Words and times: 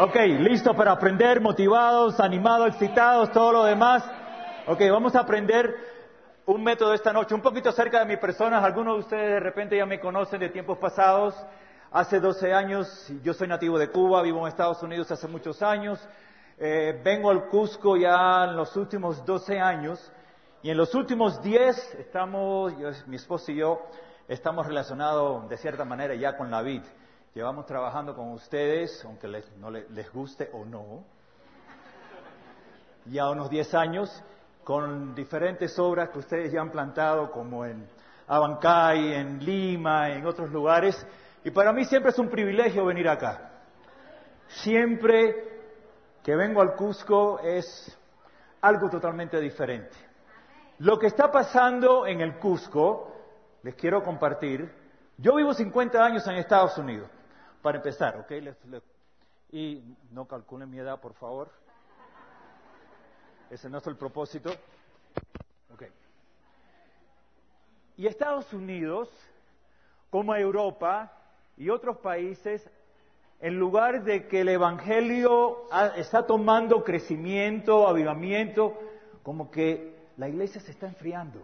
Ok, 0.00 0.14
listo 0.14 0.74
para 0.74 0.92
aprender, 0.92 1.40
motivados, 1.40 2.20
animados, 2.20 2.68
excitados, 2.68 3.32
todo 3.32 3.50
lo 3.50 3.64
demás. 3.64 4.08
Ok, 4.68 4.80
vamos 4.92 5.16
a 5.16 5.20
aprender 5.22 5.74
un 6.46 6.62
método 6.62 6.94
esta 6.94 7.12
noche, 7.12 7.34
un 7.34 7.42
poquito 7.42 7.70
acerca 7.70 7.98
de 7.98 8.04
mi 8.04 8.16
persona. 8.16 8.64
Algunos 8.64 8.94
de 8.94 9.00
ustedes 9.00 9.30
de 9.30 9.40
repente 9.40 9.76
ya 9.76 9.86
me 9.86 9.98
conocen 9.98 10.38
de 10.38 10.50
tiempos 10.50 10.78
pasados. 10.78 11.34
Hace 11.90 12.20
12 12.20 12.52
años, 12.52 13.12
yo 13.24 13.34
soy 13.34 13.48
nativo 13.48 13.76
de 13.76 13.90
Cuba, 13.90 14.22
vivo 14.22 14.38
en 14.42 14.46
Estados 14.46 14.80
Unidos 14.84 15.10
hace 15.10 15.26
muchos 15.26 15.60
años. 15.64 15.98
Eh, 16.58 17.00
vengo 17.04 17.32
al 17.32 17.48
Cusco 17.48 17.96
ya 17.96 18.44
en 18.44 18.54
los 18.54 18.76
últimos 18.76 19.26
12 19.26 19.58
años. 19.58 20.12
Y 20.62 20.70
en 20.70 20.76
los 20.76 20.94
últimos 20.94 21.42
10 21.42 21.96
estamos, 21.96 22.72
mi 23.08 23.16
esposo 23.16 23.50
y 23.50 23.56
yo, 23.56 23.82
estamos 24.28 24.64
relacionados 24.64 25.48
de 25.48 25.56
cierta 25.56 25.84
manera 25.84 26.14
ya 26.14 26.36
con 26.36 26.52
la 26.52 26.62
vid. 26.62 26.82
Llevamos 27.34 27.66
trabajando 27.66 28.14
con 28.14 28.32
ustedes, 28.32 29.04
aunque 29.04 29.28
les, 29.28 29.56
no 29.58 29.70
les, 29.70 30.12
guste 30.12 30.48
o 30.52 30.64
no, 30.64 31.04
ya 33.04 33.28
unos 33.30 33.50
10 33.50 33.74
años, 33.74 34.24
con 34.64 35.14
diferentes 35.14 35.78
obras 35.78 36.08
que 36.10 36.18
ustedes 36.18 36.52
ya 36.52 36.60
han 36.60 36.70
plantado, 36.70 37.30
como 37.30 37.64
en 37.64 37.86
Abancay, 38.26 39.14
en 39.14 39.44
Lima, 39.44 40.10
en 40.10 40.26
otros 40.26 40.50
lugares. 40.50 41.06
Y 41.44 41.50
para 41.50 41.72
mí 41.72 41.84
siempre 41.84 42.10
es 42.10 42.18
un 42.18 42.28
privilegio 42.28 42.84
venir 42.86 43.08
acá. 43.08 43.50
Siempre 44.48 45.60
que 46.22 46.34
vengo 46.34 46.62
al 46.62 46.74
Cusco 46.74 47.40
es 47.40 47.96
algo 48.62 48.88
totalmente 48.88 49.38
diferente. 49.38 49.96
Lo 50.78 50.98
que 50.98 51.06
está 51.06 51.30
pasando 51.30 52.06
en 52.06 52.20
el 52.20 52.38
Cusco, 52.38 53.14
les 53.62 53.74
quiero 53.74 54.02
compartir. 54.02 54.70
Yo 55.18 55.36
vivo 55.36 55.52
50 55.52 56.02
años 56.02 56.26
en 56.26 56.36
Estados 56.36 56.76
Unidos 56.78 57.08
para 57.62 57.78
empezar, 57.78 58.16
¿ok? 58.18 58.32
y 59.50 59.82
no 60.10 60.26
calculen 60.26 60.70
mi 60.70 60.78
edad, 60.78 61.00
por 61.00 61.14
favor. 61.14 61.50
Ese 63.50 63.70
no 63.70 63.78
es 63.78 63.86
el 63.86 63.96
propósito. 63.96 64.50
Ok. 65.72 65.84
Y 67.96 68.06
Estados 68.06 68.52
Unidos, 68.52 69.08
como 70.10 70.34
Europa 70.34 71.12
y 71.56 71.70
otros 71.70 71.98
países, 71.98 72.68
en 73.40 73.58
lugar 73.58 74.04
de 74.04 74.28
que 74.28 74.40
el 74.40 74.48
Evangelio 74.48 75.66
está 75.96 76.26
tomando 76.26 76.84
crecimiento, 76.84 77.88
avivamiento, 77.88 78.78
como 79.22 79.50
que 79.50 79.96
la 80.16 80.28
iglesia 80.28 80.60
se 80.60 80.72
está 80.72 80.86
enfriando. 80.86 81.40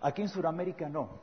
Aquí 0.00 0.22
en 0.22 0.28
Sudamérica 0.28 0.88
no. 0.88 1.20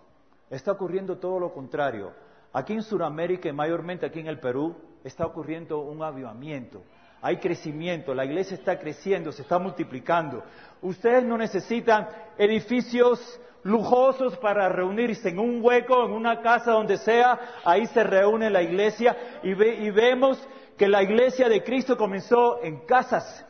Está 0.50 0.74
ocurriendo 0.74 1.18
todo 1.18 1.40
lo 1.40 1.54
contrario. 1.54 2.14
Aquí 2.56 2.72
en 2.72 2.84
Sudamérica 2.84 3.50
y 3.50 3.52
mayormente 3.52 4.06
aquí 4.06 4.22
en 4.22 4.28
el 4.28 4.40
Perú 4.40 4.78
está 5.04 5.26
ocurriendo 5.26 5.80
un 5.80 6.02
avivamiento. 6.02 6.84
Hay 7.22 7.36
crecimiento, 7.36 8.14
la 8.14 8.24
iglesia 8.24 8.56
está 8.56 8.80
creciendo, 8.80 9.34
se 9.34 9.42
está 9.42 9.60
multiplicando. 9.60 10.42
Ustedes 10.82 11.26
no 11.26 11.38
necesitan 11.38 12.08
edificios 12.38 13.42
lujosos 13.64 14.38
para 14.38 14.70
reunirse 14.70 15.28
en 15.28 15.40
un 15.40 15.60
hueco, 15.62 16.06
en 16.06 16.14
una 16.14 16.42
casa, 16.42 16.72
donde 16.72 16.96
sea. 16.96 17.38
Ahí 17.66 17.88
se 17.88 18.06
reúne 18.06 18.50
la 18.50 18.62
iglesia 18.62 19.42
y, 19.44 19.50
y 19.50 19.92
vemos 19.92 20.42
que 20.78 20.88
la 20.88 21.04
iglesia 21.04 21.50
de 21.50 21.62
Cristo 21.62 21.98
comenzó 21.98 22.64
en 22.64 22.86
casas. 22.86 23.46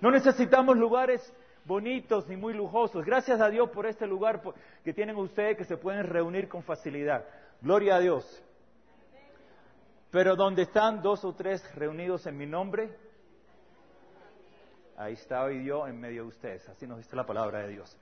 No 0.00 0.10
necesitamos 0.10 0.76
lugares 0.76 1.32
bonitos 1.64 2.26
ni 2.26 2.36
muy 2.36 2.54
lujosos. 2.54 3.04
Gracias 3.04 3.40
a 3.40 3.48
Dios 3.48 3.70
por 3.70 3.86
este 3.86 4.08
lugar 4.08 4.42
que 4.82 4.92
tienen 4.92 5.14
ustedes 5.14 5.56
que 5.56 5.64
se 5.64 5.76
pueden 5.76 6.08
reunir 6.08 6.48
con 6.48 6.64
facilidad. 6.64 7.24
Gloria 7.62 7.96
a 7.96 8.00
Dios. 8.00 8.42
Pero 10.10 10.34
donde 10.34 10.62
están 10.62 11.02
dos 11.02 11.24
o 11.24 11.34
tres 11.34 11.62
reunidos 11.74 12.26
en 12.26 12.36
mi 12.36 12.46
nombre, 12.46 12.96
ahí 14.96 15.12
estaba 15.12 15.52
yo 15.52 15.86
en 15.86 16.00
medio 16.00 16.22
de 16.22 16.28
ustedes. 16.28 16.68
Así 16.68 16.86
nos 16.86 16.98
dice 16.98 17.14
la 17.14 17.26
palabra 17.26 17.60
de 17.60 17.68
Dios. 17.68 17.96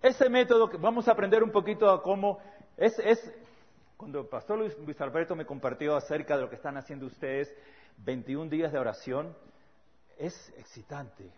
Ese 0.00 0.28
método 0.28 0.68
que 0.68 0.76
vamos 0.76 1.08
a 1.08 1.12
aprender 1.12 1.42
un 1.42 1.50
poquito 1.50 1.90
a 1.90 2.02
cómo 2.02 2.38
es, 2.76 2.96
es 3.00 3.18
cuando 3.96 4.20
el 4.20 4.28
pastor 4.28 4.58
Luis, 4.58 4.78
Luis, 4.78 5.00
Alberto 5.00 5.34
me 5.34 5.44
compartió 5.44 5.96
acerca 5.96 6.36
de 6.36 6.42
lo 6.42 6.48
que 6.48 6.56
están 6.56 6.76
haciendo 6.76 7.06
ustedes, 7.06 7.52
21 8.04 8.48
días 8.48 8.70
de 8.70 8.78
oración, 8.78 9.36
es 10.16 10.52
excitante 10.56 11.32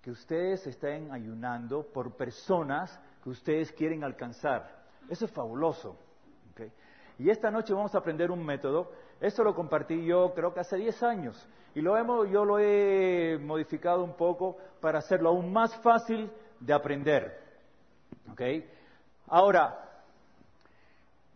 que 0.00 0.10
ustedes 0.10 0.66
estén 0.66 1.10
ayunando 1.12 1.90
por 1.92 2.16
personas 2.16 3.00
que 3.22 3.30
ustedes 3.30 3.72
quieren 3.72 4.04
alcanzar. 4.04 4.84
Eso 5.08 5.24
es 5.24 5.32
fabuloso. 5.32 5.98
Y 7.18 7.28
esta 7.30 7.50
noche 7.50 7.74
vamos 7.74 7.94
a 7.94 7.98
aprender 7.98 8.30
un 8.30 8.44
método. 8.44 8.92
Esto 9.20 9.44
lo 9.44 9.54
compartí 9.54 10.04
yo 10.04 10.32
creo 10.34 10.54
que 10.54 10.60
hace 10.60 10.76
10 10.76 11.02
años. 11.02 11.48
Y 11.74 11.80
lo 11.80 11.96
hemos, 11.96 12.28
yo 12.30 12.44
lo 12.44 12.58
he 12.58 13.38
modificado 13.38 14.02
un 14.02 14.16
poco 14.16 14.56
para 14.80 14.98
hacerlo 14.98 15.28
aún 15.28 15.52
más 15.52 15.76
fácil 15.82 16.30
de 16.58 16.72
aprender. 16.72 17.38
Ahora, 19.26 20.02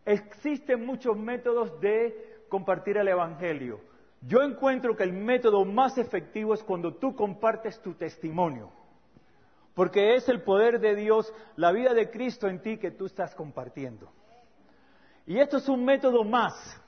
existen 0.05 0.85
muchos 0.85 1.17
métodos 1.17 1.81
de 1.81 2.45
compartir 2.49 2.97
el 2.97 3.09
Evangelio. 3.09 3.81
Yo 4.23 4.43
encuentro 4.43 4.97
que 4.97 5.03
el 5.03 5.13
método 5.13 5.65
más 5.65 5.99
efectivo 5.99 6.55
es 6.55 6.63
cuando 6.63 6.95
tú 6.95 7.15
compartes 7.15 7.81
tu 7.83 7.95
testimonio. 7.95 8.71
Porque 9.75 10.15
es 10.15 10.29
el 10.29 10.43
poder 10.43 10.81
de 10.81 10.95
Dios, 10.95 11.33
la 11.57 11.73
vida 11.73 11.93
de 11.93 12.11
Cristo 12.11 12.49
en 12.49 12.63
ti 12.63 12.79
que 12.79 12.93
tú 12.93 13.07
estás 13.07 13.35
compartiendo. 13.35 14.11
Y 15.27 15.39
esto 15.39 15.57
es 15.57 15.69
un 15.69 15.85
método 15.85 16.25
más. 16.25 16.81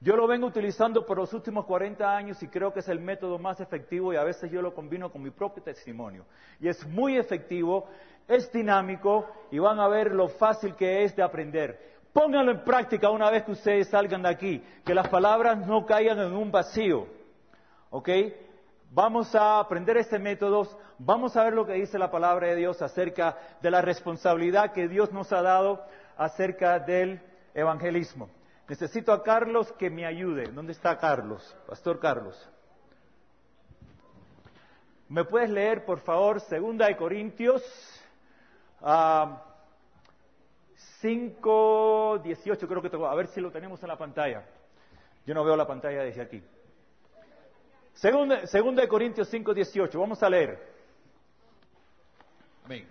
Yo 0.00 0.16
lo 0.16 0.26
vengo 0.26 0.46
utilizando 0.46 1.06
por 1.06 1.16
los 1.16 1.32
últimos 1.32 1.64
40 1.64 2.16
años 2.16 2.42
y 2.42 2.48
creo 2.48 2.72
que 2.72 2.80
es 2.80 2.88
el 2.88 3.00
método 3.00 3.38
más 3.38 3.58
efectivo 3.60 4.12
y 4.12 4.16
a 4.16 4.24
veces 4.24 4.50
yo 4.50 4.60
lo 4.60 4.74
combino 4.74 5.10
con 5.10 5.22
mi 5.22 5.30
propio 5.30 5.62
testimonio. 5.62 6.26
Y 6.60 6.68
es 6.68 6.86
muy 6.86 7.16
efectivo, 7.16 7.88
es 8.28 8.52
dinámico 8.52 9.26
y 9.50 9.58
van 9.58 9.80
a 9.80 9.88
ver 9.88 10.12
lo 10.12 10.28
fácil 10.28 10.74
que 10.74 11.04
es 11.04 11.16
de 11.16 11.22
aprender. 11.22 11.94
Pónganlo 12.12 12.52
en 12.52 12.64
práctica 12.64 13.08
una 13.08 13.30
vez 13.30 13.44
que 13.44 13.52
ustedes 13.52 13.88
salgan 13.88 14.22
de 14.22 14.28
aquí, 14.28 14.62
que 14.84 14.94
las 14.94 15.08
palabras 15.08 15.66
no 15.66 15.86
caigan 15.86 16.18
en 16.18 16.34
un 16.34 16.52
vacío. 16.52 17.06
¿Ok? 17.88 18.10
Vamos 18.90 19.34
a 19.34 19.58
aprender 19.58 19.96
este 19.96 20.18
método, 20.18 20.68
vamos 20.98 21.36
a 21.36 21.44
ver 21.44 21.54
lo 21.54 21.66
que 21.66 21.72
dice 21.72 21.98
la 21.98 22.10
palabra 22.10 22.48
de 22.48 22.56
Dios 22.56 22.82
acerca 22.82 23.36
de 23.62 23.70
la 23.70 23.80
responsabilidad 23.80 24.72
que 24.72 24.86
Dios 24.86 25.12
nos 25.12 25.32
ha 25.32 25.40
dado 25.40 25.82
acerca 26.16 26.78
del 26.78 27.20
evangelismo. 27.54 28.28
Necesito 28.68 29.12
a 29.12 29.22
Carlos 29.22 29.72
que 29.72 29.90
me 29.90 30.04
ayude. 30.04 30.44
¿Dónde 30.50 30.72
está 30.72 30.98
Carlos? 30.98 31.56
Pastor 31.66 32.00
Carlos. 32.00 32.50
¿Me 35.08 35.24
puedes 35.24 35.50
leer, 35.50 35.84
por 35.84 36.00
favor, 36.00 36.40
Segunda 36.40 36.86
de 36.86 36.96
Corintios 36.96 37.62
5, 41.00 42.20
18, 42.24 42.68
creo 42.68 42.82
que 42.82 42.90
tengo. 42.90 43.06
A 43.06 43.14
ver 43.14 43.26
si 43.28 43.40
lo 43.40 43.50
tenemos 43.50 43.82
en 43.82 43.88
la 43.88 43.98
pantalla. 43.98 44.44
Yo 45.26 45.34
no 45.34 45.44
veo 45.44 45.56
la 45.56 45.66
pantalla 45.66 46.02
desde 46.02 46.22
aquí. 46.22 46.42
Segunda, 47.94 48.46
segunda 48.46 48.82
de 48.82 48.88
Corintios 48.88 49.28
5, 49.28 49.54
18. 49.54 50.00
Vamos 50.00 50.22
a 50.22 50.28
leer. 50.28 50.58
Amén. 52.64 52.88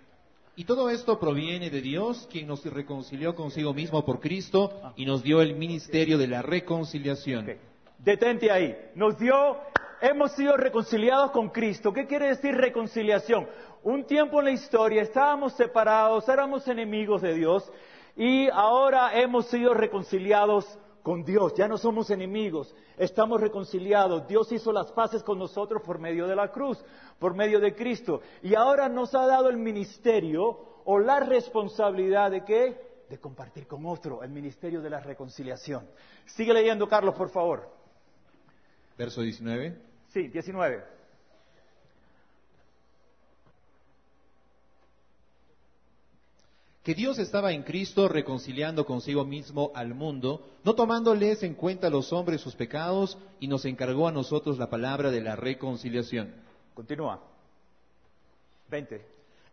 Y 0.56 0.64
todo 0.64 0.88
esto 0.88 1.18
proviene 1.18 1.68
de 1.68 1.80
Dios, 1.80 2.28
quien 2.30 2.46
nos 2.46 2.64
reconcilió 2.64 3.34
consigo 3.34 3.74
mismo 3.74 4.04
por 4.04 4.20
Cristo 4.20 4.72
y 4.94 5.04
nos 5.04 5.22
dio 5.24 5.40
el 5.40 5.56
ministerio 5.56 6.16
de 6.16 6.28
la 6.28 6.42
reconciliación. 6.42 7.58
Detente 7.98 8.52
ahí. 8.52 8.76
Nos 8.94 9.18
dio, 9.18 9.56
hemos 10.00 10.30
sido 10.32 10.56
reconciliados 10.56 11.32
con 11.32 11.48
Cristo. 11.48 11.92
¿Qué 11.92 12.06
quiere 12.06 12.28
decir 12.28 12.54
reconciliación? 12.54 13.48
Un 13.82 14.04
tiempo 14.04 14.38
en 14.38 14.44
la 14.44 14.50
historia 14.52 15.02
estábamos 15.02 15.54
separados, 15.54 16.28
éramos 16.28 16.68
enemigos 16.68 17.20
de 17.22 17.34
Dios 17.34 17.68
y 18.16 18.48
ahora 18.50 19.20
hemos 19.20 19.46
sido 19.46 19.74
reconciliados 19.74 20.78
con 21.04 21.22
Dios, 21.22 21.52
ya 21.54 21.68
no 21.68 21.76
somos 21.76 22.08
enemigos, 22.08 22.74
estamos 22.96 23.38
reconciliados. 23.38 24.26
Dios 24.26 24.50
hizo 24.52 24.72
las 24.72 24.90
paces 24.90 25.22
con 25.22 25.38
nosotros 25.38 25.82
por 25.84 25.98
medio 25.98 26.26
de 26.26 26.34
la 26.34 26.50
cruz, 26.50 26.82
por 27.18 27.34
medio 27.34 27.60
de 27.60 27.74
Cristo. 27.74 28.22
Y 28.42 28.54
ahora 28.54 28.88
nos 28.88 29.14
ha 29.14 29.26
dado 29.26 29.50
el 29.50 29.58
ministerio 29.58 30.80
o 30.86 30.98
la 30.98 31.20
responsabilidad 31.20 32.30
de 32.30 32.42
qué? 32.42 33.04
De 33.10 33.18
compartir 33.18 33.66
con 33.66 33.84
otro 33.84 34.22
el 34.22 34.30
ministerio 34.30 34.80
de 34.80 34.88
la 34.88 34.98
reconciliación. 34.98 35.86
Sigue 36.24 36.54
leyendo, 36.54 36.88
Carlos, 36.88 37.14
por 37.14 37.28
favor. 37.28 37.68
Verso 38.96 39.20
19. 39.20 39.78
Sí, 40.08 40.28
19. 40.28 40.93
Que 46.84 46.94
Dios 46.94 47.18
estaba 47.18 47.52
en 47.52 47.62
Cristo 47.62 48.08
reconciliando 48.08 48.84
consigo 48.84 49.24
mismo 49.24 49.72
al 49.74 49.94
mundo, 49.94 50.46
no 50.64 50.74
tomándoles 50.74 51.42
en 51.42 51.54
cuenta 51.54 51.86
a 51.86 51.90
los 51.90 52.12
hombres 52.12 52.42
sus 52.42 52.54
pecados, 52.54 53.16
y 53.40 53.48
nos 53.48 53.64
encargó 53.64 54.06
a 54.06 54.12
nosotros 54.12 54.58
la 54.58 54.68
palabra 54.68 55.10
de 55.10 55.22
la 55.22 55.34
reconciliación. 55.34 56.34
Continúa. 56.74 57.22
20. 58.68 59.00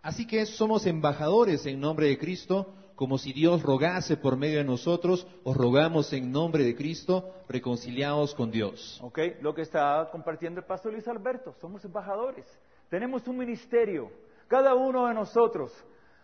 Así 0.01 0.27
que 0.27 0.45
somos 0.45 0.85
embajadores 0.85 1.65
en 1.65 1.79
nombre 1.79 2.07
de 2.07 2.17
Cristo, 2.17 2.73
como 2.95 3.17
si 3.17 3.31
Dios 3.31 3.63
rogase 3.63 4.17
por 4.17 4.35
medio 4.35 4.57
de 4.57 4.65
nosotros, 4.65 5.25
os 5.45 5.55
rogamos 5.55 6.11
en 6.11 6.33
nombre 6.33 6.65
de 6.65 6.75
Cristo, 6.75 7.33
reconciliados 7.47 8.35
con 8.35 8.51
Dios. 8.51 8.99
¿Ok? 9.01 9.19
Lo 9.41 9.55
que 9.55 9.61
está 9.61 10.09
compartiendo 10.11 10.59
el 10.59 10.65
pastor 10.65 10.91
Luis 10.91 11.07
Alberto, 11.07 11.55
somos 11.61 11.83
embajadores, 11.85 12.45
tenemos 12.89 13.25
un 13.27 13.37
ministerio, 13.37 14.11
cada 14.49 14.75
uno 14.75 15.07
de 15.07 15.13
nosotros, 15.13 15.71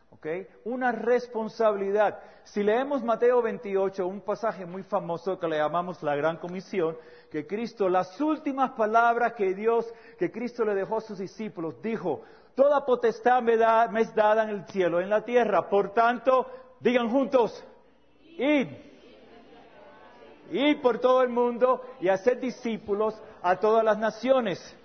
¿ok? 0.10 0.28
Una 0.66 0.92
responsabilidad. 0.92 2.20
Si 2.44 2.64
leemos 2.64 3.04
Mateo 3.04 3.42
28, 3.42 4.08
un 4.08 4.22
pasaje 4.22 4.66
muy 4.66 4.84
famoso 4.84 5.38
que 5.38 5.48
le 5.48 5.58
llamamos 5.58 6.02
la 6.02 6.16
Gran 6.16 6.38
Comisión, 6.38 6.98
que 7.30 7.46
Cristo, 7.46 7.90
las 7.90 8.20
últimas 8.22 8.72
palabras 8.72 9.34
que 9.34 9.54
Dios, 9.54 9.86
que 10.18 10.32
Cristo 10.32 10.64
le 10.64 10.76
dejó 10.76 10.98
a 10.98 11.02
sus 11.02 11.20
discípulos, 11.20 11.82
dijo, 11.82 12.22
Toda 12.58 12.84
potestad 12.84 13.44
me, 13.44 13.54
es 13.54 14.16
dada 14.16 14.44
en 14.44 14.50
el 14.50 14.66
cielo, 14.66 15.00
en 15.00 15.12
la 15.12 15.24
tierra. 15.24 15.70
Por 15.70 15.94
tanto, 15.94 16.48
digan 16.80 17.08
juntos, 17.08 17.64
id. 18.36 18.70
Id 20.50 20.82
por 20.82 20.98
todo 20.98 21.22
el 21.22 21.30
mundo 21.30 21.82
y 22.00 22.10
hacer 22.10 22.40
discípulos 22.40 23.14
a 23.44 23.58
todas 23.58 23.84
las 23.84 24.00
naciones, 24.00 24.76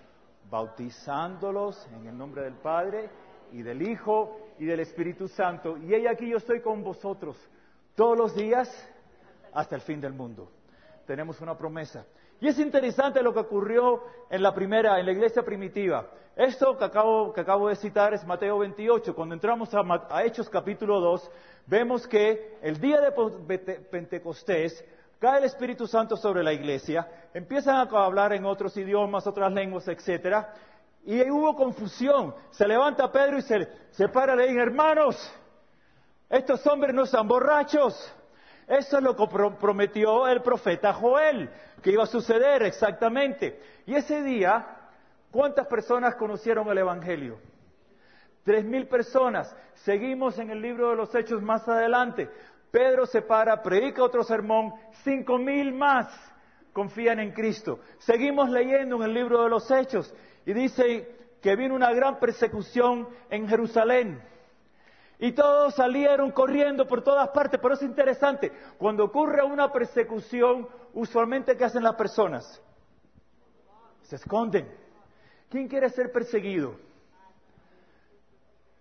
bautizándolos 0.50 1.88
en 1.94 2.08
el 2.08 2.18
nombre 2.18 2.42
del 2.42 2.56
Padre 2.56 3.08
y 3.52 3.62
del 3.62 3.80
Hijo 3.80 4.36
y 4.58 4.66
del 4.66 4.80
Espíritu 4.80 5.28
Santo. 5.28 5.76
Y 5.76 5.94
he 5.94 6.08
aquí 6.08 6.28
yo 6.28 6.38
estoy 6.38 6.60
con 6.60 6.82
vosotros 6.82 7.36
todos 7.94 8.16
los 8.16 8.34
días 8.34 8.68
hasta 9.52 9.76
el 9.76 9.82
fin 9.82 10.00
del 10.00 10.12
mundo. 10.12 10.50
Tenemos 11.06 11.40
una 11.40 11.56
promesa. 11.56 12.06
Y 12.40 12.48
es 12.48 12.58
interesante 12.58 13.22
lo 13.22 13.32
que 13.32 13.40
ocurrió 13.40 14.02
en 14.28 14.42
la 14.42 14.52
primera, 14.52 14.98
en 14.98 15.06
la 15.06 15.12
iglesia 15.12 15.42
primitiva. 15.42 16.08
Esto 16.34 16.76
que 16.76 16.84
acabo, 16.84 17.68
de 17.68 17.76
citar 17.76 18.14
es 18.14 18.24
Mateo 18.24 18.58
28. 18.58 19.14
Cuando 19.14 19.34
entramos 19.34 19.72
a, 19.74 19.82
a 20.10 20.24
Hechos 20.24 20.48
capítulo 20.48 20.98
2, 20.98 21.30
vemos 21.66 22.06
que 22.08 22.58
el 22.62 22.80
día 22.80 23.00
de 23.00 23.58
Pentecostés 23.90 24.84
cae 25.22 25.38
el 25.38 25.44
Espíritu 25.44 25.86
Santo 25.86 26.16
sobre 26.16 26.42
la 26.42 26.52
iglesia, 26.52 27.06
empiezan 27.32 27.76
a 27.76 27.82
hablar 27.82 28.32
en 28.32 28.44
otros 28.44 28.76
idiomas, 28.76 29.24
otras 29.24 29.52
lenguas, 29.52 29.86
etcétera, 29.86 30.52
y 31.04 31.30
hubo 31.30 31.54
confusión. 31.56 32.34
Se 32.50 32.66
levanta 32.66 33.10
Pedro 33.10 33.38
y 33.38 33.42
se, 33.42 33.68
se 33.90 34.08
para 34.08 34.36
le 34.36 34.48
dice, 34.48 34.60
hermanos, 34.60 35.34
estos 36.28 36.66
hombres 36.66 36.94
no 36.94 37.02
están 37.04 37.26
borrachos. 37.26 38.12
Eso 38.66 38.98
es 38.98 39.02
lo 39.02 39.16
que 39.16 39.26
prometió 39.60 40.28
el 40.28 40.40
profeta 40.40 40.92
Joel, 40.92 41.50
que 41.82 41.90
iba 41.90 42.04
a 42.04 42.06
suceder 42.06 42.62
exactamente. 42.62 43.60
Y 43.86 43.94
ese 43.94 44.22
día, 44.22 44.64
¿cuántas 45.30 45.66
personas 45.66 46.14
conocieron 46.14 46.68
el 46.68 46.78
Evangelio? 46.78 47.38
Tres 48.44 48.64
mil 48.64 48.86
personas. 48.86 49.54
Seguimos 49.74 50.38
en 50.38 50.50
el 50.50 50.62
libro 50.62 50.90
de 50.90 50.96
los 50.96 51.14
Hechos 51.14 51.42
más 51.42 51.68
adelante. 51.68 52.30
Pedro 52.70 53.04
se 53.04 53.22
para, 53.22 53.62
predica 53.62 54.02
otro 54.02 54.22
sermón, 54.22 54.72
cinco 55.02 55.36
mil 55.38 55.74
más 55.74 56.08
confían 56.72 57.20
en 57.20 57.32
Cristo. 57.32 57.80
Seguimos 57.98 58.48
leyendo 58.48 58.96
en 58.96 59.02
el 59.02 59.14
libro 59.14 59.42
de 59.44 59.50
los 59.50 59.70
Hechos 59.70 60.12
y 60.44 60.52
dice 60.52 61.36
que 61.40 61.56
vino 61.56 61.74
una 61.74 61.92
gran 61.92 62.18
persecución 62.18 63.08
en 63.30 63.48
Jerusalén. 63.48 64.22
Y 65.18 65.32
todos 65.32 65.74
salieron 65.74 66.32
corriendo 66.32 66.86
por 66.86 67.02
todas 67.02 67.28
partes, 67.28 67.60
pero 67.62 67.74
es 67.74 67.82
interesante, 67.82 68.50
cuando 68.78 69.04
ocurre 69.04 69.42
una 69.44 69.70
persecución, 69.70 70.68
usualmente 70.94 71.56
¿qué 71.56 71.64
hacen 71.64 71.84
las 71.84 71.94
personas? 71.94 72.60
Se 74.02 74.16
esconden. 74.16 74.68
¿Quién 75.48 75.68
quiere 75.68 75.90
ser 75.90 76.10
perseguido? 76.10 76.74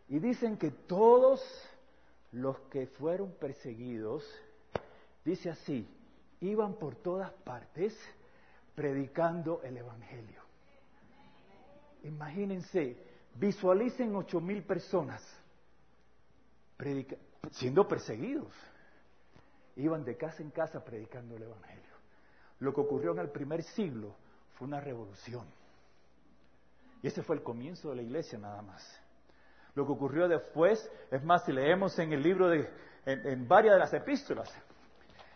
Y 0.08 0.20
dicen 0.20 0.58
que 0.58 0.72
todos 0.72 1.42
los 2.32 2.60
que 2.72 2.88
fueron 2.88 3.32
perseguidos, 3.34 4.28
dice 5.24 5.50
así, 5.50 5.88
iban 6.40 6.74
por 6.74 6.96
todas 6.96 7.32
partes 7.44 7.98
predicando 8.74 9.62
el 9.64 9.78
Evangelio. 9.78 10.41
Imagínense, 12.04 12.98
visualicen 13.36 14.16
ocho 14.16 14.40
mil 14.40 14.64
personas 14.64 15.22
siendo 17.52 17.88
perseguidos. 17.88 18.54
Iban 19.76 20.04
de 20.04 20.18
casa 20.18 20.42
en 20.42 20.52
casa 20.52 20.84
predicando 20.84 21.36
el 21.36 21.44
Evangelio. 21.44 21.92
Lo 22.60 22.74
que 22.74 22.82
ocurrió 22.82 23.12
en 23.12 23.20
el 23.20 23.30
primer 23.30 23.64
siglo 23.64 24.16
fue 24.54 24.68
una 24.68 24.80
revolución. 24.80 25.46
Y 27.02 27.08
ese 27.08 27.24
fue 27.24 27.36
el 27.36 27.44
comienzo 27.44 27.90
de 27.90 27.96
la 27.96 28.02
iglesia 28.02 28.38
nada 28.38 28.62
más. 28.62 28.84
Lo 29.74 29.86
que 29.86 29.94
ocurrió 29.94 30.28
después, 30.28 30.92
es 31.10 31.24
más, 31.24 31.46
si 31.46 31.52
leemos 31.52 31.98
en 31.98 32.14
el 32.14 32.22
libro 32.22 32.50
de, 32.50 32.70
en 33.06 33.48
varias 33.48 33.76
de 33.76 33.80
las 33.80 33.94
epístolas, 33.94 34.54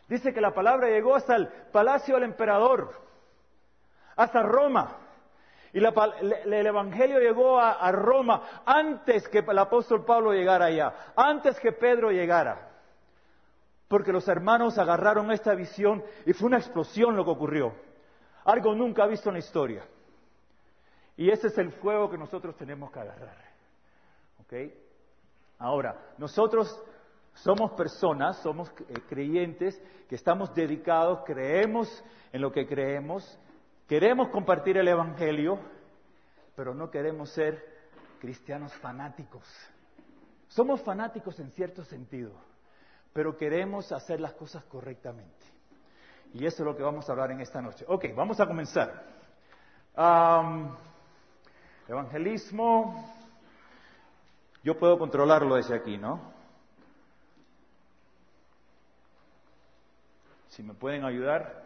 dice 0.08 0.34
que 0.34 0.42
la 0.42 0.54
palabra 0.54 0.90
llegó 0.90 1.16
hasta 1.16 1.36
el 1.36 1.48
palacio 1.72 2.16
del 2.16 2.26
emperador, 2.26 2.94
hasta 4.16 4.44
Roma. 4.44 5.00
Y 5.76 5.80
el 5.80 6.68
Evangelio 6.68 7.20
llegó 7.20 7.60
a, 7.60 7.92
Roma 7.92 8.62
antes 8.66 9.28
que 9.28 9.40
el 9.40 9.60
apóstol 9.60 10.06
Pablo 10.06 10.32
llegara 10.32 10.68
allá, 10.68 11.12
antes 11.18 11.60
que 11.60 11.74
Pedro 11.74 12.12
llegara. 12.12 12.70
Porque 13.90 14.14
los 14.14 14.26
hermanos 14.30 14.78
agarraron 14.78 15.34
esta 15.34 15.54
visión 15.54 16.02
y 16.26 16.32
fue 16.32 16.48
una 16.48 16.60
explosión 16.60 17.18
lo 17.18 17.26
que 17.26 17.32
ocurrió. 17.32 17.76
Algo 18.46 18.74
nunca 18.74 19.06
visto 19.06 19.28
en 19.28 19.34
la 19.34 19.40
historia. 19.40 19.86
Y 21.18 21.30
ese 21.30 21.48
es 21.48 21.58
el 21.58 21.74
fuego 21.74 22.10
que 22.10 22.18
nosotros 22.18 22.56
tenemos 22.56 22.90
que 22.90 23.00
agarrar. 23.02 23.36
¿Ok? 24.46 24.54
Ahora, 25.60 26.14
nosotros 26.18 26.82
somos 27.34 27.74
personas, 27.74 28.38
somos 28.42 28.70
eh, 28.70 28.94
creyentes 29.10 29.78
que 30.08 30.16
estamos 30.16 30.56
dedicados, 30.56 31.24
creemos 31.26 32.02
en 32.32 32.40
lo 32.40 32.54
que 32.54 32.66
creemos 32.66 33.38
Queremos 33.88 34.30
compartir 34.30 34.78
el 34.78 34.88
Evangelio, 34.88 35.60
pero 36.56 36.74
no 36.74 36.90
queremos 36.90 37.30
ser 37.30 37.64
cristianos 38.20 38.74
fanáticos. 38.76 39.44
Somos 40.48 40.82
fanáticos 40.82 41.40
en 41.40 41.52
cierto 41.52 41.84
sentido, 41.84 42.32
pero 43.14 43.38
queremos 43.38 43.92
hacer 43.92 44.20
las 44.20 44.34
cosas 44.34 44.64
correctamente. 44.66 45.46
Y 46.34 46.46
eso 46.46 46.64
es 46.64 46.66
lo 46.66 46.76
que 46.76 46.82
vamos 46.82 47.08
a 47.08 47.12
hablar 47.12 47.32
en 47.32 47.42
esta 47.42 47.62
noche. 47.62 47.86
Ok, 47.88 48.06
vamos 48.16 48.40
a 48.40 48.48
comenzar. 48.48 49.06
evangelismo. 51.88 53.14
Yo 54.64 54.80
puedo 54.80 54.98
controlarlo 54.98 55.56
desde 55.56 55.76
aquí, 55.76 55.98
¿no? 55.98 56.34
Si 60.48 60.64
me 60.64 60.74
pueden 60.74 61.06
ayudar. 61.06 61.65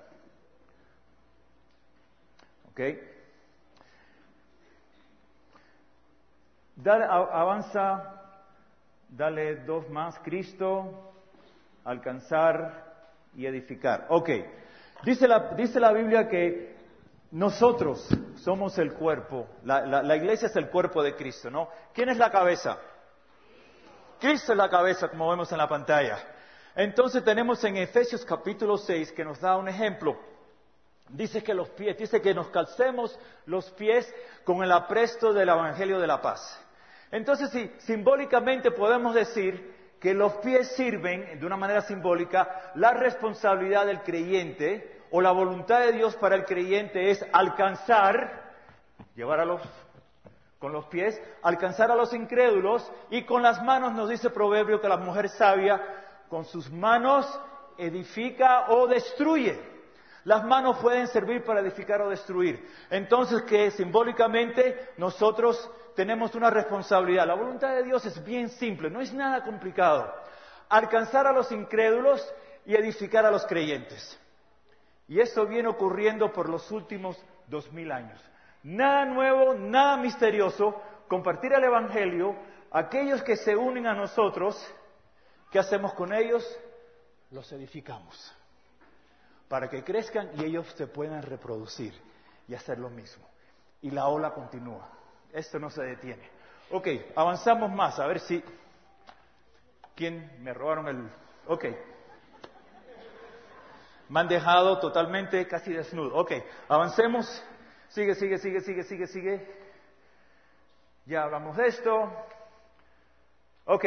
Dale, 6.76 7.06
avanza, 7.06 8.22
dale 9.10 9.58
dos 9.66 9.90
más, 9.90 10.18
Cristo, 10.20 11.14
alcanzar 11.84 12.86
y 13.36 13.46
edificar. 13.46 14.06
Ok, 14.10 14.30
dice 15.04 15.28
la, 15.28 15.56
dice 15.56 15.80
la 15.80 15.92
Biblia 15.92 16.30
que 16.30 16.78
nosotros 17.32 18.08
somos 18.38 18.78
el 18.78 18.94
cuerpo, 18.94 19.48
la, 19.64 19.86
la 19.86 20.16
iglesia 20.16 20.48
es 20.48 20.56
el 20.56 20.70
cuerpo 20.70 21.04
de 21.04 21.16
Cristo, 21.16 21.50
¿no? 21.50 21.68
¿Quién 21.94 22.08
es 22.08 22.18
la 22.18 22.32
cabeza? 22.32 22.78
Cristo 24.20 24.54
es 24.54 24.58
la 24.58 24.70
cabeza, 24.70 25.10
como 25.10 25.30
vemos 25.30 25.52
en 25.52 25.58
la 25.58 25.68
pantalla. 25.68 26.18
Entonces 26.76 27.24
tenemos 27.26 27.62
en 27.66 27.76
Efesios 27.76 28.24
capítulo 28.24 28.78
6 28.78 29.12
que 29.12 29.26
nos 29.26 29.40
da 29.42 29.58
un 29.58 29.68
ejemplo 29.68 30.18
Dice 31.10 31.44
que 31.44 31.54
los 31.54 31.70
pies, 31.70 31.98
dice 31.98 32.22
que 32.22 32.34
nos 32.34 32.50
calcemos 32.50 33.18
los 33.46 33.70
pies 33.72 34.14
con 34.44 34.64
el 34.64 34.72
apresto 34.72 35.34
del 35.34 35.50
Evangelio 35.50 36.00
de 36.00 36.08
la 36.08 36.22
paz. 36.22 36.62
Entonces, 37.12 37.50
sí, 37.50 37.72
simbólicamente 37.80 38.72
podemos 38.72 39.16
decir 39.16 39.80
que 40.00 40.14
los 40.14 40.34
pies 40.38 40.76
sirven, 40.76 41.40
de 41.40 41.46
una 41.46 41.58
manera 41.58 41.82
simbólica, 41.82 42.72
la 42.76 42.94
responsabilidad 42.94 43.86
del 43.86 44.02
creyente 44.02 45.02
o 45.12 45.22
la 45.22 45.32
voluntad 45.32 45.82
de 45.82 45.94
Dios 45.94 46.16
para 46.16 46.36
el 46.36 46.46
creyente 46.46 47.10
es 47.10 47.26
alcanzar, 47.34 48.54
llevar 49.16 49.40
a 49.40 49.46
los, 49.46 49.62
con 50.60 50.72
los 50.72 50.86
pies, 50.86 51.20
alcanzar 51.42 51.92
a 51.92 51.96
los 51.96 52.14
incrédulos 52.14 52.90
y 53.10 53.24
con 53.24 53.42
las 53.42 53.62
manos 53.64 53.94
nos 53.94 54.10
dice 54.10 54.30
Proverbio 54.30 54.80
que 54.80 54.88
la 54.88 54.98
mujer 54.98 55.30
sabia 55.30 55.82
con 56.30 56.46
sus 56.46 56.72
manos 56.72 57.28
edifica 57.78 58.70
o 58.70 58.88
destruye. 58.88 59.79
Las 60.26 60.44
manos 60.44 60.78
pueden 60.80 61.08
servir 61.08 61.44
para 61.44 61.62
edificar 61.62 62.02
o 62.02 62.10
destruir. 62.10 62.68
Entonces, 62.90 63.44
que 63.44 63.72
simbólicamente 63.72 64.92
nosotros 64.98 65.70
tenemos 65.96 66.36
una 66.36 66.50
responsabilidad. 66.50 67.28
La 67.28 67.36
voluntad 67.36 67.76
de 67.76 67.84
Dios 67.84 68.06
es 68.06 68.24
bien 68.24 68.50
simple, 68.50 68.90
no 68.90 69.02
es 69.02 69.14
nada 69.14 69.44
complicado. 69.44 70.14
Alcanzar 70.70 71.26
a 71.26 71.32
los 71.32 71.52
incrédulos 71.52 72.22
y 72.66 72.76
edificar 72.76 73.26
a 73.26 73.32
los 73.32 73.46
creyentes. 73.46 74.20
Y 75.08 75.20
esto 75.20 75.46
viene 75.48 75.70
ocurriendo 75.70 76.32
por 76.32 76.50
los 76.50 76.70
últimos 76.72 77.18
dos 77.48 77.72
mil 77.72 77.92
años. 77.92 78.22
Nada 78.62 79.06
nuevo, 79.06 79.56
nada 79.56 79.98
misterioso. 79.98 80.80
Compartir 81.08 81.54
el 81.54 81.64
Evangelio, 81.64 82.36
aquellos 82.72 83.24
que 83.24 83.36
se 83.36 83.56
unen 83.56 83.88
a 83.88 83.96
nosotros 83.96 84.56
¿Qué 85.50 85.58
hacemos 85.58 85.94
con 85.94 86.14
ellos? 86.14 86.46
Los 87.32 87.52
edificamos 87.52 88.36
para 89.50 89.68
que 89.68 89.84
crezcan 89.84 90.30
y 90.36 90.46
ellos 90.46 90.72
se 90.78 90.88
puedan 90.88 91.24
reproducir 91.24 91.94
y 92.48 92.56
hacer 92.56 92.78
lo 92.78 92.90
mismo. 92.90 93.28
Y 93.82 93.92
la 93.92 94.08
ola 94.08 94.32
continúa. 94.32 94.90
Esto 95.34 95.60
no 95.60 95.70
se 95.70 95.84
detiene. 95.84 96.30
Ok, 96.72 96.88
avanzamos 97.16 97.72
más, 97.72 98.00
a 98.00 98.08
ver 98.08 98.20
si... 98.20 98.42
¿Quién 99.96 100.42
me 100.42 100.54
robaron 100.54 100.88
el...? 100.88 101.10
Ok. 101.48 101.66
Me 104.08 104.20
han 104.20 104.28
dejado 104.28 104.80
totalmente 104.80 105.46
casi 105.48 105.74
desnudo. 105.74 106.16
Ok, 106.16 106.32
avancemos. 106.68 107.44
Sigue, 107.90 108.16
sigue, 108.16 108.38
sigue, 108.38 108.62
sigue, 108.62 108.84
sigue, 108.84 109.08
sigue. 109.08 109.60
Ya 111.06 111.24
hablamos 111.24 111.58
de 111.58 111.68
esto. 111.68 112.12
Ok. 113.66 113.86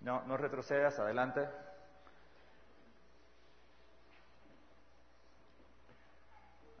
No, 0.00 0.22
no 0.22 0.36
retrocedas, 0.36 0.98
adelante. 0.98 1.46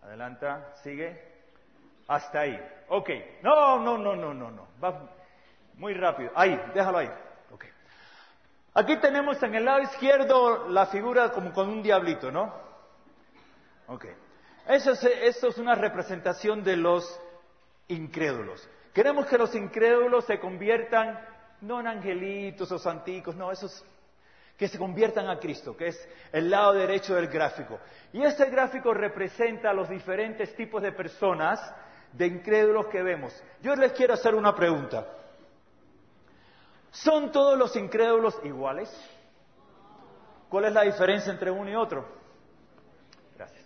Adelanta, 0.02 0.74
sigue. 0.82 1.32
Hasta 2.08 2.40
ahí. 2.40 2.60
Ok. 2.88 3.10
No, 3.42 3.78
no, 3.78 3.96
no, 3.98 4.16
no, 4.16 4.34
no, 4.34 4.50
no. 4.50 4.68
Va 4.82 5.10
muy 5.74 5.94
rápido. 5.94 6.30
Ahí, 6.34 6.60
déjalo 6.74 6.98
ahí. 6.98 7.10
Ok. 7.50 7.64
Aquí 8.74 8.96
tenemos 8.96 9.42
en 9.42 9.54
el 9.54 9.64
lado 9.64 9.80
izquierdo 9.82 10.68
la 10.68 10.86
figura 10.86 11.30
como 11.30 11.52
con 11.52 11.68
un 11.68 11.82
diablito, 11.82 12.30
¿no? 12.30 12.52
Ok. 13.86 14.06
Eso 14.66 14.92
es, 14.92 15.04
eso 15.04 15.48
es 15.48 15.58
una 15.58 15.74
representación 15.74 16.62
de 16.62 16.76
los 16.76 17.20
incrédulos. 17.88 18.68
Queremos 18.92 19.26
que 19.26 19.38
los 19.38 19.54
incrédulos 19.54 20.24
se 20.26 20.38
conviertan 20.38 21.18
no 21.62 21.80
en 21.80 21.86
angelitos 21.86 22.70
o 22.72 22.78
santicos, 22.78 23.36
no, 23.36 23.50
esos 23.50 23.84
que 24.62 24.68
se 24.68 24.78
conviertan 24.78 25.28
a 25.28 25.40
Cristo, 25.40 25.76
que 25.76 25.88
es 25.88 26.08
el 26.30 26.48
lado 26.48 26.74
derecho 26.74 27.16
del 27.16 27.26
gráfico. 27.26 27.80
Y 28.12 28.22
este 28.22 28.48
gráfico 28.48 28.94
representa 28.94 29.72
los 29.72 29.88
diferentes 29.88 30.54
tipos 30.54 30.80
de 30.80 30.92
personas, 30.92 31.58
de 32.12 32.28
incrédulos 32.28 32.86
que 32.86 33.02
vemos. 33.02 33.34
Yo 33.60 33.74
les 33.74 33.90
quiero 33.90 34.14
hacer 34.14 34.36
una 34.36 34.54
pregunta. 34.54 35.04
¿Son 36.92 37.32
todos 37.32 37.58
los 37.58 37.74
incrédulos 37.74 38.38
iguales? 38.44 38.88
¿Cuál 40.48 40.66
es 40.66 40.72
la 40.74 40.82
diferencia 40.82 41.32
entre 41.32 41.50
uno 41.50 41.68
y 41.68 41.74
otro? 41.74 42.06
Gracias. 43.36 43.64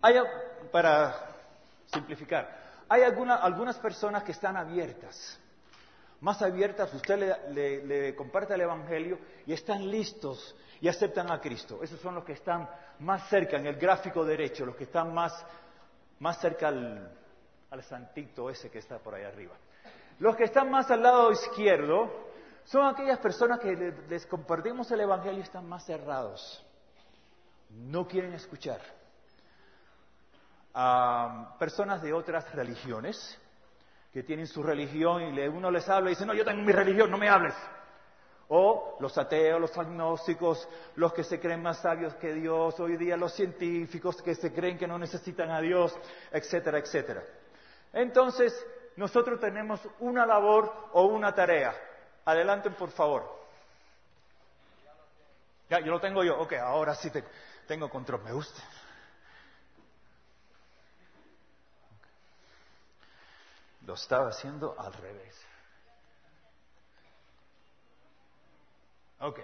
Hay, 0.00 0.14
para 0.72 1.16
simplificar, 1.84 2.48
hay 2.88 3.02
algunas 3.02 3.78
personas 3.78 4.22
que 4.22 4.32
están 4.32 4.56
abiertas 4.56 5.38
más 6.22 6.40
abiertas, 6.40 6.94
usted 6.94 7.36
le, 7.50 8.14
comparte 8.14 8.54
el 8.54 8.60
Evangelio 8.60 9.18
y 9.44 9.52
están 9.52 9.90
listos 9.90 10.54
y 10.80 10.86
aceptan 10.86 11.30
a 11.32 11.40
Cristo. 11.40 11.82
Esos 11.82 12.00
son 12.00 12.14
los 12.14 12.24
que 12.24 12.34
están 12.34 12.68
más 13.00 13.28
cerca, 13.28 13.56
en 13.56 13.66
el 13.66 13.74
gráfico 13.74 14.24
derecho, 14.24 14.64
los 14.64 14.76
que 14.76 14.84
están 14.84 15.12
más, 15.12 15.44
más 16.20 16.40
cerca 16.40 16.68
al, 16.68 17.12
al 17.70 17.82
santito 17.82 18.48
ese 18.48 18.70
que 18.70 18.78
está 18.78 19.00
por 19.00 19.16
ahí 19.16 19.24
arriba. 19.24 19.54
Los 20.20 20.36
que 20.36 20.44
están 20.44 20.70
más 20.70 20.88
al 20.92 21.02
lado 21.02 21.32
izquierdo 21.32 22.08
son 22.64 22.86
aquellas 22.86 23.18
personas 23.18 23.58
que 23.58 23.74
les 24.08 24.24
compartimos 24.26 24.88
el 24.92 25.00
Evangelio 25.00 25.40
y 25.40 25.42
están 25.42 25.68
más 25.68 25.84
cerrados. 25.84 26.64
No 27.68 28.06
quieren 28.06 28.32
escuchar. 28.34 28.80
a 30.72 31.56
personas 31.58 32.00
de 32.00 32.12
otras 32.12 32.50
religiones 32.54 33.38
que 34.12 34.22
tienen 34.22 34.46
su 34.46 34.62
religión 34.62 35.34
y 35.34 35.40
uno 35.48 35.70
les 35.70 35.88
habla 35.88 36.10
y 36.10 36.14
dice, 36.14 36.26
no, 36.26 36.34
yo 36.34 36.44
tengo 36.44 36.62
mi 36.62 36.72
religión, 36.72 37.10
no 37.10 37.16
me 37.16 37.28
hables. 37.28 37.54
O 38.48 38.98
los 39.00 39.16
ateos, 39.16 39.58
los 39.58 39.76
agnósticos, 39.78 40.68
los 40.96 41.14
que 41.14 41.24
se 41.24 41.40
creen 41.40 41.62
más 41.62 41.78
sabios 41.80 42.14
que 42.16 42.34
Dios, 42.34 42.78
hoy 42.78 42.98
día 42.98 43.16
los 43.16 43.32
científicos 43.32 44.20
que 44.20 44.34
se 44.34 44.52
creen 44.52 44.76
que 44.76 44.86
no 44.86 44.98
necesitan 44.98 45.50
a 45.50 45.60
Dios, 45.60 45.96
etcétera, 46.30 46.78
etcétera. 46.78 47.22
Entonces, 47.94 48.54
nosotros 48.96 49.40
tenemos 49.40 49.80
una 50.00 50.26
labor 50.26 50.70
o 50.92 51.04
una 51.04 51.34
tarea. 51.34 51.74
Adelanten, 52.26 52.74
por 52.74 52.90
favor. 52.90 53.40
Ya, 55.70 55.80
yo 55.80 55.90
lo 55.90 56.00
tengo 56.00 56.22
yo. 56.22 56.38
Ok, 56.38 56.52
ahora 56.54 56.94
sí 56.94 57.10
tengo 57.66 57.88
control. 57.88 58.22
Me 58.22 58.32
gusta. 58.32 58.62
Lo 63.86 63.94
estaba 63.94 64.28
haciendo 64.28 64.78
al 64.78 64.92
revés. 64.92 65.46
Ok. 69.20 69.40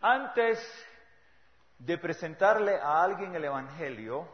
Antes 0.00 0.58
de 1.78 1.98
presentarle 1.98 2.78
a 2.80 3.02
alguien 3.02 3.34
el 3.34 3.44
Evangelio, 3.44 4.28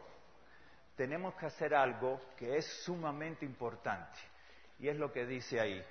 tenemos 0.95 1.35
que 1.35 1.45
hacer 1.45 1.73
algo 1.75 2.21
que 2.37 2.57
es 2.57 2.65
sumamente 2.83 3.45
importante. 3.45 4.17
Y 4.79 4.87
es 4.87 4.97
lo 4.97 5.11
que 5.11 5.25
dice 5.25 5.59
ahí. 5.59 5.83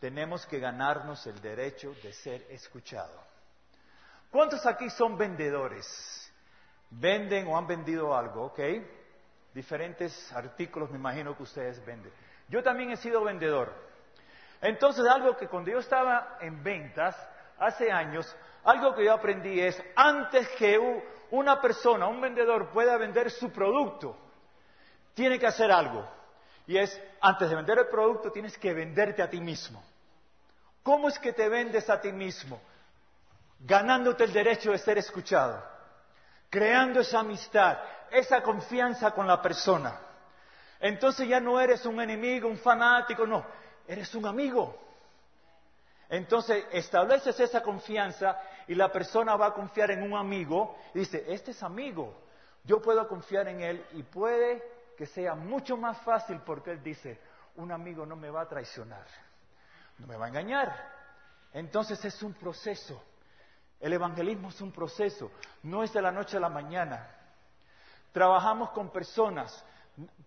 Tenemos 0.00 0.46
que 0.46 0.58
ganarnos 0.58 1.26
el 1.26 1.40
derecho 1.40 1.92
de 2.02 2.12
ser 2.12 2.46
escuchado. 2.50 3.20
¿Cuántos 4.30 4.64
aquí 4.66 4.90
son 4.90 5.16
vendedores? 5.16 6.32
Venden 6.90 7.48
o 7.48 7.56
han 7.56 7.66
vendido 7.66 8.16
algo, 8.16 8.46
¿ok? 8.46 8.60
Diferentes 9.58 10.32
artículos, 10.32 10.88
me 10.90 10.98
imagino 10.98 11.36
que 11.36 11.42
ustedes 11.42 11.84
venden. 11.84 12.12
Yo 12.48 12.62
también 12.62 12.92
he 12.92 12.96
sido 12.96 13.24
vendedor. 13.24 13.72
Entonces, 14.60 15.04
algo 15.04 15.36
que 15.36 15.48
cuando 15.48 15.72
yo 15.72 15.80
estaba 15.80 16.38
en 16.40 16.62
ventas, 16.62 17.16
hace 17.58 17.90
años, 17.90 18.24
algo 18.62 18.94
que 18.94 19.04
yo 19.04 19.12
aprendí 19.12 19.60
es, 19.60 19.82
antes 19.96 20.48
que 20.50 20.78
una 21.32 21.60
persona, 21.60 22.06
un 22.06 22.20
vendedor 22.20 22.70
pueda 22.70 22.96
vender 22.96 23.32
su 23.32 23.50
producto, 23.50 24.16
tiene 25.14 25.40
que 25.40 25.48
hacer 25.48 25.72
algo. 25.72 26.08
Y 26.68 26.78
es, 26.78 27.02
antes 27.20 27.50
de 27.50 27.56
vender 27.56 27.78
el 27.78 27.88
producto, 27.88 28.30
tienes 28.30 28.56
que 28.58 28.72
venderte 28.72 29.22
a 29.22 29.28
ti 29.28 29.40
mismo. 29.40 29.82
¿Cómo 30.84 31.08
es 31.08 31.18
que 31.18 31.32
te 31.32 31.48
vendes 31.48 31.90
a 31.90 32.00
ti 32.00 32.12
mismo? 32.12 32.60
Ganándote 33.58 34.22
el 34.22 34.32
derecho 34.32 34.70
de 34.70 34.78
ser 34.78 34.98
escuchado, 34.98 35.60
creando 36.50 37.00
esa 37.00 37.20
amistad, 37.20 37.78
esa 38.10 38.42
confianza 38.42 39.10
con 39.12 39.26
la 39.26 39.40
persona. 39.40 39.98
Entonces 40.80 41.28
ya 41.28 41.40
no 41.40 41.60
eres 41.60 41.84
un 41.86 42.00
enemigo, 42.00 42.48
un 42.48 42.58
fanático, 42.58 43.26
no, 43.26 43.44
eres 43.86 44.14
un 44.14 44.26
amigo. 44.26 44.78
Entonces 46.08 46.64
estableces 46.72 47.38
esa 47.38 47.62
confianza 47.62 48.40
y 48.66 48.74
la 48.74 48.90
persona 48.90 49.36
va 49.36 49.46
a 49.46 49.54
confiar 49.54 49.90
en 49.90 50.02
un 50.02 50.16
amigo 50.16 50.76
y 50.94 51.00
dice, 51.00 51.24
este 51.28 51.50
es 51.50 51.62
amigo, 51.62 52.14
yo 52.64 52.80
puedo 52.80 53.06
confiar 53.08 53.48
en 53.48 53.60
él 53.60 53.86
y 53.92 54.02
puede 54.02 54.62
que 54.96 55.06
sea 55.06 55.34
mucho 55.34 55.76
más 55.76 56.00
fácil 56.02 56.40
porque 56.46 56.72
él 56.72 56.82
dice, 56.82 57.20
un 57.56 57.72
amigo 57.72 58.06
no 58.06 58.16
me 58.16 58.30
va 58.30 58.42
a 58.42 58.48
traicionar, 58.48 59.06
no 59.98 60.06
me 60.06 60.16
va 60.16 60.26
a 60.26 60.28
engañar. 60.28 60.98
Entonces 61.52 62.02
es 62.04 62.22
un 62.22 62.34
proceso. 62.34 63.02
El 63.80 63.92
evangelismo 63.92 64.48
es 64.48 64.60
un 64.60 64.72
proceso, 64.72 65.30
no 65.62 65.84
es 65.84 65.92
de 65.92 66.02
la 66.02 66.10
noche 66.10 66.36
a 66.36 66.40
la 66.40 66.48
mañana. 66.48 67.08
Trabajamos 68.12 68.70
con 68.70 68.90
personas 68.90 69.64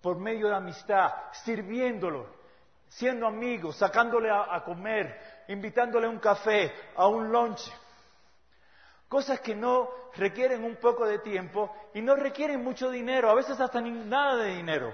por 0.01 0.17
medio 0.17 0.47
de 0.47 0.55
amistad, 0.55 1.11
sirviéndolo, 1.43 2.27
siendo 2.87 3.27
amigos, 3.27 3.77
sacándole 3.77 4.29
a, 4.29 4.61
comer, 4.63 5.43
invitándole 5.47 6.07
a 6.07 6.09
un 6.09 6.19
café, 6.19 6.73
a 6.95 7.07
un 7.07 7.31
lunch. 7.31 7.61
Cosas 9.09 9.41
que 9.41 9.55
no 9.55 9.89
requieren 10.15 10.63
un 10.63 10.77
poco 10.77 11.05
de 11.05 11.19
tiempo 11.19 11.75
y 11.93 12.01
no 12.01 12.15
requieren 12.15 12.63
mucho 12.63 12.89
dinero, 12.89 13.29
a 13.29 13.35
veces 13.35 13.59
hasta 13.59 13.81
ni 13.81 13.91
nada 13.91 14.37
de 14.37 14.55
dinero. 14.55 14.93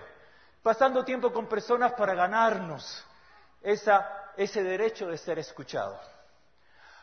Pasando 0.64 1.06
tiempo 1.06 1.32
con 1.32 1.48
personas 1.48 1.94
para 1.94 2.16
ganarnos 2.16 3.06
ese 3.62 4.64
derecho 4.64 5.08
de 5.08 5.18
ser 5.18 5.38
escuchados. 5.40 6.17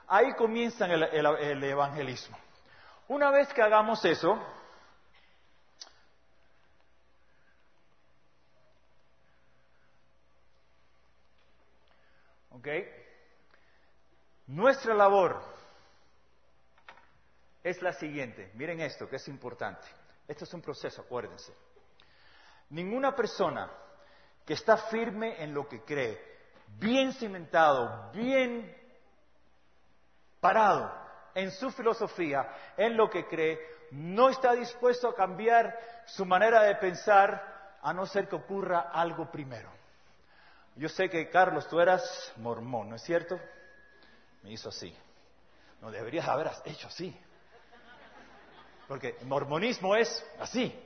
Ahí 0.07 0.35
comienza 0.35 0.87
el 0.87 1.65
evangelismo. 1.65 2.39
Una 3.09 3.31
vez 3.31 3.53
que 3.53 3.63
hagamos 3.63 4.05
eso, 4.05 4.41
¿Ok? 12.65 12.69
Nuestra 14.47 14.95
labor 14.95 15.43
es 17.63 17.83
la 17.83 17.93
siguiente. 17.93 18.53
Miren 18.55 18.81
esto, 18.81 19.09
que 19.09 19.17
es 19.17 19.29
importante. 19.29 19.87
Esto 20.27 20.45
es 20.45 20.55
un 20.55 20.63
proceso, 20.63 21.03
acuérdense. 21.03 21.53
Ninguna 22.71 23.15
persona 23.15 23.71
que 24.47 24.55
está 24.55 24.77
firme 24.77 25.43
en 25.43 25.53
lo 25.53 25.69
que 25.69 25.83
cree, 25.83 26.19
bien 26.79 27.13
cimentado, 27.13 28.11
bien 28.13 28.84
parado 30.45 30.93
en 31.35 31.51
su 31.53 31.71
filosofía, 31.71 32.47
en 32.77 32.99
lo 32.99 33.09
que 33.09 33.27
cree, 33.27 33.59
no 33.93 34.29
está 34.29 34.53
dispuesto 34.53 35.09
a 35.09 35.15
cambiar 35.15 35.75
su 36.05 36.27
manera 36.27 36.65
de 36.65 36.77
pensar 36.77 37.79
a 37.81 37.95
no 37.95 38.05
ser 38.05 38.29
que 38.29 38.37
ocurra 38.37 38.91
algo 38.93 39.31
primero. 39.31 39.71
yo 40.77 40.91
sé 40.91 41.09
que 41.09 41.31
Carlos, 41.31 41.67
tú 41.67 41.81
eras 41.81 42.31
mormón, 42.37 42.91
¿no 42.91 42.97
es 42.97 43.03
cierto? 43.03 43.41
Me 44.43 44.53
hizo 44.53 44.69
así. 44.69 44.95
No 45.81 45.91
deberías 45.91 46.29
haber 46.29 46.51
hecho 46.67 46.89
así. 46.89 47.19
Porque 48.87 49.17
mormonismo 49.23 49.97
es 49.97 50.27
así. 50.39 50.79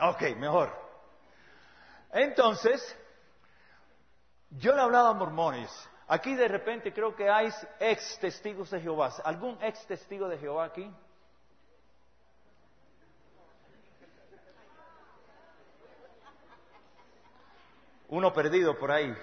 Ok, 0.00 0.22
mejor. 0.36 0.76
Entonces, 2.10 2.98
yo 4.50 4.74
le 4.74 4.82
hablaba 4.82 5.10
a 5.10 5.14
mormones. 5.14 5.70
Aquí 6.12 6.34
de 6.34 6.46
repente 6.46 6.92
creo 6.92 7.16
que 7.16 7.26
hay 7.26 7.48
ex 7.80 8.18
testigos 8.18 8.70
de 8.70 8.82
Jehová. 8.82 9.14
¿Algún 9.24 9.56
ex 9.62 9.86
testigo 9.86 10.28
de 10.28 10.36
Jehová 10.36 10.66
aquí? 10.66 10.92
Uno 18.10 18.30
perdido 18.30 18.78
por 18.78 18.92
ahí. 18.92 19.16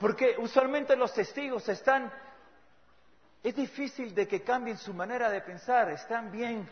Porque 0.00 0.34
usualmente 0.36 0.96
los 0.96 1.14
testigos 1.14 1.68
están, 1.68 2.12
es 3.40 3.54
difícil 3.54 4.12
de 4.16 4.26
que 4.26 4.42
cambien 4.42 4.76
su 4.78 4.92
manera 4.92 5.30
de 5.30 5.42
pensar, 5.42 5.92
están 5.92 6.32
bien, 6.32 6.68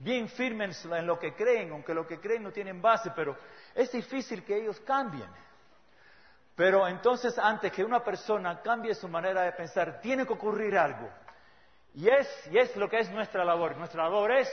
bien 0.00 0.28
firmes 0.28 0.84
en 0.86 1.06
lo 1.06 1.20
que 1.20 1.36
creen, 1.36 1.70
aunque 1.70 1.94
lo 1.94 2.04
que 2.04 2.18
creen 2.18 2.42
no 2.42 2.50
tienen 2.50 2.82
base, 2.82 3.12
pero 3.14 3.36
es 3.76 3.92
difícil 3.92 4.42
que 4.42 4.60
ellos 4.60 4.80
cambien. 4.80 5.30
Pero 6.56 6.86
entonces 6.86 7.36
antes 7.38 7.72
que 7.72 7.84
una 7.84 8.02
persona 8.04 8.60
cambie 8.62 8.94
su 8.94 9.08
manera 9.08 9.42
de 9.42 9.52
pensar, 9.52 10.00
tiene 10.00 10.24
que 10.24 10.32
ocurrir 10.32 10.78
algo. 10.78 11.10
Y 11.94 12.08
es, 12.08 12.28
y 12.50 12.58
es 12.58 12.74
lo 12.76 12.88
que 12.88 12.98
es 12.98 13.10
nuestra 13.10 13.44
labor. 13.44 13.76
Nuestra 13.76 14.04
labor 14.04 14.32
es 14.32 14.48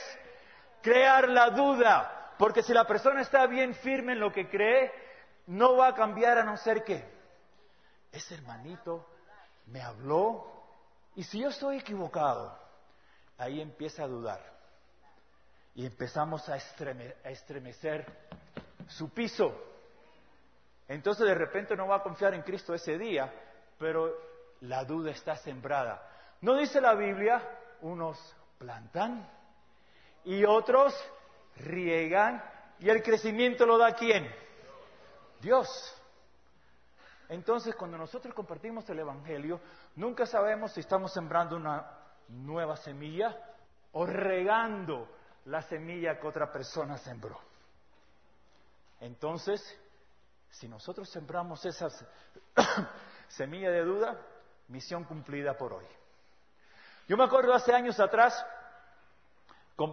crear 0.81 1.29
la 1.29 1.51
duda. 1.51 2.34
Porque 2.38 2.63
si 2.63 2.74
la 2.74 2.86
persona 2.86 3.22
está 3.22 3.46
bien 3.46 3.75
firme 3.75 4.13
en 4.13 4.20
lo 4.20 4.31
que 4.31 4.50
cree, 4.50 4.91
no 5.48 5.75
va 5.75 5.89
a 5.89 5.93
cambiar 5.93 6.39
a 6.39 6.43
no 6.43 6.58
ser 6.58 6.84
que 6.84 7.08
ese 8.12 8.36
hermanito 8.36 9.08
me 9.67 9.81
habló. 9.81 10.48
Y 11.15 11.24
si 11.24 11.39
yo 11.39 11.50
estoy 11.50 11.77
equivocado, 11.77 12.58
ahí 13.38 13.62
empieza 13.62 14.03
a 14.03 14.08
dudar. 14.08 14.41
Y 15.75 15.86
empezamos 15.86 16.50
a, 16.50 16.53
a 16.53 17.29
estremecer 17.29 18.05
su 18.88 19.10
piso. 19.10 19.71
Entonces 20.91 21.25
de 21.25 21.36
repente 21.36 21.74
no 21.75 21.88
va 21.88 21.98
a 21.98 22.03
confiar 22.03 22.33
en 22.33 22.41
Cristo 22.41 22.74
ese 22.74 22.98
día, 22.98 23.31
pero 23.77 24.13
la 24.62 24.83
duda 24.83 25.12
está 25.12 25.38
sembrada. 25.38 26.05
¿No 26.41 26.57
dice 26.57 26.81
la 26.81 26.95
Biblia? 26.95 27.41
Unos 27.79 28.17
plantan 28.57 29.25
y 30.25 30.43
otros 30.43 30.93
riegan 31.55 32.43
y 32.79 32.89
el 32.89 33.01
crecimiento 33.01 33.65
lo 33.65 33.77
da 33.77 33.95
quién? 33.95 34.29
Dios. 35.39 35.69
Entonces 37.29 37.74
cuando 37.75 37.98
nosotros 37.98 38.33
compartimos 38.33 38.89
el 38.89 39.00
Evangelio, 39.00 39.62
nunca 39.95 40.25
sabemos 40.25 40.74
si 40.74 40.81
estamos 40.81 41.13
sembrando 41.13 41.55
una 41.55 41.89
nueva 42.27 42.75
semilla 42.75 43.33
o 43.93 44.05
regando 44.05 45.07
la 45.45 45.62
semilla 45.62 46.19
que 46.19 46.27
otra 46.27 46.51
persona 46.51 46.98
sembró. 46.98 47.39
Entonces, 49.00 49.80
si 50.51 50.67
nosotros 50.67 51.10
sembramos 51.10 51.65
esa 51.65 51.88
semilla 53.27 53.72
de 53.72 53.84
duda, 53.84 54.22
misión 54.67 55.03
cumplida 55.05 55.58
por 55.58 55.74
hoy. 55.74 55.86
Yo 57.08 57.17
me 57.17 57.24
acuerdo 57.24 57.53
hace 57.53 57.74
años 57.74 58.00
atrás, 58.00 58.46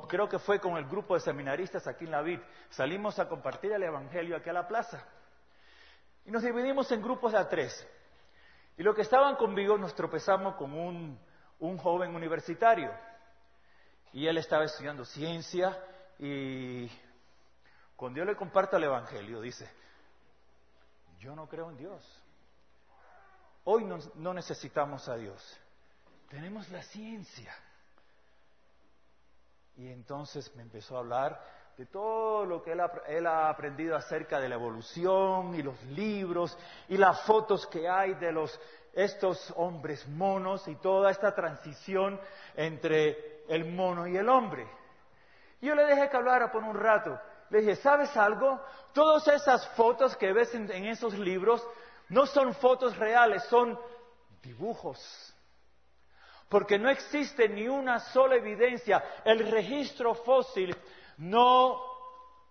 creo 0.08 0.28
que 0.28 0.38
fue 0.38 0.60
con 0.60 0.76
el 0.76 0.86
grupo 0.86 1.14
de 1.14 1.20
seminaristas 1.20 1.86
aquí 1.86 2.04
en 2.04 2.10
la 2.10 2.22
VID, 2.22 2.40
salimos 2.70 3.18
a 3.18 3.28
compartir 3.28 3.72
el 3.72 3.82
Evangelio 3.82 4.36
aquí 4.36 4.50
a 4.50 4.52
la 4.52 4.68
plaza. 4.68 5.04
Y 6.24 6.30
nos 6.30 6.42
dividimos 6.42 6.90
en 6.92 7.02
grupos 7.02 7.32
de 7.32 7.44
tres. 7.46 7.86
Y 8.76 8.82
los 8.82 8.94
que 8.94 9.02
estaban 9.02 9.36
conmigo 9.36 9.78
nos 9.78 9.94
tropezamos 9.94 10.56
con 10.56 10.72
un, 10.72 11.18
un 11.60 11.78
joven 11.78 12.14
universitario. 12.14 12.92
Y 14.12 14.26
él 14.26 14.38
estaba 14.38 14.64
estudiando 14.64 15.04
ciencia 15.04 15.76
y 16.18 16.90
cuando 17.96 18.18
yo 18.18 18.24
le 18.24 18.36
comparto 18.36 18.76
el 18.76 18.84
Evangelio, 18.84 19.40
dice, 19.40 19.68
yo 21.18 21.34
no 21.34 21.48
creo 21.48 21.70
en 21.70 21.76
Dios. 21.76 22.22
Hoy 23.64 23.84
no, 24.14 24.34
necesitamos 24.34 25.08
a 25.08 25.16
Dios. 25.16 25.60
Tenemos 26.28 26.68
la 26.70 26.82
ciencia. 26.82 27.54
Y 29.76 29.88
entonces 29.90 30.54
me 30.56 30.62
empezó 30.62 30.96
a 30.96 31.00
hablar 31.00 31.40
de 31.76 31.86
todo 31.86 32.44
lo 32.44 32.62
que 32.62 32.72
él 32.72 32.80
ha, 32.80 32.90
él 33.06 33.26
ha, 33.26 33.50
aprendido 33.50 33.94
acerca 33.94 34.40
de 34.40 34.48
la 34.48 34.56
evolución 34.56 35.54
y 35.54 35.62
los 35.62 35.80
libros 35.84 36.56
y 36.88 36.96
las 36.96 37.22
fotos 37.22 37.66
que 37.68 37.88
hay 37.88 38.14
de 38.14 38.32
los, 38.32 38.58
estos 38.92 39.52
hombres 39.56 40.06
monos 40.08 40.66
y 40.66 40.74
toda 40.76 41.10
esta 41.10 41.34
transición 41.34 42.20
entre 42.56 43.44
el 43.48 43.66
mono 43.66 44.06
y 44.06 44.16
el 44.16 44.28
hombre. 44.28 44.66
Yo 45.60 45.74
le 45.74 45.84
dejé 45.84 46.08
que 46.08 46.16
hablara 46.16 46.50
por 46.50 46.64
un 46.64 46.74
rato 46.74 47.20
le 47.50 47.60
dije, 47.60 47.76
¿sabes 47.76 48.16
algo? 48.16 48.60
Todas 48.92 49.26
esas 49.28 49.66
fotos 49.70 50.16
que 50.16 50.32
ves 50.32 50.54
en, 50.54 50.86
esos 50.86 51.14
libros 51.18 51.66
no 52.08 52.26
son 52.26 52.54
fotos 52.54 52.96
reales, 52.96 53.44
son 53.44 53.78
dibujos. 54.42 55.34
Porque 56.48 56.78
no 56.78 56.88
existe 56.88 57.48
ni 57.48 57.68
una 57.68 58.00
sola 58.00 58.36
evidencia. 58.36 59.02
El 59.24 59.50
registro 59.50 60.14
fósil 60.14 60.74
no 61.18 61.80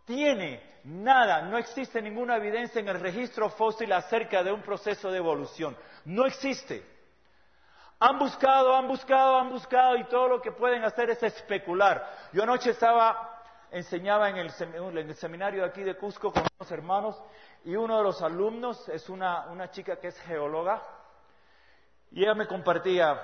tiene 0.06 0.80
nada, 0.84 1.42
no 1.42 1.58
existe 1.58 2.02
ninguna 2.02 2.38
evidencia 2.38 2.80
en 2.80 2.88
el 2.88 3.00
registro 3.00 3.50
fósil 3.50 3.92
acerca 3.92 4.44
de 4.44 4.52
un 4.52 4.62
proceso 4.62 5.12
de 5.12 5.18
evolución. 5.18 5.76
No 6.06 6.26
existe. 6.26 6.86
Han 8.00 8.20
buscado, 8.20 8.76
han 8.76 8.88
buscado, 8.88 9.38
han 9.38 9.50
buscado 9.50 9.98
y 9.98 10.04
todo 10.06 10.28
lo 10.28 10.42
que 10.42 10.52
pueden 10.52 10.84
hacer 10.84 11.10
es 11.10 11.22
especular. 11.24 12.30
Yo 12.32 12.44
anoche 12.44 12.70
estaba 12.70 13.37
enseñaba 13.78 14.30
en 14.30 14.38
el, 14.38 14.52
seminario 15.16 15.62
de 15.64 15.70
aquí 15.70 15.84
de 15.84 15.96
Cusco 15.96 16.32
con 16.32 16.44
unos 16.60 16.72
hermanos 16.72 17.22
y 17.64 17.76
uno 17.76 17.98
de 17.98 18.04
los 18.04 18.22
alumnos 18.22 18.88
es 18.90 19.10
una, 19.10 19.70
chica 19.72 20.00
que 20.00 20.08
es 20.08 20.20
geóloga 20.22 20.82
y 22.12 22.24
ella 22.24 22.36
me 22.36 22.48
compartía 22.48 23.20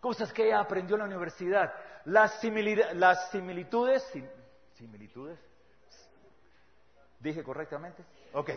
cosas 0.00 0.32
que 0.32 0.46
ella 0.46 0.60
aprendió 0.60 0.96
en 0.96 1.00
la 1.00 1.06
universidad, 1.06 1.72
las, 2.06 2.42
las 2.94 3.30
similitudes, 3.30 4.04
similitudes, 4.74 5.38
dije 7.20 7.42
correctamente, 7.42 8.04
ok, 8.32 8.50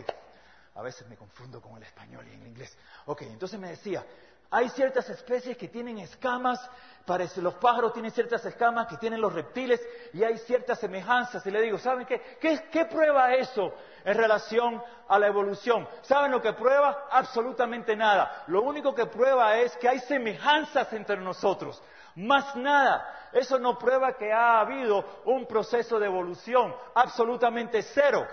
a 0.74 0.82
veces 0.82 1.08
me 1.08 1.16
confundo 1.16 1.60
con 1.60 1.76
el 1.76 1.82
español 1.82 2.26
y 2.28 2.34
el 2.34 2.46
inglés, 2.46 2.76
ok, 3.06 3.22
entonces 3.22 3.58
me 3.58 3.70
decía, 3.70 4.04
hay 4.50 4.68
ciertas 4.70 5.08
especies 5.08 5.56
que 5.56 5.68
tienen 5.68 5.98
escamas, 5.98 6.58
parece, 7.06 7.40
los 7.40 7.54
pájaros 7.54 7.92
tienen 7.92 8.10
ciertas 8.10 8.44
escamas 8.44 8.88
que 8.88 8.96
tienen 8.96 9.20
los 9.20 9.32
reptiles 9.32 9.80
y 10.12 10.24
hay 10.24 10.38
ciertas 10.38 10.80
semejanzas. 10.80 11.46
Y 11.46 11.52
le 11.52 11.62
digo, 11.62 11.78
¿saben 11.78 12.04
qué? 12.04 12.20
¿Qué, 12.40 12.68
qué 12.70 12.84
prueba 12.86 13.32
eso 13.34 13.72
en 14.04 14.16
relación 14.16 14.82
a 15.08 15.18
la 15.20 15.28
evolución? 15.28 15.86
¿Saben 16.02 16.32
lo 16.32 16.42
que 16.42 16.52
prueba? 16.52 17.06
Absolutamente 17.12 17.94
nada. 17.94 18.44
Lo 18.48 18.62
único 18.62 18.92
que 18.92 19.06
prueba 19.06 19.56
es 19.58 19.76
que 19.76 19.88
hay 19.88 20.00
semejanzas 20.00 20.92
entre 20.94 21.18
nosotros. 21.18 21.80
Más 22.16 22.56
nada. 22.56 23.28
Eso 23.32 23.56
no 23.56 23.78
prueba 23.78 24.14
que 24.14 24.32
ha 24.32 24.58
habido 24.58 25.22
un 25.26 25.46
proceso 25.46 26.00
de 26.00 26.06
evolución. 26.06 26.74
Absolutamente 26.94 27.82
cero. 27.82 28.26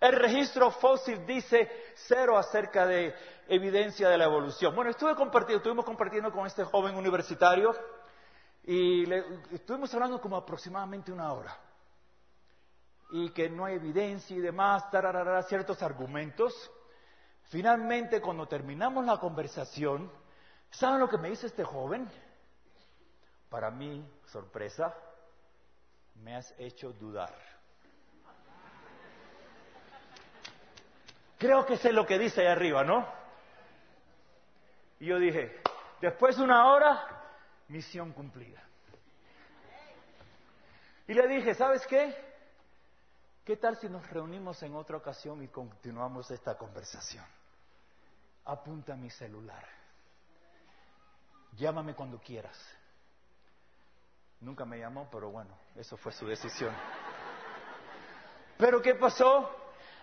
El 0.00 0.12
registro 0.12 0.70
fósil 0.70 1.26
dice 1.26 1.70
cero 1.94 2.38
acerca 2.38 2.86
de 2.86 3.14
evidencia 3.48 4.08
de 4.08 4.16
la 4.16 4.24
evolución. 4.24 4.74
Bueno, 4.74 4.90
estuve 4.90 5.14
compartiendo, 5.14 5.58
estuvimos 5.58 5.84
compartiendo 5.84 6.32
con 6.32 6.46
este 6.46 6.64
joven 6.64 6.96
universitario 6.96 7.74
y 8.64 9.04
estuvimos 9.52 9.92
hablando 9.92 10.18
como 10.18 10.36
aproximadamente 10.36 11.12
una 11.12 11.30
hora. 11.34 11.54
Y 13.10 13.30
que 13.32 13.50
no 13.50 13.66
hay 13.66 13.74
evidencia 13.74 14.34
y 14.34 14.40
demás, 14.40 14.90
tararara, 14.90 15.42
ciertos 15.42 15.82
argumentos. 15.82 16.54
Finalmente, 17.50 18.22
cuando 18.22 18.46
terminamos 18.46 19.04
la 19.04 19.18
conversación, 19.18 20.10
¿saben 20.70 21.00
lo 21.00 21.08
que 21.10 21.18
me 21.18 21.28
dice 21.28 21.48
este 21.48 21.64
joven? 21.64 22.08
Para 23.50 23.70
mí, 23.70 24.08
sorpresa, 24.26 24.94
me 26.14 26.36
has 26.36 26.54
hecho 26.58 26.92
dudar. 26.92 27.49
Creo 31.40 31.64
que 31.64 31.78
sé 31.78 31.90
lo 31.90 32.06
que 32.06 32.18
dice 32.18 32.42
ahí 32.42 32.48
arriba, 32.48 32.84
¿no? 32.84 33.08
Y 34.98 35.06
yo 35.06 35.18
dije, 35.18 35.62
después 35.98 36.36
de 36.36 36.42
una 36.42 36.70
hora, 36.70 37.02
misión 37.68 38.12
cumplida. 38.12 38.62
Y 41.08 41.14
le 41.14 41.26
dije, 41.28 41.54
¿sabes 41.54 41.86
qué? 41.86 42.14
¿Qué 43.42 43.56
tal 43.56 43.78
si 43.78 43.88
nos 43.88 44.06
reunimos 44.10 44.62
en 44.62 44.74
otra 44.74 44.98
ocasión 44.98 45.42
y 45.42 45.48
continuamos 45.48 46.30
esta 46.30 46.58
conversación? 46.58 47.24
Apunta 48.44 48.94
mi 48.94 49.08
celular. 49.08 49.66
Llámame 51.56 51.94
cuando 51.94 52.18
quieras. 52.18 52.58
Nunca 54.40 54.66
me 54.66 54.78
llamó, 54.78 55.08
pero 55.10 55.30
bueno, 55.30 55.56
eso 55.74 55.96
fue 55.96 56.12
su 56.12 56.26
decisión. 56.26 56.74
Pero 58.58 58.82
¿qué 58.82 58.94
pasó? 58.94 59.59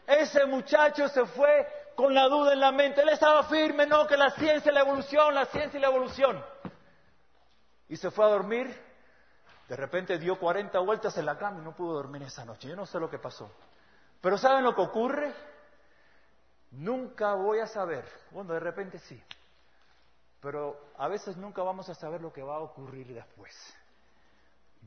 Ese 0.08 0.46
muchacho 0.46 1.10
se 1.10 1.26
fue 1.26 1.68
con 1.94 2.14
la 2.14 2.30
duda 2.30 2.54
en 2.54 2.62
la 2.62 2.72
mente. 2.72 3.02
Él 3.02 3.10
estaba 3.10 3.44
firme, 3.44 3.86
no, 3.86 4.08
que 4.08 4.16
la 4.16 4.32
ciencia 4.32 4.72
y 4.72 4.74
la 4.74 4.80
evolución, 4.80 5.36
la 5.36 5.46
ciencia 5.48 5.78
y 5.78 5.82
la 5.82 5.88
evolución. 5.88 6.44
Y 7.90 7.98
se 7.98 8.10
fue 8.10 8.24
a 8.24 8.30
dormir. 8.30 8.74
De 9.68 9.76
repente 9.76 10.18
dio 10.18 10.40
40 10.40 10.80
vueltas 10.80 11.18
en 11.18 11.26
la 11.26 11.38
cama 11.38 11.60
y 11.60 11.64
no 11.64 11.76
pudo 11.76 11.96
dormir 11.96 12.24
esa 12.24 12.46
noche. 12.46 12.70
Yo 12.70 12.76
no 12.78 12.86
sé 12.86 13.00
lo 13.02 13.10
que 13.10 13.20
pasó. 13.20 13.52
Pero 14.22 14.38
¿saben 14.38 14.64
lo 14.64 14.74
que 14.74 14.82
ocurre? 14.82 15.34
Nunca 16.72 17.34
voy 17.34 17.60
a 17.60 17.68
saber. 17.68 18.06
Bueno, 18.32 18.54
de 18.54 18.62
repente 18.62 19.00
sí. 19.00 19.22
Pero 20.40 20.94
a 20.98 21.10
veces 21.10 21.36
nunca 21.36 21.64
vamos 21.64 21.90
a 21.90 21.96
saber 21.96 22.22
lo 22.22 22.32
que 22.32 22.44
va 22.44 22.56
a 22.56 22.60
ocurrir 22.60 23.14
después. 23.14 23.54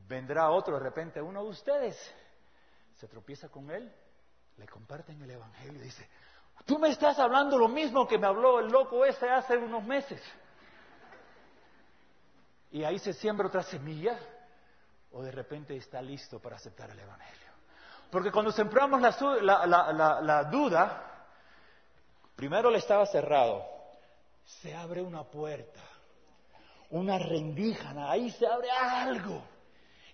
Vendrá 0.09 0.51
otro 0.51 0.79
de 0.79 0.81
repente, 0.81 1.21
uno 1.21 1.43
de 1.43 1.51
ustedes, 1.51 2.15
se 2.97 3.07
tropieza 3.07 3.51
con 3.51 3.71
él 3.71 3.93
le 4.61 4.69
comparten 4.69 5.21
el 5.23 5.31
Evangelio 5.31 5.81
y 5.81 5.85
dice, 5.85 6.07
tú 6.67 6.79
me 6.79 6.91
estás 6.91 7.19
hablando 7.19 7.57
lo 7.57 7.67
mismo 7.67 8.07
que 8.07 8.19
me 8.19 8.27
habló 8.27 8.61
el 8.61 8.69
loco 8.71 9.07
ese 9.07 9.27
hace 9.27 9.57
unos 9.57 9.83
meses. 9.83 10.21
Y 12.71 12.85
ahí 12.85 12.99
se 12.99 13.15
siembra 13.15 13.49
otra 13.49 13.63
semilla 13.63 14.19
o 15.13 15.23
de 15.23 15.33
repente 15.33 15.75
está 15.75 16.03
listo 16.03 16.41
para 16.41 16.57
aceptar 16.57 16.91
el 16.91 16.99
Evangelio. 16.99 17.49
Porque 18.11 18.31
cuando 18.31 18.53
sembramos 18.53 19.01
la, 19.01 20.49
duda, 20.51 21.27
primero 22.37 22.71
le 22.71 22.79
estaba 22.79 23.07
cerrado, 23.07 23.65
se 24.45 24.75
abre 24.75 25.01
una 25.01 25.25
puerta, 25.25 25.81
una 26.91 27.19
rendija, 27.19 27.95
ahí 28.11 28.31
se 28.31 28.47
abre 28.47 28.71
algo. 28.71 29.43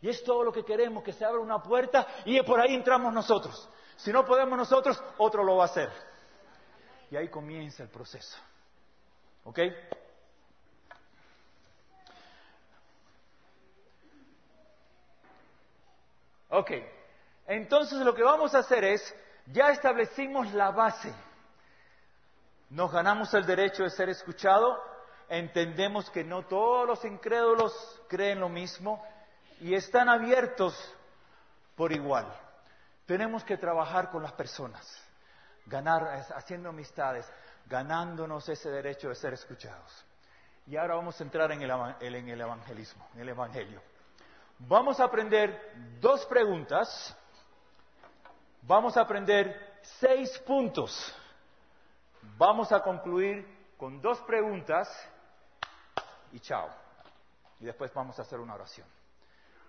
Y 0.03 0.09
es 0.09 0.23
todo 0.23 0.45
lo 0.45 0.53
que 0.53 0.65
queremos, 0.65 1.03
que 1.03 1.13
se 1.13 1.25
abra 1.25 1.41
una 1.41 1.61
puerta 1.61 2.07
y 2.25 2.41
por 2.43 2.61
ahí 2.61 2.75
entramos 2.75 3.13
nosotros. 3.13 3.69
Si 3.97 4.13
no 4.13 4.25
podemos 4.25 4.59
nosotros, 4.59 5.03
otro 5.19 5.43
lo 5.43 5.57
va 5.57 5.65
a 5.65 5.67
hacer. 5.67 5.91
Y 7.11 7.17
ahí 7.17 7.29
comienza 7.29 7.83
el 7.83 7.89
proceso. 7.89 8.39
¿Ok? 9.45 9.59
Ok. 16.51 16.71
Entonces 17.47 17.99
lo 18.01 18.15
que 18.15 18.23
vamos 18.23 18.55
a 18.55 18.59
hacer 18.59 18.85
es, 18.85 19.15
ya 19.47 19.71
establecimos 19.71 20.53
la 20.53 20.71
base. 20.71 21.13
Nos 22.71 22.91
ganamos 22.91 23.33
el 23.35 23.47
derecho 23.47 23.85
de 23.85 23.91
ser 23.91 24.09
escuchado, 24.09 24.83
entendemos 25.29 26.11
que 26.11 26.25
no 26.25 26.47
todos 26.47 26.87
los 26.87 27.05
incrédulos 27.05 27.73
creen 28.09 28.41
lo 28.41 28.49
mismo 28.49 29.05
y 29.61 29.75
están 29.75 30.09
abiertos 30.09 30.75
por 31.77 31.93
igual. 31.93 32.27
Tenemos 33.07 33.45
que 33.45 33.57
trabajar 33.57 34.11
con 34.11 34.23
las 34.23 34.33
personas, 34.33 34.85
ganar, 35.67 36.27
haciendo 36.35 36.69
amistades, 36.69 37.31
ganándonos 37.67 38.49
ese 38.49 38.71
derecho 38.71 39.09
de 39.09 39.15
ser 39.15 39.33
escuchados. 39.33 40.05
Y 40.67 40.77
ahora 40.77 40.97
vamos 40.97 41.21
a 41.21 41.25
entrar 41.25 41.53
en 41.53 41.63
el, 41.63 41.71
evangelismo, 42.41 43.09
en 43.15 43.21
el 43.21 43.29
evangelio. 43.29 43.81
Vamos 44.59 44.99
a 44.99 45.05
aprender 45.05 45.73
dos 46.01 46.27
preguntas, 46.27 47.17
vamos 48.63 48.97
a 48.97 49.03
aprender 49.03 49.79
seis 49.83 50.37
puntos. 50.41 51.15
Vamos 52.37 52.73
a 52.73 52.81
concluir 52.81 53.47
con 53.77 54.01
dos 54.01 54.21
preguntas 54.23 54.89
y 56.33 56.41
chao. 56.41 56.69
Y 57.61 57.65
después 57.65 57.93
vamos 57.95 58.19
a 58.19 58.23
hacer 58.23 58.41
una 58.41 58.55
oración. 58.55 58.89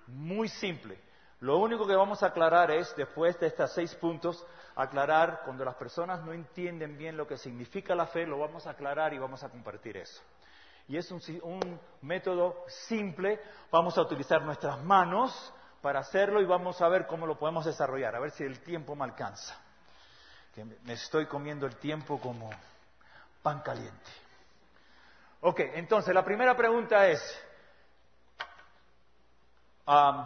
Muy 0.08 0.50
simple. 0.50 1.00
Lo 1.40 1.58
único 1.60 1.86
que 1.86 1.96
vamos 1.96 2.24
a 2.24 2.28
aclarar 2.28 2.72
es, 2.72 2.96
después 2.96 3.40
de 3.40 3.48
estos 3.48 3.72
seis 3.74 3.94
puntos, 3.96 4.44
aclarar 4.76 5.42
cuando 5.46 5.64
las 5.64 5.76
personas 5.76 6.24
no 6.24 6.34
entienden 6.34 6.98
bien 6.98 7.16
lo 7.16 7.28
que 7.28 7.38
significa 7.38 7.94
la 7.94 8.08
fe, 8.08 8.26
lo 8.26 8.40
vamos 8.40 8.66
a 8.66 8.72
aclarar 8.72 9.14
y 9.14 9.20
vamos 9.20 9.44
a 9.44 9.50
compartir 9.50 9.98
eso. 9.98 10.22
Y 10.88 10.98
es 10.98 11.12
un, 11.12 11.80
método 12.02 12.64
simple, 12.88 13.40
vamos 13.70 13.98
a 13.98 14.02
utilizar 14.02 14.42
nuestras 14.42 14.82
manos 14.84 15.54
para 15.82 16.00
hacerlo 16.00 16.42
y 16.42 16.46
vamos 16.46 16.82
a 16.82 16.88
ver 16.88 17.06
cómo 17.06 17.28
lo 17.28 17.38
podemos 17.38 17.66
desarrollar, 17.66 18.16
a 18.16 18.20
ver 18.20 18.32
si 18.32 18.44
el 18.44 18.62
tiempo 18.62 18.96
me 18.96 19.04
alcanza. 19.04 19.56
Que 20.56 20.64
me 20.64 20.94
estoy 20.94 21.28
comiendo 21.28 21.68
el 21.68 21.76
tiempo 21.76 22.20
como 22.20 22.50
pan 23.44 23.62
caliente. 23.62 24.10
Ok, 25.42 25.60
entonces 25.76 26.16
la 26.16 26.24
primera 26.24 26.56
pregunta 26.56 27.08
es, 27.08 27.22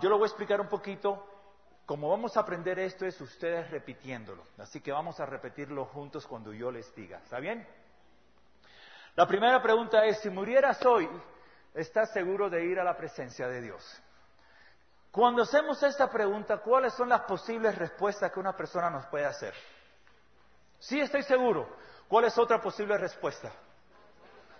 yo 0.01 0.09
lo 0.09 0.17
voy 0.17 0.23
a 0.23 0.27
explicar 0.27 0.59
un 0.59 0.67
poquito. 0.67 1.27
Como 1.85 2.09
vamos 2.09 2.37
a 2.37 2.41
aprender 2.41 2.79
esto 2.79 3.05
es 3.05 3.19
ustedes 3.19 3.69
repitiéndolo. 3.69 4.43
Así 4.57 4.81
que 4.81 4.91
vamos 4.91 5.19
a 5.19 5.25
repetirlo 5.25 5.85
juntos 5.85 6.25
cuando 6.25 6.53
yo 6.53 6.71
les 6.71 6.93
diga. 6.95 7.19
¿Está 7.19 7.39
bien? 7.39 7.67
La 9.15 9.27
primera 9.27 9.61
pregunta 9.61 10.05
es, 10.05 10.19
si 10.21 10.29
murieras 10.29 10.83
hoy, 10.85 11.09
¿estás 11.73 12.11
seguro 12.13 12.49
de 12.49 12.63
ir 12.63 12.79
a 12.79 12.83
la 12.83 12.95
presencia 12.95 13.47
de 13.47 13.61
Dios? 13.61 14.01
Cuando 15.11 15.41
hacemos 15.41 15.83
esta 15.83 16.09
pregunta, 16.09 16.59
¿cuáles 16.59 16.93
son 16.93 17.09
las 17.09 17.21
posibles 17.21 17.77
respuestas 17.77 18.31
que 18.31 18.39
una 18.39 18.55
persona 18.55 18.89
nos 18.89 19.05
puede 19.07 19.25
hacer? 19.25 19.53
Sí, 20.79 20.99
estoy 20.99 21.23
seguro. 21.23 21.75
¿Cuál 22.07 22.25
es 22.25 22.37
otra 22.37 22.61
posible 22.61 22.97
respuesta? 22.97 23.51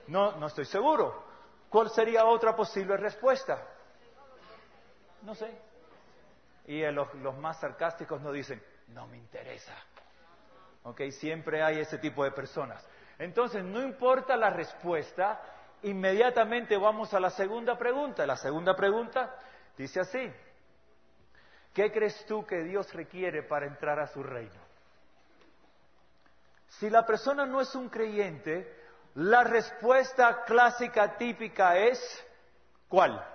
No, 0.07 0.33
no 0.33 0.47
estoy 0.47 0.65
seguro. 0.65 1.23
¿Cuál 1.69 1.89
sería 1.91 2.25
otra 2.25 2.53
posible 2.53 2.97
respuesta? 2.97 3.65
No 5.23 5.35
sé. 5.35 5.51
Y 6.65 6.83
los, 6.91 7.37
más 7.37 7.59
sarcásticos 7.59 8.21
no 8.21 8.31
dicen, 8.31 8.61
no 8.89 9.07
me 9.07 9.17
interesa. 9.17 9.73
¿Ok? 10.83 11.01
Siempre 11.11 11.63
hay 11.63 11.79
ese 11.79 11.97
tipo 11.97 12.23
de 12.23 12.31
personas. 12.31 12.85
Entonces, 13.19 13.63
no 13.63 13.81
importa 13.81 14.35
la 14.35 14.49
respuesta, 14.49 15.41
inmediatamente 15.83 16.77
vamos 16.77 17.13
a 17.13 17.19
la 17.19 17.29
segunda 17.29 17.77
pregunta. 17.77 18.25
La 18.25 18.35
segunda 18.35 18.75
pregunta 18.75 19.35
dice 19.77 19.99
así, 19.99 20.31
¿qué 21.73 21.91
crees 21.91 22.25
tú 22.25 22.45
que 22.45 22.63
Dios 22.63 22.91
requiere 22.93 23.43
para 23.43 23.67
entrar 23.67 23.99
a 23.99 24.07
su 24.07 24.23
reino? 24.23 24.59
Si 26.67 26.89
la 26.89 27.05
persona 27.05 27.45
no 27.45 27.61
es 27.61 27.75
un 27.75 27.89
creyente, 27.89 28.81
la 29.15 29.43
respuesta 29.43 30.43
clásica 30.45 31.17
típica 31.17 31.77
es, 31.77 31.99
¿cuál? 32.87 33.30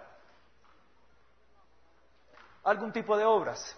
Algún 2.67 2.93
tipo 2.93 3.17
de 3.17 3.25
obras. 3.25 3.77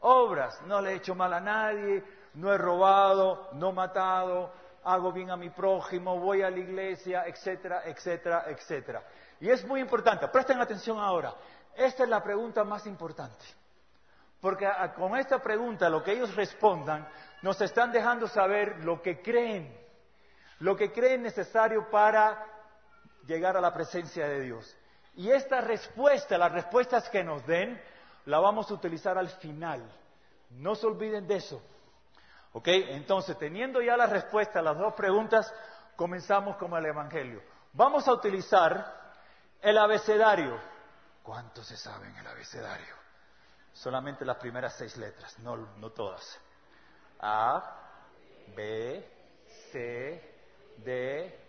Obras, 0.00 0.60
no 0.62 0.80
le 0.80 0.92
he 0.92 0.94
hecho 0.96 1.14
mal 1.14 1.32
a 1.32 1.40
nadie, 1.40 2.02
no 2.34 2.52
he 2.52 2.58
robado, 2.58 3.50
no 3.52 3.70
he 3.70 3.72
matado, 3.72 4.52
hago 4.84 5.12
bien 5.12 5.30
a 5.30 5.36
mi 5.36 5.50
prójimo, 5.50 6.18
voy 6.18 6.42
a 6.42 6.50
la 6.50 6.58
iglesia, 6.58 7.24
etcétera, 7.26 7.82
etcétera, 7.84 8.44
etcétera. 8.46 9.02
Y 9.40 9.50
es 9.50 9.64
muy 9.66 9.80
importante, 9.80 10.26
presten 10.28 10.60
atención 10.60 10.98
ahora, 10.98 11.34
esta 11.76 12.04
es 12.04 12.08
la 12.08 12.22
pregunta 12.22 12.64
más 12.64 12.86
importante. 12.86 13.44
Porque 14.40 14.68
con 14.96 15.16
esta 15.16 15.40
pregunta, 15.40 15.90
lo 15.90 16.02
que 16.02 16.12
ellos 16.12 16.34
respondan, 16.34 17.08
nos 17.42 17.60
están 17.60 17.90
dejando 17.90 18.28
saber 18.28 18.84
lo 18.84 19.02
que 19.02 19.20
creen, 19.20 19.76
lo 20.60 20.76
que 20.76 20.92
creen 20.92 21.22
necesario 21.22 21.90
para 21.90 22.46
llegar 23.26 23.56
a 23.56 23.60
la 23.60 23.74
presencia 23.74 24.28
de 24.28 24.40
Dios. 24.40 24.77
Y 25.18 25.32
esta 25.32 25.60
respuesta, 25.60 26.38
las 26.38 26.52
respuestas 26.52 27.08
que 27.10 27.24
nos 27.24 27.44
den, 27.44 27.82
la 28.26 28.38
vamos 28.38 28.70
a 28.70 28.74
utilizar 28.74 29.18
al 29.18 29.28
final. 29.28 29.82
No 30.50 30.76
se 30.76 30.86
olviden 30.86 31.26
de 31.26 31.38
eso. 31.38 31.60
¿Ok? 32.52 32.68
Entonces, 32.68 33.36
teniendo 33.36 33.82
ya 33.82 33.96
la 33.96 34.06
respuesta 34.06 34.60
a 34.60 34.62
las 34.62 34.78
dos 34.78 34.94
preguntas, 34.94 35.52
comenzamos 35.96 36.56
con 36.56 36.72
el 36.74 36.86
Evangelio. 36.86 37.42
Vamos 37.72 38.06
a 38.06 38.12
utilizar 38.12 39.12
el 39.60 39.76
abecedario. 39.76 40.56
¿Cuánto 41.24 41.64
se 41.64 41.76
sabe 41.76 42.06
en 42.06 42.16
el 42.16 42.26
abecedario? 42.28 42.94
Solamente 43.72 44.24
las 44.24 44.36
primeras 44.36 44.76
seis 44.76 44.96
letras, 44.96 45.36
no, 45.40 45.56
no 45.56 45.90
todas. 45.90 46.40
A, 47.18 47.76
B, 48.54 49.04
C, 49.72 50.34
D, 50.76 51.40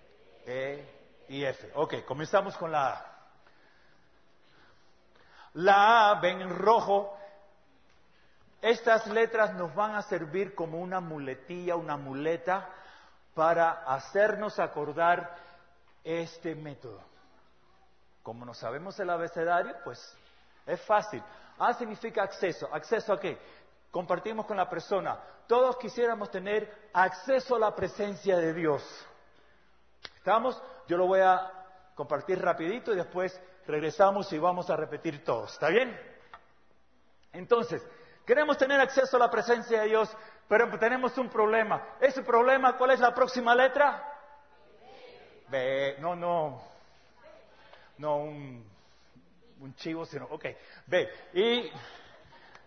E 0.43 1.25
y 1.27 1.45
F. 1.45 1.71
Ok, 1.75 2.03
comenzamos 2.03 2.57
con 2.57 2.71
la 2.71 2.93
A. 2.93 3.08
La 5.53 6.11
A, 6.11 6.19
ven 6.19 6.41
en 6.41 6.55
rojo, 6.55 7.17
estas 8.61 9.07
letras 9.07 9.53
nos 9.53 9.73
van 9.73 9.95
a 9.95 10.01
servir 10.01 10.53
como 10.53 10.79
una 10.79 10.99
muletilla, 10.99 11.75
una 11.75 11.97
muleta 11.97 12.69
para 13.33 13.83
hacernos 13.85 14.59
acordar 14.59 15.35
este 16.03 16.55
método. 16.55 17.01
Como 18.21 18.45
no 18.45 18.53
sabemos 18.53 18.99
el 18.99 19.09
abecedario, 19.09 19.75
pues 19.83 20.15
es 20.65 20.81
fácil. 20.81 21.23
A 21.57 21.73
significa 21.73 22.23
acceso. 22.23 22.69
¿Acceso 22.73 23.13
a 23.13 23.19
qué? 23.19 23.39
Compartimos 23.91 24.45
con 24.45 24.57
la 24.57 24.69
persona. 24.69 25.17
Todos 25.47 25.77
quisiéramos 25.77 26.29
tener 26.29 26.89
acceso 26.93 27.55
a 27.55 27.59
la 27.59 27.75
presencia 27.75 28.37
de 28.37 28.53
Dios. 28.53 28.83
¿Estamos? 30.15 30.61
Yo 30.87 30.97
lo 30.97 31.07
voy 31.07 31.21
a 31.21 31.51
compartir 31.95 32.41
rapidito 32.41 32.93
y 32.93 32.97
después 32.97 33.39
regresamos 33.69 34.31
y 34.33 34.37
vamos 34.37 34.69
a 34.69 34.75
repetir 34.75 35.23
todos. 35.23 35.53
¿Está 35.53 35.69
bien? 35.69 35.97
Entonces, 37.31 37.81
Queremos 38.29 38.59
tener 38.59 38.79
acceso 38.79 39.17
a 39.17 39.21
la 39.21 39.31
presencia 39.31 39.81
de 39.81 39.87
Dios, 39.87 40.15
pero 40.47 40.69
tenemos 40.77 41.17
un 41.17 41.29
problema. 41.29 41.95
¿Ese 41.99 42.21
problema 42.21 42.77
cuál 42.77 42.91
es 42.91 42.99
la 42.99 43.11
próxima 43.11 43.55
letra? 43.55 44.03
B. 45.47 45.95
No, 45.97 46.15
no. 46.15 46.61
No, 47.97 48.17
un, 48.17 48.63
un 49.61 49.75
chivo, 49.77 50.05
sino. 50.05 50.25
Ok, 50.25 50.45
B. 50.85 51.09
Y 51.33 51.71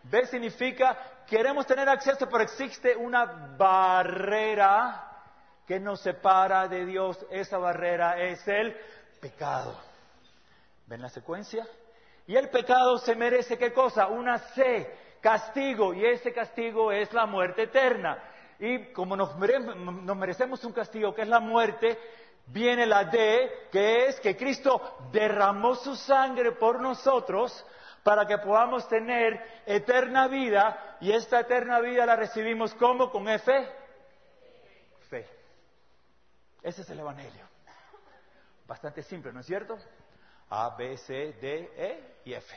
B 0.02 0.26
significa 0.26 0.98
queremos 1.28 1.64
tener 1.64 1.88
acceso, 1.88 2.28
pero 2.28 2.42
existe 2.42 2.96
una 2.96 3.54
barrera 3.56 5.22
que 5.64 5.78
nos 5.78 6.00
separa 6.00 6.66
de 6.66 6.86
Dios. 6.86 7.24
Esa 7.30 7.58
barrera 7.58 8.18
es 8.20 8.48
el 8.48 8.76
pecado. 9.20 9.91
¿Ven 10.92 11.00
la 11.00 11.08
secuencia? 11.08 11.66
Y 12.26 12.36
el 12.36 12.50
pecado 12.50 12.98
se 12.98 13.14
merece 13.14 13.56
qué 13.56 13.72
cosa? 13.72 14.08
Una 14.08 14.38
C, 14.38 15.16
castigo. 15.22 15.94
Y 15.94 16.04
ese 16.04 16.34
castigo 16.34 16.92
es 16.92 17.10
la 17.14 17.24
muerte 17.24 17.62
eterna. 17.62 18.22
Y 18.58 18.92
como 18.92 19.16
nos, 19.16 19.34
merecemos 19.38 20.62
un 20.64 20.74
castigo 20.74 21.14
que 21.14 21.22
es 21.22 21.28
la 21.28 21.40
muerte, 21.40 21.98
viene 22.48 22.84
la 22.84 23.04
D, 23.04 23.68
que 23.72 24.08
es 24.08 24.20
que 24.20 24.36
Cristo 24.36 24.98
derramó 25.10 25.76
su 25.76 25.96
sangre 25.96 26.52
por 26.52 26.78
nosotros 26.78 27.64
para 28.02 28.26
que 28.26 28.36
podamos 28.36 28.86
tener 28.86 29.62
eterna 29.64 30.28
vida 30.28 30.98
y 31.00 31.10
esta 31.10 31.40
eterna 31.40 31.80
vida 31.80 32.04
la 32.04 32.16
recibimos 32.16 32.74
como 32.74 33.10
con 33.10 33.30
F. 33.30 33.50
Fe. 35.08 35.26
Ese 36.62 36.82
es 36.82 36.90
el 36.90 37.00
Evangelio. 37.00 37.48
Bastante 38.66 39.02
simple, 39.02 39.32
¿no 39.32 39.40
es 39.40 39.46
cierto? 39.46 39.78
A, 40.54 40.68
B, 40.76 40.98
C, 40.98 41.32
D, 41.40 41.72
E 41.78 42.16
y 42.26 42.34
F. 42.34 42.54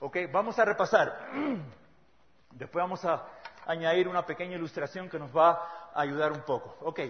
Ok, 0.00 0.18
vamos 0.30 0.58
a 0.58 0.64
repasar. 0.66 1.30
Después 2.50 2.82
vamos 2.82 3.02
a 3.06 3.26
añadir 3.64 4.08
una 4.08 4.26
pequeña 4.26 4.56
ilustración 4.56 5.08
que 5.08 5.18
nos 5.18 5.34
va 5.34 5.52
a 5.94 6.02
ayudar 6.02 6.32
un 6.32 6.42
poco. 6.42 6.76
Ok, 6.82 7.00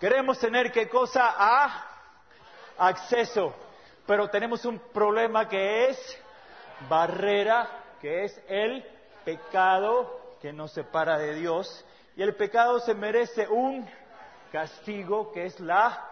queremos 0.00 0.40
tener 0.40 0.72
qué 0.72 0.88
cosa 0.88 1.36
a 1.38 1.86
acceso, 2.76 3.54
pero 4.04 4.28
tenemos 4.28 4.64
un 4.64 4.80
problema 4.92 5.48
que 5.48 5.90
es 5.90 6.18
barrera, 6.88 7.68
que 8.00 8.24
es 8.24 8.42
el 8.48 8.84
pecado 9.24 10.36
que 10.40 10.52
nos 10.52 10.72
separa 10.72 11.18
de 11.18 11.34
Dios. 11.34 11.86
Y 12.16 12.22
el 12.22 12.34
pecado 12.34 12.80
se 12.80 12.94
merece 12.94 13.46
un 13.46 13.88
castigo 14.50 15.30
que 15.30 15.44
es 15.44 15.60
la 15.60 16.04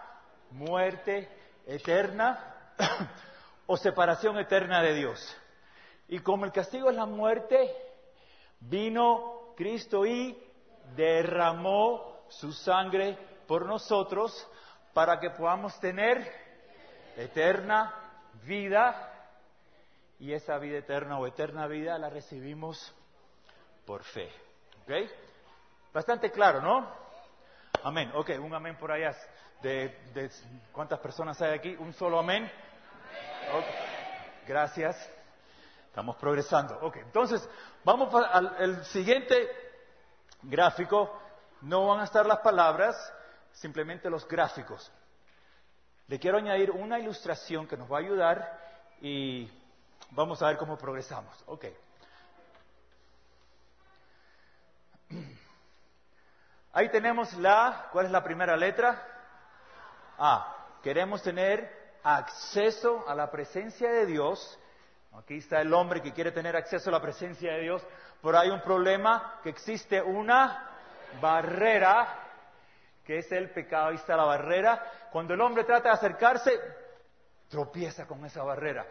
muerte 0.51 1.27
eterna 1.67 2.47
o 3.71 3.77
separación 3.77 4.37
eterna 4.37 4.81
de 4.81 4.93
Dios. 4.93 5.37
Y 6.09 6.19
como 6.19 6.43
el 6.43 6.51
castigo 6.51 6.89
es 6.89 6.95
la 6.97 7.05
muerte, 7.05 7.73
vino 8.59 9.53
Cristo 9.55 10.05
y 10.05 10.37
derramó 10.93 12.25
su 12.27 12.51
sangre 12.51 13.17
por 13.47 13.65
nosotros 13.65 14.45
para 14.93 15.21
que 15.21 15.29
podamos 15.29 15.79
tener 15.79 16.29
eterna 17.15 17.95
vida 18.43 19.09
y 20.19 20.33
esa 20.33 20.57
vida 20.57 20.79
eterna 20.79 21.17
o 21.17 21.25
eterna 21.25 21.65
vida 21.67 21.97
la 21.97 22.09
recibimos 22.09 22.93
por 23.85 24.03
fe. 24.03 24.29
¿Ok? 24.83 25.09
Bastante 25.93 26.29
claro, 26.29 26.59
¿no? 26.61 26.89
Amén. 27.85 28.11
Ok, 28.15 28.31
un 28.37 28.53
amén 28.53 28.75
por 28.77 28.91
allá. 28.91 29.15
De, 29.61 30.29
¿Cuántas 30.73 30.99
personas 30.99 31.41
hay 31.41 31.53
aquí? 31.53 31.73
¿Un 31.79 31.93
solo 31.93 32.19
amén? 32.19 32.51
Gracias. 34.47 35.09
Estamos 35.87 36.15
progresando. 36.17 36.79
Ok, 36.81 36.97
entonces 36.97 37.47
vamos 37.83 38.13
al 38.13 38.85
siguiente 38.85 39.49
gráfico. 40.43 41.19
No 41.61 41.87
van 41.87 41.99
a 41.99 42.05
estar 42.05 42.25
las 42.25 42.39
palabras, 42.39 42.95
simplemente 43.51 44.09
los 44.09 44.27
gráficos. 44.27 44.91
Le 46.07 46.19
quiero 46.19 46.37
añadir 46.37 46.71
una 46.71 46.99
ilustración 46.99 47.67
que 47.67 47.77
nos 47.77 47.91
va 47.91 47.97
a 47.97 47.99
ayudar 47.99 48.59
y 49.01 49.49
Vamos 50.11 50.41
a 50.41 50.47
ver 50.47 50.57
cómo 50.57 50.77
progresamos. 50.77 51.33
Ok. 51.45 51.65
Ahí 56.73 56.89
tenemos 56.89 57.33
la, 57.33 57.87
¿cuál 57.91 58.07
es 58.07 58.11
la 58.11 58.23
primera 58.23 58.57
letra? 58.57 59.07
A. 60.17 60.57
Queremos 60.83 61.21
tener 61.23 61.80
acceso 62.03 63.07
a 63.07 63.15
la 63.15 63.29
presencia 63.29 63.91
de 63.91 64.05
Dios. 64.05 64.59
Aquí 65.13 65.37
está 65.37 65.61
el 65.61 65.73
hombre 65.73 66.01
que 66.01 66.13
quiere 66.13 66.31
tener 66.31 66.55
acceso 66.55 66.89
a 66.89 66.93
la 66.93 67.01
presencia 67.01 67.53
de 67.53 67.61
Dios, 67.61 67.85
pero 68.21 68.39
hay 68.39 68.49
un 68.49 68.61
problema 68.61 69.39
que 69.43 69.49
existe 69.49 70.01
una 70.01 70.69
barrera, 71.19 72.07
que 73.03 73.17
es 73.17 73.31
el 73.31 73.49
pecado. 73.51 73.89
Ahí 73.89 73.95
está 73.95 74.15
la 74.15 74.25
barrera. 74.25 74.83
Cuando 75.11 75.33
el 75.33 75.41
hombre 75.41 75.63
trata 75.63 75.89
de 75.89 75.95
acercarse, 75.95 76.59
tropieza 77.49 78.07
con 78.07 78.23
esa 78.25 78.43
barrera 78.43 78.85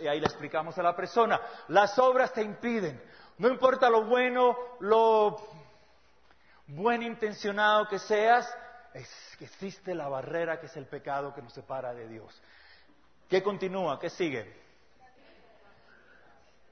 y 0.00 0.06
ahí 0.08 0.20
le 0.20 0.26
explicamos 0.26 0.78
a 0.78 0.82
la 0.82 0.96
persona, 0.96 1.40
las 1.68 1.98
obras 1.98 2.32
te 2.32 2.42
impiden. 2.42 3.00
No 3.38 3.48
importa 3.48 3.90
lo 3.90 4.04
bueno, 4.04 4.56
lo 4.80 5.36
buen 6.66 7.02
intencionado 7.02 7.86
que 7.88 7.98
seas, 7.98 8.52
es 8.94 9.08
que 9.38 9.44
existe 9.44 9.94
la 9.94 10.08
barrera 10.08 10.60
que 10.60 10.66
es 10.66 10.76
el 10.76 10.86
pecado 10.86 11.34
que 11.34 11.42
nos 11.42 11.52
separa 11.52 11.94
de 11.94 12.08
Dios. 12.08 12.40
¿Qué 13.28 13.42
continúa? 13.42 13.98
¿Qué 13.98 14.10
sigue? 14.10 14.68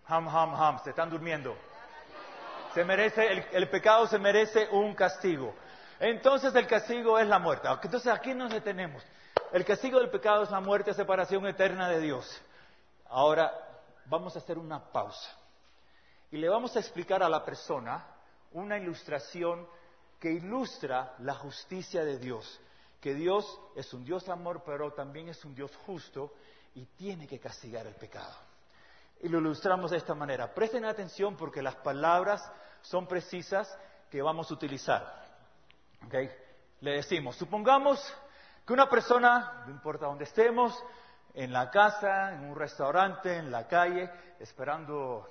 Ham, 0.07 0.29
ham, 0.29 0.55
ham, 0.55 0.83
se 0.83 0.91
están 0.91 1.11
durmiendo. 1.11 1.57
Se 2.75 2.85
merece, 2.85 3.27
el, 3.27 3.47
el 3.53 3.69
pecado 3.69 4.07
se 4.07 4.19
merece 4.19 4.69
un 4.71 4.95
castigo. 4.95 5.55
Entonces 5.99 6.55
el 6.55 6.67
castigo 6.67 7.19
es 7.19 7.27
la 7.27 7.39
muerte. 7.39 7.69
Entonces 7.83 8.13
aquí 8.13 8.35
nos 8.35 8.53
detenemos. 8.53 9.03
El 9.53 9.65
castigo 9.65 9.99
del 9.99 10.11
pecado 10.11 10.43
es 10.43 10.51
la 10.51 10.61
muerte, 10.61 10.93
separación 10.95 11.47
eterna 11.47 11.89
de 11.89 12.01
Dios. 12.01 12.43
Ahora 13.09 13.53
vamos 14.07 14.35
a 14.37 14.39
hacer 14.39 14.59
una 14.59 14.93
pausa 14.93 15.31
y 16.31 16.37
le 16.37 16.49
vamos 16.49 16.77
a 16.77 16.81
explicar 16.81 17.23
a 17.23 17.29
la 17.29 17.45
persona 17.45 18.05
una 18.53 18.79
ilustración 18.79 19.67
que 20.21 20.31
ilustra 20.31 21.15
la 21.19 21.35
justicia 21.35 22.05
de 22.05 22.19
Dios, 22.19 22.61
que 23.01 23.15
Dios 23.15 23.61
es 23.75 23.93
un 23.93 24.05
Dios 24.05 24.29
amor, 24.29 24.63
pero 24.65 24.93
también 24.93 25.29
es 25.29 25.45
un 25.45 25.55
Dios 25.55 25.75
justo 25.87 26.33
y 26.75 26.85
tiene 26.97 27.27
que 27.27 27.39
castigar 27.39 27.87
el 27.87 27.95
pecado. 27.95 28.35
Y 29.21 29.29
lo 29.29 29.39
ilustramos 29.39 29.91
de 29.91 29.97
esta 29.97 30.15
manera. 30.15 30.53
Presten 30.53 30.85
atención 30.85 31.37
porque 31.37 31.63
las 31.63 31.77
palabras 31.77 32.43
son 32.83 33.07
precisas 33.07 33.69
que 34.11 34.23
vamos 34.23 34.51
a 34.51 34.55
utilizar. 34.55 35.25
Le 36.81 36.91
decimos, 36.93 37.37
supongamos 37.37 38.01
que 38.67 38.73
una 38.73 38.89
persona, 38.89 39.65
no 39.67 39.73
importa 39.73 40.07
dónde 40.07 40.25
estemos, 40.25 40.75
en 41.33 41.53
la 41.53 41.71
casa, 41.71 42.35
en 42.35 42.45
un 42.45 42.57
restaurante, 42.57 43.37
en 43.37 43.51
la 43.51 43.67
calle, 43.67 44.11
esperando 44.39 45.29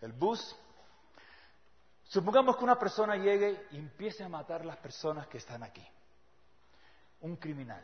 el 0.00 0.12
bus. 0.12 0.56
Supongamos 2.08 2.56
que 2.56 2.64
una 2.64 2.78
persona 2.78 3.16
llegue 3.16 3.66
y 3.72 3.78
empiece 3.78 4.22
a 4.22 4.28
matar 4.28 4.64
las 4.64 4.76
personas 4.76 5.26
que 5.26 5.38
están 5.38 5.62
aquí. 5.62 5.86
Un 7.20 7.36
criminal. 7.36 7.82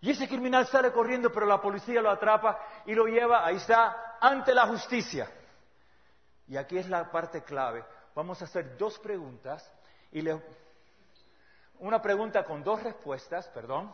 Y 0.00 0.10
ese 0.10 0.28
criminal 0.28 0.66
sale 0.66 0.90
corriendo, 0.92 1.30
pero 1.32 1.46
la 1.46 1.60
policía 1.60 2.02
lo 2.02 2.10
atrapa 2.10 2.58
y 2.86 2.94
lo 2.94 3.06
lleva, 3.06 3.46
ahí 3.46 3.56
está, 3.56 4.16
ante 4.20 4.52
la 4.52 4.66
justicia. 4.66 5.30
Y 6.48 6.56
aquí 6.56 6.76
es 6.76 6.88
la 6.88 7.10
parte 7.10 7.42
clave. 7.44 7.84
Vamos 8.14 8.42
a 8.42 8.46
hacer 8.46 8.76
dos 8.76 8.98
preguntas 8.98 9.70
y 10.10 10.22
le, 10.22 10.42
una 11.78 12.02
pregunta 12.02 12.44
con 12.44 12.64
dos 12.64 12.82
respuestas, 12.82 13.46
perdón 13.48 13.92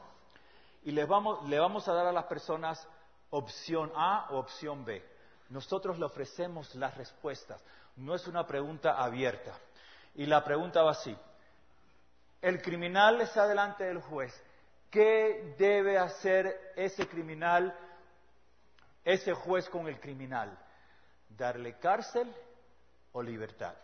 y 0.84 0.92
le 0.92 1.04
vamos, 1.04 1.46
le 1.48 1.58
vamos 1.58 1.86
a 1.88 1.92
dar 1.92 2.06
a 2.06 2.12
las 2.12 2.24
personas 2.24 2.86
opción 3.30 3.92
A 3.94 4.28
o 4.30 4.38
opción 4.38 4.84
B. 4.84 5.04
Nosotros 5.50 5.98
le 5.98 6.04
ofrecemos 6.04 6.74
las 6.74 6.96
respuestas. 6.96 7.62
No 7.98 8.14
es 8.14 8.26
una 8.28 8.46
pregunta 8.46 8.92
abierta. 8.92 9.52
Y 10.14 10.26
la 10.26 10.44
pregunta 10.44 10.82
va 10.82 10.92
así. 10.92 11.16
El 12.40 12.62
criminal 12.62 13.20
está 13.20 13.46
delante 13.46 13.84
del 13.84 14.00
juez. 14.00 14.32
¿Qué 14.90 15.54
debe 15.58 15.98
hacer 15.98 16.72
ese 16.76 17.06
criminal, 17.08 17.76
ese 19.04 19.34
juez 19.34 19.68
con 19.68 19.88
el 19.88 19.98
criminal? 19.98 20.56
¿Darle 21.28 21.76
cárcel 21.78 22.32
o 23.12 23.22
libertad? 23.22 23.74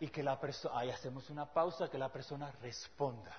Y 0.00 0.08
que 0.08 0.22
la 0.22 0.40
persona, 0.40 0.78
ahí 0.78 0.90
hacemos 0.90 1.28
una 1.28 1.44
pausa, 1.44 1.90
que 1.90 1.98
la 1.98 2.08
persona 2.08 2.50
responda. 2.62 3.36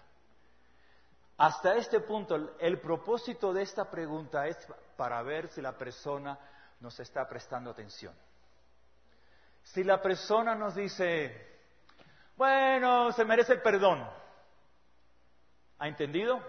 Hasta 1.37 1.75
este 1.75 2.01
punto, 2.01 2.55
el 2.59 2.79
propósito 2.79 3.51
de 3.51 3.63
esta 3.63 3.89
pregunta 3.89 4.45
es 4.45 4.57
para 4.95 5.23
ver 5.23 5.47
si 5.47 5.59
la 5.59 5.75
persona 5.75 6.37
nos 6.79 6.99
está 6.99 7.27
prestando 7.27 7.71
atención. 7.71 8.13
Si 9.63 9.83
la 9.83 10.01
persona 10.01 10.55
nos 10.55 10.75
dice, 10.75 11.59
bueno, 12.35 13.11
se 13.11 13.23
merece 13.25 13.53
el 13.53 13.61
perdón, 13.61 14.05
¿ha 15.79 15.87
entendido? 15.87 16.41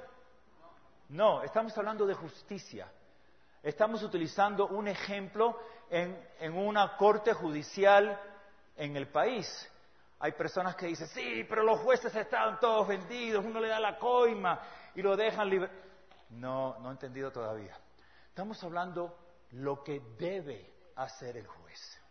No, 1.10 1.42
estamos 1.42 1.76
hablando 1.76 2.06
de 2.06 2.14
justicia. 2.14 2.90
Estamos 3.62 4.02
utilizando 4.02 4.66
un 4.68 4.88
ejemplo 4.88 5.56
en, 5.88 6.18
una 6.56 6.96
corte 6.96 7.32
judicial 7.32 8.18
en 8.76 8.96
el 8.96 9.08
país. 9.08 9.70
Hay 10.18 10.32
personas 10.32 10.74
que 10.74 10.86
dicen, 10.86 11.06
sí, 11.08 11.44
pero 11.48 11.62
los 11.62 11.80
jueces 11.80 12.14
estaban 12.14 12.58
todos 12.58 12.88
vendidos, 12.88 13.44
uno 13.44 13.60
le 13.60 13.68
da 13.68 13.78
la 13.78 13.98
coima 13.98 14.60
y 14.94 15.02
lo 15.02 15.16
dejan 15.16 15.48
libre. 15.50 15.70
No, 16.30 16.78
no 16.80 16.88
he 16.88 16.92
entendido 16.92 17.30
todavía. 17.30 17.76
Estamos 18.28 18.62
hablando 18.64 19.16
lo 19.52 19.84
que 19.84 20.00
debe 20.18 20.72
hacer 20.96 21.36
el 21.36 21.46
juez. 21.46 22.01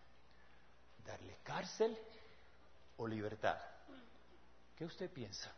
Darle 1.06 1.40
cárcel 1.44 1.98
o 2.98 3.08
libertad. 3.08 3.58
¿Qué 4.76 4.86
usted 4.86 5.12
piensa? 5.12 5.52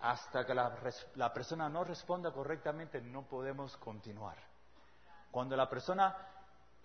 Hasta 0.00 0.44
que 0.44 0.54
la, 0.54 0.76
la, 1.14 1.32
persona 1.32 1.68
no 1.68 1.82
responda 1.82 2.30
correctamente, 2.30 3.00
no 3.00 3.22
podemos 3.22 3.76
continuar. 3.78 4.36
Cuando 5.30 5.56
la 5.56 5.68
persona 5.68 6.14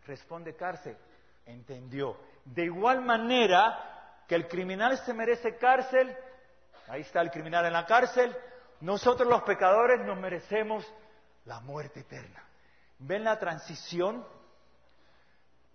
responde 0.05 0.55
cárcel, 0.55 0.97
entendió. 1.45 2.17
De 2.45 2.63
igual 2.63 3.01
manera 3.01 4.23
que 4.27 4.35
el 4.35 4.47
criminal 4.47 4.97
se 4.99 5.13
merece 5.13 5.57
cárcel, 5.57 6.15
ahí 6.87 7.01
está 7.01 7.21
el 7.21 7.31
criminal 7.31 7.65
en 7.65 7.73
la 7.73 7.85
cárcel, 7.85 8.35
nosotros 8.79 9.27
los 9.27 9.43
pecadores 9.43 10.05
nos 10.05 10.17
merecemos 10.17 10.85
la 11.45 11.59
muerte 11.59 12.01
eterna. 12.01 12.43
¿Ven 12.99 13.23
la 13.23 13.37
transición? 13.37 14.25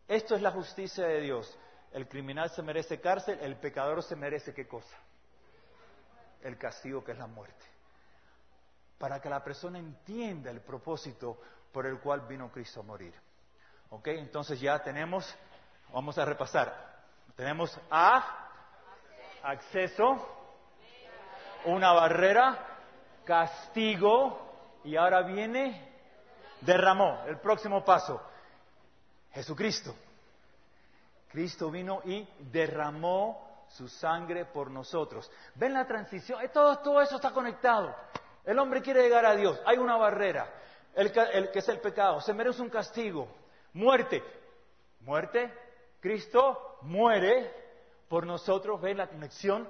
Esto 0.09 0.35
es 0.37 0.43
la 0.43 0.53
justicia 0.53 1.07
de 1.07 1.21
Dios. 1.21 1.59
El 1.93 2.09
criminal 2.09 2.51
se 2.51 2.63
merece 2.63 3.01
cárcel, 3.01 3.39
el 3.41 3.57
pecador 3.57 4.03
se 4.03 4.17
merece 4.17 4.55
qué 4.55 4.67
cosa? 4.67 4.97
El 6.43 6.59
castigo 6.59 7.03
que 7.03 7.13
es 7.13 7.19
la 7.19 7.27
muerte. 7.27 7.65
Para 8.99 9.21
que 9.21 9.29
la 9.29 9.43
persona 9.43 9.79
entienda 9.79 10.51
el 10.51 10.61
propósito 10.61 11.41
por 11.73 11.87
el 11.87 11.99
cual 12.01 12.23
vino 12.27 12.51
Cristo 12.51 12.81
a 12.81 12.85
morir. 12.85 13.15
¿Ok? 13.91 14.09
Entonces 14.09 14.61
ya 14.61 14.79
tenemos, 14.83 15.35
vamos 15.93 16.17
a 16.19 16.25
repasar. 16.25 16.97
Tenemos 17.35 17.79
A, 17.91 18.49
acceso, 19.43 20.37
una 21.65 21.93
barrera, 21.93 22.59
castigo 23.25 24.81
y 24.85 24.97
ahora 24.97 25.23
viene 25.23 25.95
derramó. 26.61 27.23
El 27.27 27.39
próximo 27.39 27.85
paso, 27.85 28.23
Jesucristo. 29.37 29.95
Cristo 31.29 31.71
vino 31.71 32.01
y 32.07 32.27
derramó 32.51 33.67
su 33.69 33.87
sangre 33.87 34.47
por 34.47 34.71
nosotros. 34.71 35.31
¿Ven 35.55 35.75
la 35.75 35.87
transición? 35.87 36.41
Eh, 36.43 36.49
todo, 36.49 36.79
todo 36.79 37.03
eso 37.03 37.17
está 37.17 37.33
conectado. 37.33 37.95
El 38.47 38.59
hombre 38.59 38.81
quiere 38.81 39.03
llegar 39.03 39.27
a 39.27 39.37
Dios. 39.37 39.61
Hay 39.67 39.77
una 39.77 39.99
barrera, 39.99 40.51
el, 40.95 41.13
que 41.13 41.59
es 41.59 41.69
el 41.69 41.81
pecado. 41.81 42.23
Se 42.23 42.33
merece 42.33 42.63
un 42.63 42.71
castigo. 42.71 43.29
Muerte. 43.75 44.23
Muerte. 45.01 45.53
Cristo 46.01 46.79
muere 46.81 47.53
por 48.09 48.25
nosotros. 48.25 48.81
¿Ven 48.81 48.97
la 48.97 49.09
conexión? 49.09 49.69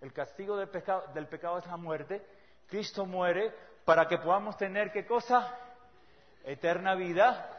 El 0.00 0.14
castigo 0.14 0.56
del 0.56 0.70
pecado, 0.70 1.04
del 1.12 1.26
pecado 1.26 1.58
es 1.58 1.66
la 1.66 1.76
muerte. 1.76 2.24
Cristo 2.66 3.04
muere 3.04 3.52
para 3.84 4.08
que 4.08 4.16
podamos 4.16 4.56
tener 4.56 4.90
qué 4.92 5.04
cosa? 5.04 5.54
Eterna 6.42 6.94
vida. 6.94 7.54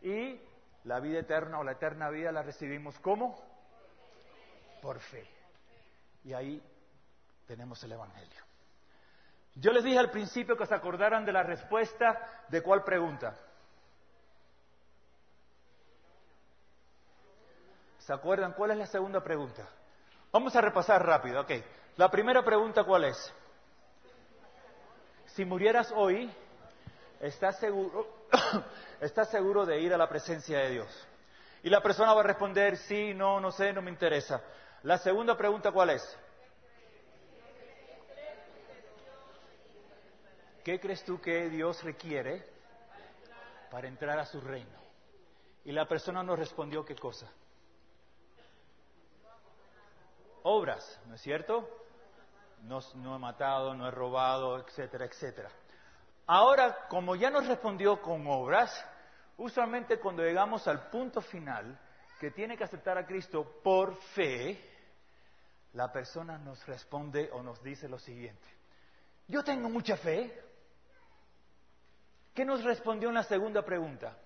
Y 0.00 0.40
la 0.84 1.00
vida 1.00 1.20
eterna 1.20 1.58
o 1.58 1.64
la 1.64 1.72
eterna 1.72 2.10
vida 2.10 2.32
la 2.32 2.42
recibimos 2.42 2.98
¿cómo? 3.00 3.42
Por 4.80 5.00
fe. 5.00 5.26
Y 6.24 6.32
ahí 6.32 6.62
tenemos 7.46 7.82
el 7.84 7.92
Evangelio. 7.92 8.42
Yo 9.54 9.72
les 9.72 9.84
dije 9.84 9.98
al 9.98 10.10
principio 10.10 10.56
que 10.56 10.66
se 10.66 10.74
acordaran 10.74 11.24
de 11.24 11.32
la 11.32 11.42
respuesta 11.42 12.44
de 12.48 12.62
cuál 12.62 12.82
pregunta. 12.82 13.36
¿Se 17.98 18.12
acuerdan 18.12 18.52
cuál 18.52 18.72
es 18.72 18.78
la 18.78 18.86
segunda 18.86 19.22
pregunta? 19.22 19.66
Vamos 20.32 20.54
a 20.56 20.60
repasar 20.60 21.04
rápido, 21.06 21.40
ok. 21.42 21.52
La 21.96 22.10
primera 22.10 22.44
pregunta 22.44 22.84
cuál 22.84 23.04
es? 23.04 23.34
si 25.34 25.44
murieras 25.44 25.92
hoy, 25.96 26.30
¿estás 27.20 27.58
seguro, 27.58 28.23
estás 29.00 29.30
seguro 29.30 29.66
de 29.66 29.80
ir 29.80 29.92
a 29.92 29.98
la 29.98 30.08
presencia 30.08 30.58
de 30.58 30.70
Dios? 30.70 31.08
Y 31.62 31.70
la 31.70 31.82
persona 31.82 32.12
va 32.12 32.20
a 32.20 32.24
responder, 32.24 32.76
sí, 32.76 33.14
no, 33.14 33.40
no 33.40 33.50
sé, 33.50 33.72
no 33.72 33.82
me 33.82 33.90
interesa. 33.90 34.42
La 34.82 34.98
segunda 34.98 35.36
pregunta, 35.36 35.72
¿cuál 35.72 35.90
es? 35.90 36.18
¿Qué 40.62 40.80
crees 40.80 41.04
tú 41.04 41.20
que 41.20 41.48
Dios 41.48 41.82
requiere 41.82 42.46
para 43.70 43.88
entrar 43.88 44.18
a 44.18 44.26
su 44.26 44.40
reino? 44.40 44.78
Y 45.64 45.72
la 45.72 45.86
persona 45.86 46.22
nos 46.22 46.38
respondió 46.38 46.84
qué 46.84 46.94
cosa. 46.94 47.30
Obras, 50.42 51.00
¿no 51.06 51.14
es 51.14 51.20
cierto? 51.22 51.68
no, 52.62 53.16
he 53.16 53.18
matado, 53.18 53.74
no 53.74 53.86
he 53.86 53.90
robado, 53.90 54.58
etcétera, 54.58 55.04
etcétera. 55.06 55.50
Ahora, 56.26 56.86
como 56.88 57.16
ya 57.16 57.30
nos 57.30 57.46
respondió 57.46 58.00
con 58.00 58.26
obras, 58.26 58.72
usualmente 59.36 59.98
cuando 59.98 60.22
llegamos 60.22 60.66
al 60.66 60.88
punto 60.88 61.20
final, 61.20 61.78
que 62.18 62.30
tiene 62.30 62.56
que 62.56 62.64
aceptar 62.64 62.96
a 62.96 63.06
Cristo 63.06 63.60
por 63.62 63.94
fe, 64.14 64.58
la 65.74 65.92
persona 65.92 66.38
nos 66.38 66.64
responde 66.66 67.30
o 67.32 67.42
nos 67.42 67.62
dice 67.62 67.88
lo 67.88 67.98
siguiente. 67.98 68.48
Yo 69.26 69.42
tengo 69.42 69.68
mucha 69.68 69.96
fe. 69.96 70.42
¿Qué 72.32 72.44
nos 72.44 72.64
respondió 72.64 73.08
en 73.08 73.14
la 73.14 73.22
segunda 73.24 73.62
pregunta? 73.62 74.16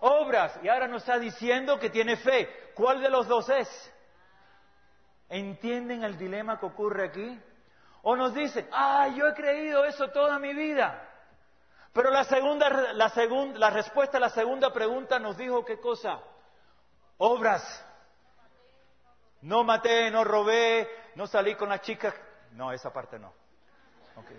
Obras. 0.00 0.58
Y 0.62 0.68
ahora 0.68 0.86
nos 0.88 1.02
está 1.02 1.18
diciendo 1.18 1.78
que 1.78 1.90
tiene 1.90 2.16
fe. 2.16 2.48
¿Cuál 2.74 3.00
de 3.00 3.08
los 3.08 3.26
dos 3.26 3.48
es? 3.48 3.92
¿Entienden 5.28 6.04
el 6.04 6.18
dilema 6.18 6.58
que 6.58 6.66
ocurre 6.66 7.06
aquí? 7.06 7.40
O 8.08 8.14
nos 8.14 8.32
dicen, 8.32 8.68
ah, 8.70 9.08
yo 9.08 9.26
he 9.26 9.34
creído 9.34 9.84
eso 9.84 10.08
toda 10.10 10.38
mi 10.38 10.54
vida. 10.54 11.02
Pero 11.92 12.08
la 12.10 12.22
segunda, 12.22 12.92
la 12.92 13.08
segunda, 13.08 13.58
la 13.58 13.70
respuesta 13.70 14.18
a 14.18 14.20
la 14.20 14.30
segunda 14.30 14.72
pregunta 14.72 15.18
nos 15.18 15.36
dijo 15.36 15.64
qué 15.64 15.80
cosa? 15.80 16.20
Obras. 17.18 17.84
No 19.40 19.64
maté, 19.64 20.08
no 20.12 20.22
robé, 20.22 20.88
no 21.16 21.26
salí 21.26 21.56
con 21.56 21.68
la 21.68 21.80
chica. 21.80 22.14
No, 22.52 22.70
esa 22.70 22.92
parte 22.92 23.18
no. 23.18 23.32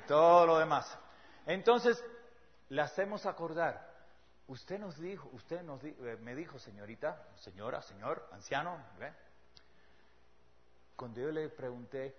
todo 0.08 0.46
lo 0.46 0.60
demás. 0.60 0.98
Entonces, 1.46 2.02
le 2.70 2.82
hacemos 2.82 3.26
acordar. 3.26 3.86
Usted 4.48 4.80
nos 4.80 4.98
dijo, 4.98 5.28
usted 5.34 5.62
nos 5.64 5.84
eh, 5.84 6.18
me 6.22 6.36
dijo, 6.36 6.58
señorita, 6.58 7.22
señora, 7.36 7.82
señor, 7.82 8.30
anciano, 8.32 8.82
¿ve? 8.98 9.12
Cuando 10.96 11.20
yo 11.20 11.32
le 11.32 11.50
pregunté, 11.50 12.16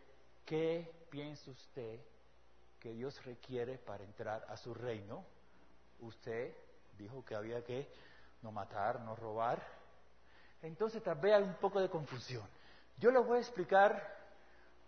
¿qué 0.48 1.06
piensa 1.10 1.50
usted 1.50 2.00
que 2.80 2.92
Dios 2.92 3.22
requiere 3.24 3.76
para 3.76 4.02
entrar 4.02 4.46
a 4.48 4.56
su 4.56 4.72
reino? 4.72 5.24
Usted 6.00 6.54
dijo 6.96 7.22
que 7.24 7.34
había 7.34 7.62
que 7.62 7.86
no 8.40 8.50
matar, 8.50 9.00
no 9.00 9.14
robar. 9.14 9.62
Entonces 10.62 11.02
tal 11.02 11.18
vez 11.18 11.34
hay 11.34 11.42
un 11.42 11.56
poco 11.56 11.80
de 11.80 11.90
confusión. 11.90 12.48
Yo 12.96 13.10
les 13.10 13.24
voy 13.24 13.38
a 13.38 13.40
explicar 13.42 14.16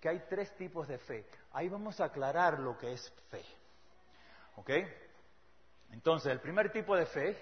que 0.01 0.09
hay 0.09 0.25
tres 0.31 0.57
tipos 0.57 0.89
de 0.89 0.99
fe. 0.99 1.27
Ahí 1.53 1.69
vamos 1.69 2.01
a 2.01 2.07
aclarar 2.07 2.59
lo 2.59 2.79
que 2.79 2.93
es 2.93 3.13
fe. 3.29 3.45
¿Ok? 4.57 4.71
Entonces, 5.91 6.33
el 6.33 6.41
primer 6.41 6.73
tipo 6.73 6.97
de 6.97 7.07
fe. 7.07 7.37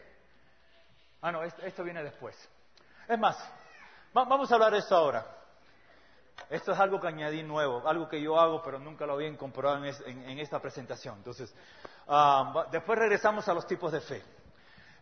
Ah, 1.20 1.30
no, 1.30 1.42
esto, 1.42 1.84
viene 1.84 2.02
después. 2.02 2.36
Es 3.06 3.18
más, 3.18 3.36
vamos 4.12 4.50
a 4.50 4.54
hablar 4.54 4.72
de 4.72 4.78
esto 4.78 4.96
ahora. 4.96 5.37
Esto 6.50 6.72
es 6.72 6.80
algo 6.80 6.98
que 7.00 7.08
añadí 7.08 7.42
nuevo, 7.42 7.86
algo 7.86 8.08
que 8.08 8.20
yo 8.20 8.38
hago, 8.40 8.62
pero 8.62 8.78
nunca 8.78 9.04
lo 9.04 9.14
había 9.14 9.28
incorporado 9.28 9.84
en, 9.84 10.38
esta 10.38 10.60
presentación. 10.60 11.16
Entonces, 11.18 11.54
ah, 12.06 12.66
después 12.70 12.98
regresamos 12.98 13.46
a 13.48 13.54
los 13.54 13.66
tipos 13.66 13.92
de 13.92 14.00
fe. 14.00 14.22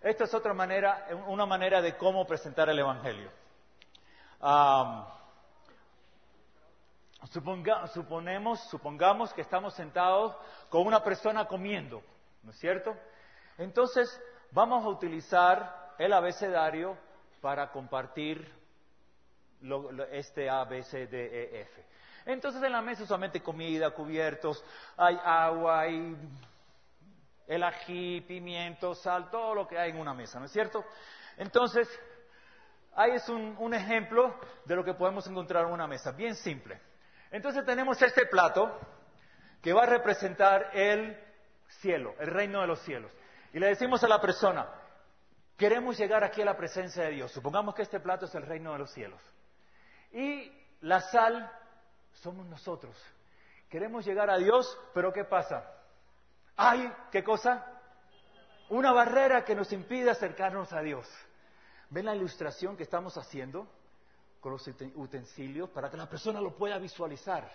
Esta 0.02 0.24
es 0.24 0.34
otra 0.34 0.52
manera, 0.54 1.06
una 1.28 1.46
manera 1.46 1.80
de 1.80 1.96
cómo 1.96 2.26
presentar 2.26 2.68
el 2.68 2.78
Evangelio. 2.78 3.30
Supongamos 8.70 9.32
que 9.32 9.40
estamos 9.40 9.74
sentados 9.74 10.36
con 10.68 10.86
una 10.86 11.02
persona 11.02 11.46
comiendo, 11.46 12.02
¿no 12.42 12.50
es 12.50 12.58
cierto? 12.58 12.96
Entonces, 13.58 14.20
vamos 14.50 14.84
a 14.84 14.88
utilizar 14.88 15.94
el 15.98 16.12
abecedario 16.12 16.96
para 17.40 17.70
compartir 17.70 18.52
este 20.12 20.48
A, 20.48 20.64
B, 20.64 20.82
C, 20.82 21.06
D, 21.06 21.26
E, 21.26 21.60
F. 21.62 21.84
Entonces 22.26 22.62
en 22.62 22.72
la 22.72 22.82
mesa 22.82 23.06
solamente 23.06 23.40
comida, 23.40 23.90
cubiertos, 23.90 24.62
hay 24.96 25.18
agua, 25.24 25.80
hay 25.80 26.16
el 27.46 27.62
ají, 27.62 28.22
pimiento, 28.22 28.94
sal, 28.94 29.30
todo 29.30 29.54
lo 29.54 29.68
que 29.68 29.78
hay 29.78 29.90
en 29.90 29.98
una 29.98 30.12
mesa, 30.12 30.40
¿no 30.40 30.46
es 30.46 30.52
cierto? 30.52 30.84
Entonces, 31.36 31.88
ahí 32.94 33.12
es 33.12 33.28
un, 33.28 33.54
un 33.58 33.74
ejemplo 33.74 34.34
de 34.64 34.74
lo 34.74 34.84
que 34.84 34.94
podemos 34.94 35.26
encontrar 35.26 35.66
en 35.66 35.72
una 35.72 35.86
mesa, 35.86 36.10
bien 36.12 36.34
simple. 36.34 36.80
Entonces 37.30 37.64
tenemos 37.64 38.00
este 38.02 38.26
plato 38.26 38.76
que 39.62 39.72
va 39.72 39.84
a 39.84 39.86
representar 39.86 40.70
el 40.74 41.16
cielo, 41.80 42.14
el 42.18 42.28
reino 42.28 42.60
de 42.60 42.66
los 42.66 42.80
cielos. 42.80 43.12
Y 43.52 43.58
le 43.58 43.68
decimos 43.68 44.02
a 44.04 44.08
la 44.08 44.20
persona, 44.20 44.66
queremos 45.56 45.96
llegar 45.98 46.24
aquí 46.24 46.42
a 46.42 46.44
la 46.44 46.56
presencia 46.56 47.04
de 47.04 47.10
Dios. 47.10 47.32
Supongamos 47.32 47.74
que 47.74 47.82
este 47.82 48.00
plato 48.00 48.26
es 48.26 48.34
el 48.34 48.42
reino 48.42 48.72
de 48.72 48.78
los 48.78 48.90
cielos. 48.92 49.20
Y 50.16 50.50
la 50.80 51.02
sal 51.02 51.52
somos 52.14 52.46
nosotros. 52.46 52.96
Queremos 53.68 54.06
llegar 54.06 54.30
a 54.30 54.38
Dios, 54.38 54.78
pero 54.94 55.12
¿qué 55.12 55.24
pasa? 55.24 55.70
Hay, 56.56 56.90
¿qué 57.12 57.22
cosa? 57.22 57.66
Una 58.70 58.92
barrera 58.92 59.44
que 59.44 59.54
nos 59.54 59.70
impide 59.74 60.08
acercarnos 60.08 60.72
a 60.72 60.80
Dios. 60.80 61.06
¿Ven 61.90 62.06
la 62.06 62.16
ilustración 62.16 62.78
que 62.78 62.84
estamos 62.84 63.18
haciendo 63.18 63.68
con 64.40 64.52
los 64.52 64.66
utensilios 64.94 65.68
para 65.68 65.90
que 65.90 65.98
la 65.98 66.08
persona 66.08 66.40
lo 66.40 66.56
pueda 66.56 66.78
visualizar? 66.78 67.46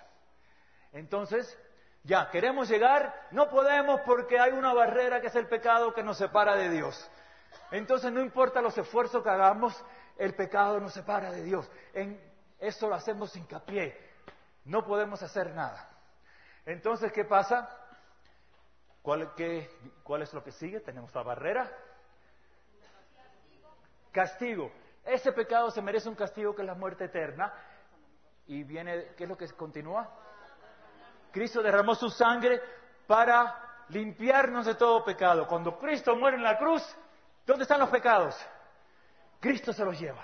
Entonces, 0.94 1.58
ya, 2.04 2.30
queremos 2.30 2.70
llegar, 2.70 3.28
no 3.32 3.50
podemos 3.50 4.02
porque 4.02 4.40
hay 4.40 4.52
una 4.52 4.72
barrera 4.72 5.20
que 5.20 5.28
es 5.28 5.36
el 5.36 5.48
pecado 5.48 5.96
que 5.96 6.04
nos 6.04 6.20
separa 6.20 6.56
de 6.56 6.70
Dios. 6.70 7.10
Entonces, 7.72 8.12
no 8.12 8.22
importa 8.22 8.62
los 8.62 8.78
esfuerzos 8.78 9.24
que 9.24 9.30
hagamos, 9.32 9.74
el 10.20 10.36
pecado 10.36 10.80
nos 10.80 10.94
separa 10.94 11.32
de 11.32 11.42
Dios. 11.42 11.68
Eso 12.62 12.88
lo 12.88 12.96
hacemos 12.96 13.36
hincapié. 13.36 13.98
No 14.66 14.86
podemos 14.86 15.22
hacer 15.24 15.54
nada. 15.54 15.90
Entonces, 16.66 17.12
¿qué 17.12 17.26
pasa? 17.26 17.68
¿Cuál, 19.02 19.34
¿Cuál 20.04 20.22
es 20.22 20.34
lo 20.34 20.44
que 20.44 20.52
sigue? 20.52 20.80
Tenemos 20.80 21.14
la 21.16 21.24
barrera. 21.24 21.70
Castigo. 24.12 24.72
Ese 25.04 25.32
pecado 25.32 25.72
se 25.72 25.82
merece 25.82 26.08
un 26.08 26.16
castigo 26.16 26.54
que 26.54 26.62
es 26.62 26.68
la 26.68 26.76
muerte 26.76 27.06
eterna. 27.06 27.52
Y 28.46 28.64
viene, 28.64 29.16
¿qué 29.18 29.24
es 29.24 29.30
lo 29.30 29.36
que 29.36 29.48
continúa? 29.50 30.08
Cristo 31.32 31.64
derramó 31.64 31.96
su 31.96 32.10
sangre 32.10 32.62
para 33.08 33.86
limpiarnos 33.90 34.68
de 34.68 34.76
todo 34.76 35.04
pecado. 35.04 35.48
Cuando 35.48 35.80
Cristo 35.80 36.16
muere 36.16 36.38
en 36.38 36.44
la 36.44 36.60
cruz, 36.60 36.84
¿dónde 37.46 37.64
están 37.64 37.80
los 37.80 37.90
pecados? 37.90 38.36
Cristo 39.40 39.74
se 39.74 39.84
los 39.84 40.00
lleva. 40.00 40.24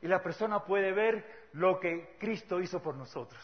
Y 0.00 0.08
la 0.08 0.22
persona 0.22 0.64
puede 0.64 0.92
ver 0.92 1.45
lo 1.56 1.80
que 1.80 2.16
Cristo 2.18 2.60
hizo 2.60 2.80
por 2.82 2.94
nosotros. 2.94 3.42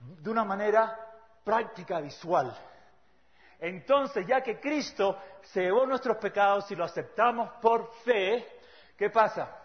De 0.00 0.30
una 0.30 0.44
manera 0.44 0.96
práctica, 1.44 2.00
visual. 2.00 2.56
Entonces, 3.60 4.26
ya 4.26 4.42
que 4.42 4.60
Cristo 4.60 5.18
se 5.42 5.62
llevó 5.62 5.86
nuestros 5.86 6.16
pecados 6.18 6.70
y 6.70 6.76
lo 6.76 6.84
aceptamos 6.84 7.50
por 7.60 7.92
fe, 8.04 8.60
¿qué 8.96 9.10
pasa? 9.10 9.56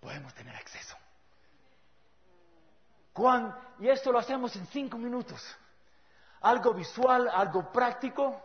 Podemos 0.00 0.34
tener 0.34 0.54
acceso. 0.54 0.96
Y 3.80 3.88
esto 3.88 4.10
lo 4.12 4.18
hacemos 4.18 4.54
en 4.56 4.66
cinco 4.66 4.96
minutos. 4.96 5.56
Algo 6.40 6.72
visual, 6.72 7.28
algo 7.28 7.70
práctico, 7.70 8.40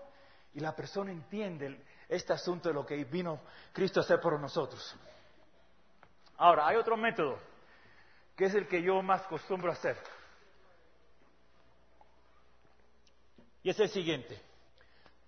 y 0.53 0.59
la 0.59 0.75
persona 0.75 1.11
entiende 1.11 1.85
este 2.09 2.33
asunto 2.33 2.69
de 2.69 2.75
lo 2.75 2.85
que 2.85 3.03
vino 3.05 3.39
Cristo 3.71 3.99
a 3.99 4.03
hacer 4.03 4.19
por 4.19 4.39
nosotros. 4.39 4.95
Ahora, 6.37 6.67
hay 6.67 6.75
otro 6.75 6.97
método, 6.97 7.39
que 8.35 8.45
es 8.45 8.55
el 8.55 8.67
que 8.67 8.81
yo 8.81 9.01
más 9.01 9.21
acostumbro 9.25 9.71
a 9.71 9.73
hacer. 9.73 9.97
Y 13.63 13.69
es 13.69 13.79
el 13.79 13.89
siguiente. 13.89 14.41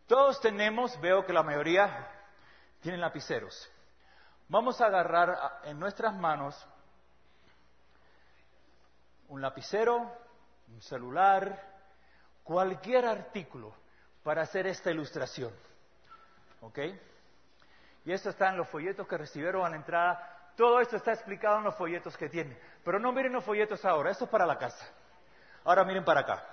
Todos 0.05 0.39
tenemos, 0.41 0.99
veo 1.01 1.26
que 1.26 1.34
la 1.34 1.43
mayoría 1.43 2.08
tienen 2.82 3.01
lapiceros. 3.01 3.70
Vamos 4.47 4.80
a 4.80 4.86
agarrar 4.86 5.62
en 5.64 5.80
nuestras 5.80 6.16
manos 6.16 6.55
un 9.28 9.41
lapicero, 9.41 10.10
un 10.70 10.82
celular, 10.82 11.62
cualquier 12.43 13.05
artículo 13.05 13.74
para 14.24 14.43
hacer 14.43 14.68
esta 14.68 14.91
ilustración. 14.91 15.53
¿Ok? 16.62 16.80
Y 18.05 18.12
esto 18.14 18.30
está 18.30 18.49
en 18.49 18.58
los 18.58 18.70
folletos 18.70 19.05
que 19.08 19.18
recibieron 19.18 19.66
a 19.66 19.70
la 19.70 19.76
entrada. 19.76 20.37
Todo 20.58 20.82
esto 20.82 20.95
está 20.95 21.14
explicado 21.14 21.60
en 21.60 21.66
los 21.66 21.76
folletos 21.76 22.18
que 22.18 22.30
tienen. 22.30 22.60
Pero 22.84 22.99
no 22.99 23.12
miren 23.12 23.32
los 23.32 23.45
folletos 23.45 23.86
ahora, 23.86 24.10
esto 24.10 24.26
es 24.26 24.32
para 24.32 24.43
la 24.43 24.58
casa. 24.58 24.89
Ahora 25.64 25.86
miren 25.86 26.03
para 26.03 26.22
acá. 26.22 26.43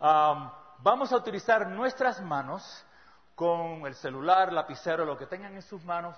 vamos 0.78 1.12
a 1.12 1.16
utilizar 1.16 1.66
nuestras 1.68 2.22
manos 2.22 2.86
con 3.34 3.86
el 3.86 3.94
celular, 3.96 4.50
lapicero, 4.50 5.04
lo 5.04 5.18
que 5.18 5.26
tengan 5.26 5.54
en 5.54 5.62
sus 5.62 5.84
manos 5.84 6.16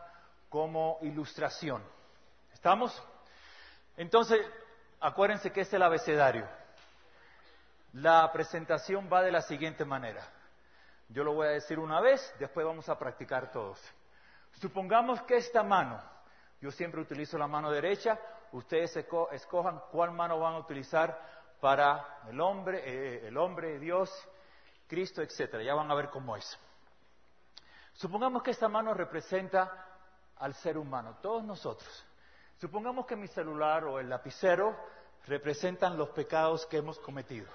como 0.49 0.99
ilustración. 1.03 1.83
¿Estamos? 2.53 3.03
Entonces, 3.97 4.39
acuérdense 5.01 5.51
que 5.51 5.63
es 5.63 5.73
el 5.73 5.83
abecedario. 5.83 6.49
La 7.95 8.31
presentación 8.31 9.09
va 9.13 9.23
de 9.23 9.33
la 9.33 9.43
siguiente 9.43 9.85
manera. 9.85 10.23
Yo 11.09 11.25
lo 11.25 11.35
voy 11.35 11.49
a 11.49 11.51
decir 11.51 11.81
una 11.81 12.01
vez, 12.01 12.21
después 12.39 12.65
vamos 12.65 12.89
a 12.89 12.97
practicar 12.97 13.51
todos. 13.51 13.81
Supongamos 14.55 15.23
que 15.23 15.37
esta 15.37 15.63
mano, 15.63 16.01
yo 16.61 16.71
siempre 16.71 17.01
utilizo 17.01 17.37
la 17.37 17.47
mano 17.47 17.71
derecha, 17.71 18.19
ustedes 18.53 18.97
escojan 19.33 19.83
cuál 19.91 20.13
mano 20.13 20.39
van 20.39 20.55
a 20.55 20.59
utilizar 20.59 21.21
para 21.61 22.21
el 22.29 22.41
hombre, 22.41 22.83
eh, 22.85 23.29
el 23.29 23.37
hombre, 23.37 23.79
Dios, 23.79 24.11
Cristo, 24.87 25.23
etcétera. 25.23 25.63
Ya 25.63 25.75
van 25.75 25.91
a 25.91 25.95
ver 25.95 26.11
cómo 26.11 26.37
es. 26.37 26.59
Supongamos 27.95 28.43
que 28.43 28.51
esta 28.51 28.69
mano 28.69 28.95
representa 28.95 29.87
al 30.39 30.55
ser 30.55 30.77
humano, 30.77 31.19
todos 31.23 31.43
nosotros. 31.45 32.07
Supongamos 32.59 33.07
que 33.07 33.17
mi 33.17 33.27
celular 33.29 33.85
o 33.85 33.99
el 33.99 34.09
lapicero 34.09 34.77
representan 35.27 35.97
los 35.97 36.11
pecados 36.11 36.67
que 36.67 36.79
hemos 36.79 36.99
cometido. 37.01 37.49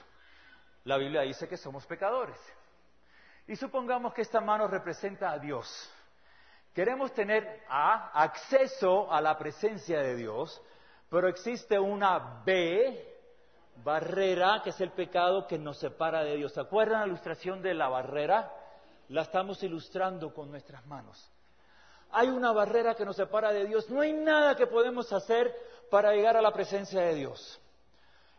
La 0.83 0.97
Biblia 0.97 1.21
dice 1.21 1.47
que 1.47 1.57
somos 1.57 1.85
pecadores. 1.85 2.37
Y 3.47 3.55
supongamos 3.55 4.13
que 4.13 4.21
esta 4.21 4.41
mano 4.41 4.67
representa 4.67 5.31
a 5.31 5.39
Dios. 5.39 5.91
Queremos 6.73 7.13
tener 7.13 7.63
A, 7.67 8.11
acceso 8.21 9.11
a 9.11 9.19
la 9.19 9.37
presencia 9.37 9.99
de 9.99 10.15
Dios, 10.15 10.61
pero 11.09 11.27
existe 11.27 11.77
una 11.77 12.41
B, 12.45 13.11
barrera, 13.83 14.61
que 14.63 14.69
es 14.69 14.79
el 14.79 14.91
pecado 14.91 15.47
que 15.47 15.57
nos 15.57 15.79
separa 15.79 16.23
de 16.23 16.37
Dios. 16.37 16.53
¿Se 16.53 16.61
acuerdan 16.61 17.01
la 17.01 17.07
ilustración 17.07 17.61
de 17.61 17.73
la 17.73 17.89
barrera? 17.89 18.53
La 19.09 19.23
estamos 19.23 19.61
ilustrando 19.63 20.33
con 20.33 20.49
nuestras 20.49 20.85
manos. 20.85 21.29
Hay 22.11 22.29
una 22.29 22.53
barrera 22.53 22.95
que 22.95 23.05
nos 23.05 23.17
separa 23.17 23.51
de 23.51 23.65
Dios. 23.65 23.89
No 23.89 24.01
hay 24.01 24.13
nada 24.13 24.55
que 24.55 24.67
podemos 24.67 25.11
hacer 25.11 25.53
para 25.89 26.13
llegar 26.13 26.37
a 26.37 26.41
la 26.41 26.53
presencia 26.53 27.01
de 27.01 27.15
Dios. 27.15 27.59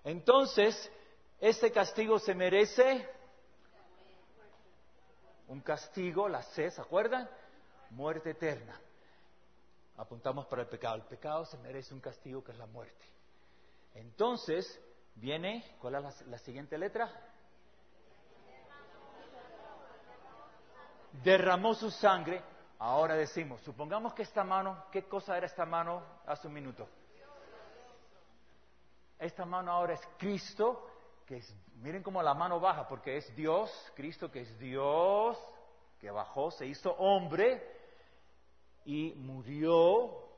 Entonces, 0.04 0.90
ese 1.38 1.70
castigo 1.70 2.18
se 2.18 2.34
merece 2.34 3.06
un 5.48 5.60
castigo, 5.60 6.28
la 6.28 6.42
C, 6.42 6.70
¿se 6.70 6.80
acuerdan? 6.80 7.28
Muerte 7.92 8.30
eterna. 8.30 8.78
Apuntamos 9.96 10.46
para 10.46 10.62
el 10.62 10.68
pecado. 10.68 10.96
El 10.96 11.02
pecado 11.02 11.44
se 11.44 11.56
merece 11.58 11.94
un 11.94 12.00
castigo 12.00 12.42
que 12.42 12.52
es 12.52 12.58
la 12.58 12.66
muerte. 12.66 13.04
Entonces, 13.94 14.80
viene, 15.14 15.76
¿cuál 15.80 15.94
es 15.96 16.26
la, 16.26 16.38
siguiente 16.38 16.78
letra? 16.78 17.10
Derramó 21.22 21.74
su 21.74 21.90
sangre 21.90 22.42
Ahora 22.84 23.14
decimos, 23.14 23.60
supongamos 23.60 24.12
que 24.12 24.22
esta 24.22 24.42
mano, 24.42 24.86
¿qué 24.90 25.04
cosa 25.04 25.36
era 25.36 25.46
esta 25.46 25.64
mano 25.64 26.02
hace 26.26 26.48
un 26.48 26.52
minuto? 26.52 26.88
Esta 29.20 29.44
mano 29.44 29.70
ahora 29.70 29.94
es 29.94 30.00
Cristo, 30.18 30.90
que 31.24 31.36
es, 31.36 31.54
miren 31.76 32.02
cómo 32.02 32.20
la 32.24 32.34
mano 32.34 32.58
baja, 32.58 32.88
porque 32.88 33.18
es 33.18 33.36
Dios, 33.36 33.70
Cristo 33.94 34.32
que 34.32 34.40
es 34.40 34.58
Dios, 34.58 35.38
que 36.00 36.10
bajó, 36.10 36.50
se 36.50 36.66
hizo 36.66 36.90
hombre 36.94 37.81
y 38.84 39.12
murió, 39.14 40.28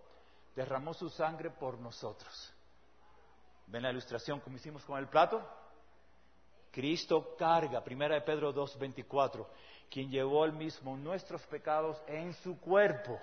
derramó 0.55 0.95
su 0.95 1.09
sangre 1.09 1.51
por 1.51 1.79
nosotros. 1.79 2.53
¿Ven 3.67 3.83
la 3.83 3.91
ilustración 3.91 4.41
como 4.41 4.57
hicimos 4.57 4.85
con 4.85 4.99
el 4.99 5.09
plato? 5.09 5.43
Cristo 6.71 7.37
carga, 7.37 7.83
primera 7.83 8.17
de 8.17 8.23
Pedro 8.23 8.53
2.24 8.53 9.47
quien 9.95 10.11
llevó 10.11 10.45
él 10.45 10.53
mismo 10.53 10.97
nuestros 10.97 11.41
pecados 11.47 12.03
en 12.09 12.33
su 12.35 12.59
cuerpo, 12.59 13.17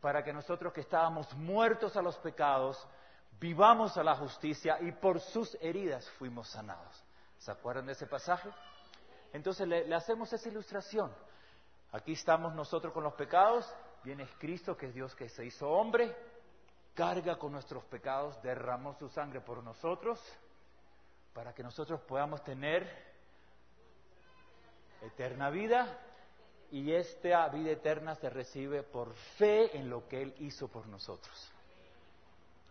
para 0.00 0.22
que 0.22 0.32
nosotros 0.32 0.72
que 0.72 0.82
estábamos 0.82 1.32
muertos 1.34 1.96
a 1.96 2.02
los 2.02 2.16
pecados, 2.18 2.86
vivamos 3.40 3.96
a 3.96 4.04
la 4.04 4.14
justicia 4.14 4.78
y 4.80 4.92
por 4.92 5.18
sus 5.18 5.56
heridas 5.60 6.08
fuimos 6.18 6.48
sanados. 6.50 7.04
¿Se 7.38 7.50
acuerdan 7.50 7.86
de 7.86 7.92
ese 7.92 8.06
pasaje? 8.06 8.48
Entonces 9.32 9.66
le, 9.66 9.92
hacemos 9.92 10.32
esa 10.32 10.48
ilustración. 10.48 11.12
Aquí 11.90 12.12
estamos 12.12 12.54
nosotros 12.54 12.92
con 12.92 13.02
los 13.02 13.14
pecados, 13.14 13.68
viene 14.04 14.26
Cristo, 14.38 14.76
que 14.76 14.86
es 14.86 14.94
Dios 14.94 15.14
que 15.14 15.28
se 15.28 15.44
hizo 15.44 15.68
hombre, 15.68 16.14
carga 16.94 17.36
con 17.36 17.52
nuestros 17.52 17.84
pecados, 17.84 18.40
derramó 18.42 18.94
su 18.94 19.08
sangre 19.08 19.40
por 19.40 19.62
nosotros, 19.62 20.20
para 21.32 21.52
que 21.52 21.62
nosotros 21.62 22.00
podamos 22.02 22.42
tener 22.42 22.88
eterna 25.02 25.50
vida 25.50 25.98
y 26.70 26.92
esta 26.92 27.48
vida 27.48 27.70
eterna 27.70 28.14
se 28.16 28.30
recibe 28.30 28.82
por 28.82 29.14
fe 29.36 29.76
en 29.76 29.88
lo 29.88 30.08
que 30.08 30.22
Él 30.22 30.34
hizo 30.38 30.68
por 30.68 30.86
nosotros. 30.86 31.52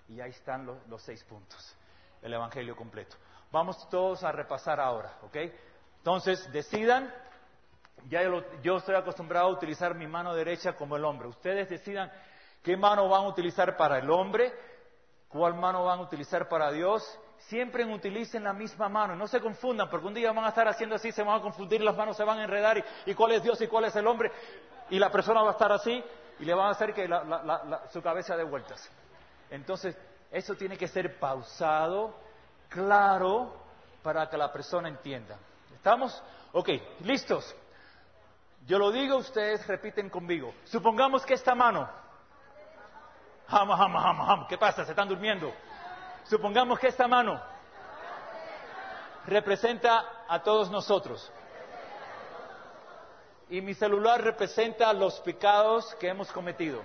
Y 0.10 0.20
ahí 0.20 0.32
están 0.32 0.66
los, 0.66 1.02
seis 1.02 1.24
puntos, 1.24 1.76
el 2.22 2.34
Evangelio 2.34 2.76
completo. 2.76 3.16
Vamos 3.52 3.88
todos 3.90 4.24
a 4.24 4.32
repasar 4.32 4.80
ahora, 4.80 5.18
¿ok? 5.24 5.38
Entonces, 5.98 6.52
decidan 6.52 7.14
Ya 8.10 8.22
yo, 8.24 8.44
yo 8.62 8.78
estoy 8.78 8.96
acostumbrado 8.96 9.48
a 9.48 9.52
utilizar 9.52 9.96
mi 9.96 10.08
mano 10.08 10.34
derecha 10.36 10.74
como 10.74 10.96
el 10.96 11.06
hombre. 11.06 11.28
Ustedes 11.28 11.70
decidan 11.70 12.12
qué 12.62 12.78
mano 12.78 13.10
van 13.10 13.24
a 13.26 13.28
utilizar 13.28 13.76
para 13.78 13.98
el 14.00 14.10
hombre, 14.12 14.54
cuál 15.28 15.56
mano 15.56 15.86
van 15.86 16.00
a 16.00 16.02
utilizar 16.04 16.48
para 16.48 16.72
Dios. 16.72 17.04
Siempre 17.48 17.84
utilicen 17.86 18.44
la 18.44 18.54
misma 18.54 18.90
mano, 18.90 19.16
no 19.16 19.28
se 19.28 19.40
confundan, 19.40 19.90
porque 19.90 20.08
un 20.08 20.14
día 20.14 20.32
van 20.32 20.46
a 20.46 20.50
estar 20.50 20.68
haciendo 20.68 20.96
así, 20.96 21.12
se 21.12 21.24
van 21.24 21.40
a 21.40 21.42
confundir, 21.42 21.82
las 21.82 21.96
manos 21.96 22.16
se 22.18 22.24
van 22.24 22.40
a 22.40 22.44
enredar 22.44 22.84
y, 23.06 23.14
cuál 23.14 23.34
es 23.34 23.44
Dios 23.44 23.60
y 23.62 23.68
cuál 23.68 23.86
es 23.86 23.96
el 23.96 24.08
hombre, 24.08 24.32
y 24.90 24.98
la 24.98 25.12
persona 25.12 25.42
va 25.42 25.50
a 25.50 25.52
estar 25.52 25.72
así 25.72 26.04
y 26.40 26.46
le 26.46 26.54
van 26.54 26.68
a 26.68 26.72
hacer 26.72 26.94
que 26.94 27.08
la- 27.08 27.24
la- 27.24 27.84
su 27.92 28.02
cabeza 28.02 28.36
dé 28.36 28.44
vueltas. 28.44 28.90
Entonces, 29.50 29.96
eso 30.32 30.56
tiene 30.56 30.78
que 30.78 30.88
ser 30.88 31.20
pausado, 31.20 32.16
claro, 32.70 33.54
para 34.02 34.28
que 34.30 34.38
la 34.38 34.52
persona 34.52 34.88
entienda. 34.90 35.38
¿Estamos? 35.76 36.22
Ok, 36.54 36.70
listos. 37.02 37.56
Yo 38.66 38.80
lo 38.80 38.92
digo, 38.92 39.18
ustedes 39.18 39.66
repiten 39.68 40.10
conmigo. 40.10 40.54
Supongamos 40.66 41.24
que 41.26 41.36
esta 41.36 41.54
mano. 41.54 41.88
Jama, 43.48 43.78
jama, 43.78 44.02
jama. 44.02 44.48
¿Qué 44.48 44.58
pasa? 44.58 44.84
¿Se 44.84 44.92
están 44.92 45.08
durmiendo? 45.08 45.54
Supongamos 46.24 46.80
que 46.80 46.88
esta 46.88 47.08
mano 47.08 47.40
representa 49.28 50.24
a 50.28 50.42
todos 50.42 50.72
nosotros. 50.72 51.32
Y 53.50 53.62
mi 53.62 53.76
celular 53.76 54.24
representa 54.24 54.92
los 54.94 55.20
pecados 55.20 55.94
que 55.96 56.08
hemos 56.08 56.32
cometido. 56.32 56.82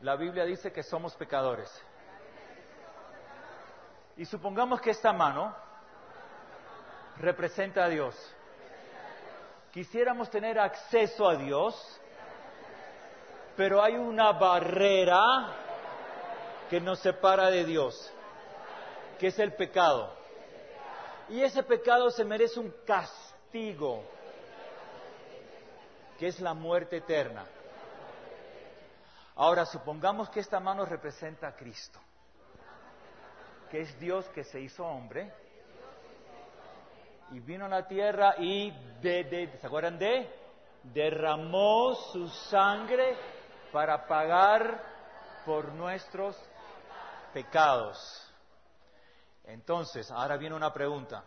La 0.00 0.16
Biblia 0.16 0.44
dice 0.44 0.72
que 0.72 0.82
somos 0.82 1.14
pecadores. 1.14 1.70
Y 4.16 4.24
supongamos 4.24 4.80
que 4.80 4.90
esta 4.90 5.12
mano 5.12 5.54
representa 7.20 7.84
a 7.84 7.88
Dios. 7.88 8.14
Quisiéramos 9.72 10.30
tener 10.30 10.58
acceso 10.58 11.28
a 11.28 11.36
Dios, 11.36 11.74
pero 13.56 13.82
hay 13.82 13.94
una 13.94 14.32
barrera 14.32 15.20
que 16.68 16.80
nos 16.80 16.98
separa 17.00 17.50
de 17.50 17.64
Dios, 17.64 18.12
que 19.18 19.28
es 19.28 19.38
el 19.38 19.52
pecado. 19.54 20.12
Y 21.28 21.42
ese 21.42 21.62
pecado 21.62 22.10
se 22.10 22.24
merece 22.24 22.58
un 22.58 22.74
castigo, 22.84 24.02
que 26.18 26.26
es 26.26 26.40
la 26.40 26.54
muerte 26.54 26.96
eterna. 26.96 27.46
Ahora, 29.36 29.64
supongamos 29.66 30.28
que 30.30 30.40
esta 30.40 30.58
mano 30.58 30.84
representa 30.84 31.48
a 31.48 31.54
Cristo, 31.54 32.00
que 33.70 33.82
es 33.82 34.00
Dios 34.00 34.26
que 34.30 34.42
se 34.42 34.60
hizo 34.60 34.84
hombre 34.84 35.32
y 37.30 37.40
vino 37.40 37.66
a 37.66 37.68
la 37.68 37.86
tierra 37.86 38.34
y, 38.38 38.70
de, 39.00 39.58
¿se 39.60 39.66
acuerdan 39.66 39.98
de? 39.98 40.28
Derramó 40.82 41.94
su 42.12 42.28
sangre 42.28 43.16
para 43.72 44.06
pagar 44.06 44.82
por 45.44 45.72
nuestros 45.72 46.36
pecados. 47.32 47.98
Entonces, 49.44 50.10
ahora 50.10 50.36
viene 50.36 50.56
una 50.56 50.72
pregunta. 50.72 51.24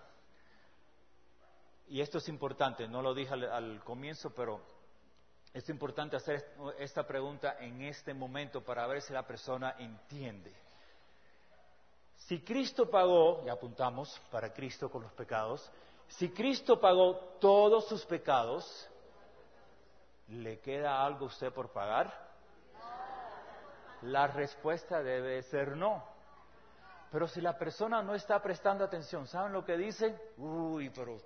Y 1.88 2.02
esto 2.02 2.18
es 2.18 2.28
importante, 2.30 2.88
no 2.88 3.02
lo 3.02 3.14
dije 3.14 3.34
al 3.34 3.84
comienzo, 3.84 4.34
pero 4.34 4.62
es 5.54 5.68
importante 5.70 6.16
hacer 6.16 6.56
esta 6.80 7.06
pregunta 7.06 7.58
en 7.60 7.82
este 7.84 8.14
momento 8.14 8.64
para 8.64 8.88
ver 8.88 9.02
si 9.02 9.14
la 9.14 9.28
persona 9.28 9.76
entiende. 9.78 10.52
Si 12.16 12.42
Cristo 12.42 12.90
pagó, 12.90 13.44
y 13.46 13.50
apuntamos 13.50 14.20
para 14.32 14.54
Cristo 14.54 14.90
con 14.90 15.04
los 15.04 15.12
pecados, 15.12 15.70
si 16.08 16.30
Cristo 16.30 16.80
pagó 16.80 17.18
todos 17.40 17.88
sus 17.88 18.06
pecados, 18.06 18.90
¿le 20.28 20.60
queda 20.60 21.04
algo 21.06 21.26
a 21.26 21.28
usted 21.28 21.52
por 21.52 21.72
pagar? 21.72 22.32
La 24.04 24.28
respuesta 24.28 25.02
debe 25.02 25.42
ser 25.44 25.76
no. 25.76 26.04
Pero 27.12 27.28
si 27.28 27.42
la 27.42 27.58
persona 27.58 28.02
no 28.02 28.16
está 28.16 28.42
prestando 28.42 28.84
atención, 28.84 29.28
¿saben 29.28 29.54
lo 29.54 29.64
que 29.64 29.78
dice? 29.78 30.34
Uy, 30.38 30.90
pero 30.90 31.18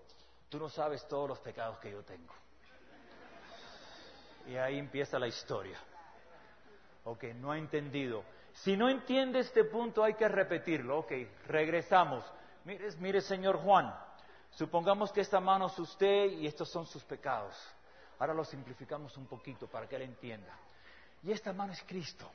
tú 0.50 0.60
no 0.60 0.70
sabes 0.70 1.08
todos 1.08 1.30
los 1.30 1.40
pecados 1.40 1.80
que 1.80 1.92
yo 1.92 2.04
tengo. 2.04 2.34
Y 4.48 4.58
ahí 4.58 4.78
empieza 4.78 5.18
la 5.18 5.28
historia. 5.28 5.80
Ok, 7.06 7.24
no 7.36 7.52
ha 7.52 7.58
entendido. 7.58 8.24
Si 8.54 8.76
no 8.76 8.90
entiende 8.90 9.40
este 9.40 9.64
punto 9.64 10.04
hay 10.04 10.16
que 10.16 10.28
repetirlo. 10.28 11.00
Ok, 11.00 11.12
regresamos. 11.48 12.24
Mire, 12.66 12.90
mire, 13.00 13.22
señor 13.22 13.58
Juan, 13.58 13.94
supongamos 14.58 15.12
que 15.12 15.22
esta 15.22 15.40
mano 15.40 15.68
es 15.68 15.78
usted 15.78 16.32
y 16.32 16.48
estos 16.48 16.70
son 16.70 16.88
sus 16.88 17.04
pecados. 17.04 17.56
Ahora 18.18 18.34
lo 18.34 18.44
simplificamos 18.44 19.16
un 19.16 19.28
poquito 19.28 19.68
para 19.68 19.88
que 19.88 19.96
él 19.96 20.02
entienda. 20.02 20.58
Y 21.22 21.32
esta 21.32 21.54
mano 21.54 21.74
es 21.74 21.84
Cristo. 21.84 22.28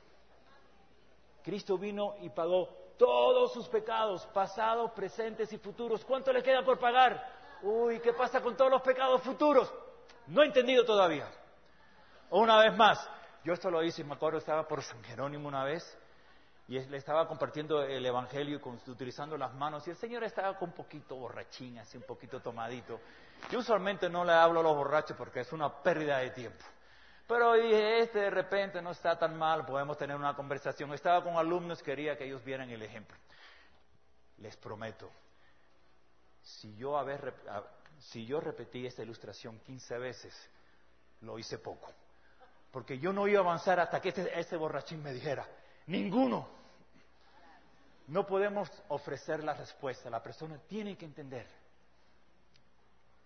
Cristo 1.43 1.77
vino 1.77 2.15
y 2.21 2.29
pagó 2.29 2.69
todos 2.97 3.51
sus 3.51 3.67
pecados, 3.67 4.25
pasados, 4.27 4.91
presentes 4.91 5.51
y 5.51 5.57
futuros. 5.57 6.05
¿Cuánto 6.05 6.31
le 6.31 6.41
queda 6.41 6.63
por 6.63 6.79
pagar? 6.79 7.21
Uy, 7.61 7.99
¿qué 7.99 8.13
pasa 8.13 8.41
con 8.41 8.55
todos 8.55 8.71
los 8.71 8.81
pecados 8.81 9.21
futuros? 9.21 9.73
No 10.27 10.41
he 10.43 10.45
entendido 10.45 10.85
todavía. 10.85 11.29
Una 12.29 12.57
vez 12.59 12.73
más, 12.77 13.05
yo 13.43 13.51
esto 13.51 13.69
lo 13.69 13.83
hice, 13.83 14.05
me 14.05 14.13
acuerdo, 14.13 14.37
estaba 14.37 14.65
por 14.65 14.81
San 14.81 15.03
Jerónimo 15.03 15.49
una 15.49 15.65
vez 15.65 15.83
y 16.67 16.79
le 16.79 16.97
estaba 16.97 17.27
compartiendo 17.27 17.83
el 17.83 18.05
Evangelio 18.05 18.61
con- 18.61 18.79
utilizando 18.87 19.37
las 19.37 19.53
manos 19.53 19.85
y 19.87 19.91
el 19.91 19.97
Señor 19.97 20.23
estaba 20.23 20.57
con 20.57 20.69
un 20.69 20.75
poquito 20.75 21.15
borrachín, 21.15 21.77
así 21.79 21.97
un 21.97 22.03
poquito 22.03 22.39
tomadito. 22.39 22.99
Yo 23.51 23.59
usualmente 23.59 24.09
no 24.09 24.23
le 24.23 24.31
hablo 24.31 24.61
a 24.61 24.63
los 24.63 24.75
borrachos 24.75 25.17
porque 25.17 25.41
es 25.41 25.51
una 25.51 25.69
pérdida 25.83 26.19
de 26.19 26.29
tiempo. 26.31 26.63
Pero 27.27 27.53
dije, 27.53 27.99
este 27.99 28.19
de 28.19 28.29
repente 28.29 28.81
no 28.81 28.91
está 28.91 29.17
tan 29.17 29.37
mal, 29.37 29.65
podemos 29.65 29.97
tener 29.97 30.15
una 30.15 30.35
conversación. 30.35 30.93
Estaba 30.93 31.23
con 31.23 31.35
alumnos, 31.35 31.81
quería 31.83 32.17
que 32.17 32.25
ellos 32.25 32.43
vieran 32.43 32.69
el 32.69 32.81
ejemplo. 32.81 33.17
Les 34.37 34.55
prometo, 34.57 35.09
si 36.41 36.75
yo, 36.75 37.01
si 37.99 38.25
yo 38.25 38.39
repetí 38.39 38.85
esta 38.85 39.03
ilustración 39.03 39.59
15 39.59 39.97
veces, 39.97 40.49
lo 41.21 41.37
hice 41.39 41.57
poco. 41.59 41.89
Porque 42.71 42.97
yo 42.99 43.13
no 43.13 43.27
iba 43.27 43.39
a 43.39 43.43
avanzar 43.43 43.79
hasta 43.79 44.01
que 44.01 44.09
este, 44.09 44.39
este 44.39 44.57
borrachín 44.57 45.01
me 45.03 45.13
dijera, 45.13 45.45
ninguno. 45.87 46.47
No 48.07 48.25
podemos 48.25 48.69
ofrecer 48.89 49.43
la 49.43 49.53
respuesta, 49.53 50.09
la 50.09 50.21
persona 50.21 50.59
tiene 50.67 50.97
que 50.97 51.05
entender. 51.05 51.47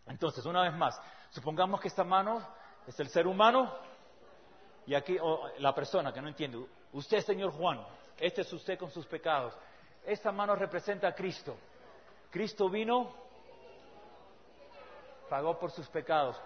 Entonces, 0.05 0.45
una 0.45 0.61
vez 0.61 0.73
más, 0.73 0.99
supongamos 1.31 1.81
que 1.81 1.87
esta 1.87 2.03
mano 2.03 2.41
es 2.85 2.99
el 2.99 3.09
ser 3.09 3.27
humano 3.27 3.73
y 4.85 4.95
aquí 4.95 5.17
la 5.57 5.73
persona 5.73 6.13
que 6.13 6.21
no 6.21 6.29
entiende. 6.29 6.65
Usted, 6.93 7.19
señor 7.21 7.51
Juan, 7.51 7.85
este 8.17 8.41
es 8.41 8.53
usted 8.53 8.77
con 8.77 8.89
sus 8.91 9.05
pecados. 9.05 9.53
Esta 10.05 10.31
mano 10.31 10.55
representa 10.55 11.09
a 11.09 11.13
Cristo. 11.13 11.57
Cristo 12.31 12.69
vino, 12.69 13.13
pagó 15.29 15.59
por 15.59 15.71
sus 15.71 15.87
pecados. 15.89 16.39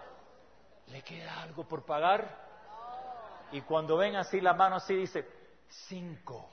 ¿Le 0.88 1.02
queda 1.02 1.42
algo 1.42 1.64
por 1.64 1.84
pagar? 1.84 2.42
Y 3.52 3.60
cuando 3.60 3.96
ven 3.96 4.16
así 4.16 4.40
la 4.40 4.54
mano 4.54 4.76
así 4.76 4.94
dice, 4.94 5.41
cinco. 5.88 6.50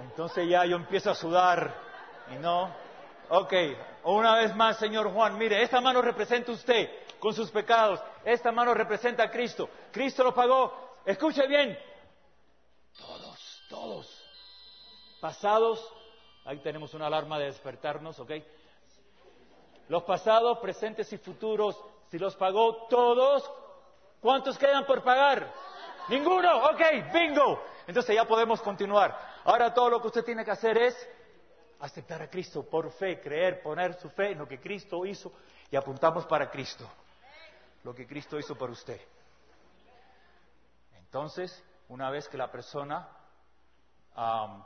Entonces 0.00 0.48
ya 0.48 0.64
yo 0.64 0.76
empiezo 0.76 1.10
a 1.10 1.14
sudar 1.14 1.74
y 2.30 2.36
no. 2.36 2.70
Ok, 3.30 3.52
una 4.04 4.36
vez 4.36 4.54
más, 4.54 4.78
señor 4.78 5.12
Juan, 5.12 5.36
mire, 5.36 5.62
esta 5.62 5.80
mano 5.80 6.00
representa 6.00 6.52
a 6.52 6.54
usted 6.54 6.88
con 7.18 7.34
sus 7.34 7.50
pecados. 7.50 8.00
Esta 8.24 8.52
mano 8.52 8.74
representa 8.74 9.24
a 9.24 9.30
Cristo. 9.30 9.68
Cristo 9.92 10.24
lo 10.24 10.34
pagó. 10.34 10.96
Escuche 11.04 11.46
bien. 11.46 11.78
Todos, 12.96 13.62
todos. 13.68 14.24
Pasados, 15.20 15.92
ahí 16.44 16.58
tenemos 16.58 16.94
una 16.94 17.06
alarma 17.06 17.38
de 17.38 17.46
despertarnos, 17.46 18.18
¿ok? 18.20 18.30
Los 19.88 20.04
pasados, 20.04 20.58
presentes 20.58 21.12
y 21.12 21.18
futuros, 21.18 21.76
si 22.10 22.18
los 22.18 22.36
pagó 22.36 22.86
todos, 22.88 23.50
¿cuántos 24.20 24.58
quedan 24.58 24.84
por 24.86 25.02
pagar? 25.02 25.52
Ninguno, 26.08 26.64
ok, 26.70 26.80
bingo. 27.12 27.62
Entonces 27.86 28.14
ya 28.14 28.24
podemos 28.24 28.60
continuar. 28.60 29.16
Ahora 29.44 29.72
todo 29.72 29.90
lo 29.90 30.00
que 30.00 30.08
usted 30.08 30.24
tiene 30.24 30.44
que 30.44 30.50
hacer 30.50 30.76
es 30.78 31.08
aceptar 31.80 32.22
a 32.22 32.28
Cristo 32.28 32.64
por 32.68 32.90
fe, 32.92 33.20
creer, 33.20 33.62
poner 33.62 33.94
su 33.94 34.10
fe 34.10 34.32
en 34.32 34.38
lo 34.38 34.48
que 34.48 34.60
Cristo 34.60 35.04
hizo 35.06 35.32
y 35.70 35.76
apuntamos 35.76 36.26
para 36.26 36.50
Cristo. 36.50 36.88
Lo 37.84 37.94
que 37.94 38.06
Cristo 38.06 38.38
hizo 38.38 38.56
por 38.56 38.70
usted. 38.70 39.00
Entonces, 40.96 41.64
una 41.88 42.10
vez 42.10 42.28
que 42.28 42.36
la 42.36 42.50
persona 42.50 43.08
am, 44.14 44.64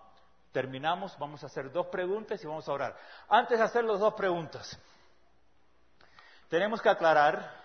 terminamos, 0.50 1.16
vamos 1.18 1.42
a 1.42 1.46
hacer 1.46 1.70
dos 1.70 1.86
preguntas 1.86 2.42
y 2.42 2.46
vamos 2.46 2.68
a 2.68 2.72
orar. 2.72 2.96
Antes 3.28 3.58
de 3.58 3.64
hacer 3.64 3.84
las 3.84 4.00
dos 4.00 4.14
preguntas, 4.14 4.78
tenemos 6.48 6.82
que 6.82 6.88
aclarar, 6.88 7.61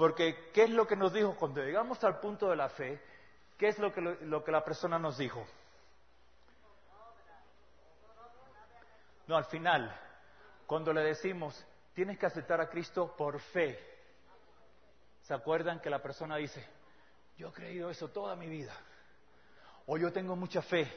porque 0.00 0.50
¿qué 0.54 0.62
es 0.62 0.70
lo 0.70 0.86
que 0.86 0.96
nos 0.96 1.12
dijo 1.12 1.36
cuando 1.36 1.62
llegamos 1.62 2.02
al 2.04 2.20
punto 2.20 2.48
de 2.48 2.56
la 2.56 2.70
fe? 2.70 2.98
¿Qué 3.58 3.68
es 3.68 3.78
lo 3.78 3.92
que, 3.92 4.00
lo 4.00 4.42
que 4.42 4.50
la 4.50 4.64
persona 4.64 4.98
nos 4.98 5.18
dijo? 5.18 5.46
No, 9.26 9.36
al 9.36 9.44
final, 9.44 9.94
cuando 10.66 10.94
le 10.94 11.02
decimos, 11.02 11.66
tienes 11.92 12.18
que 12.18 12.24
aceptar 12.24 12.62
a 12.62 12.70
Cristo 12.70 13.14
por 13.14 13.38
fe. 13.40 13.78
¿Se 15.20 15.34
acuerdan 15.34 15.80
que 15.80 15.90
la 15.90 16.00
persona 16.00 16.36
dice, 16.36 16.66
yo 17.36 17.48
he 17.48 17.52
creído 17.52 17.90
eso 17.90 18.08
toda 18.08 18.34
mi 18.36 18.48
vida? 18.48 18.74
O 19.84 19.98
yo 19.98 20.10
tengo 20.10 20.34
mucha 20.34 20.62
fe. 20.62 20.90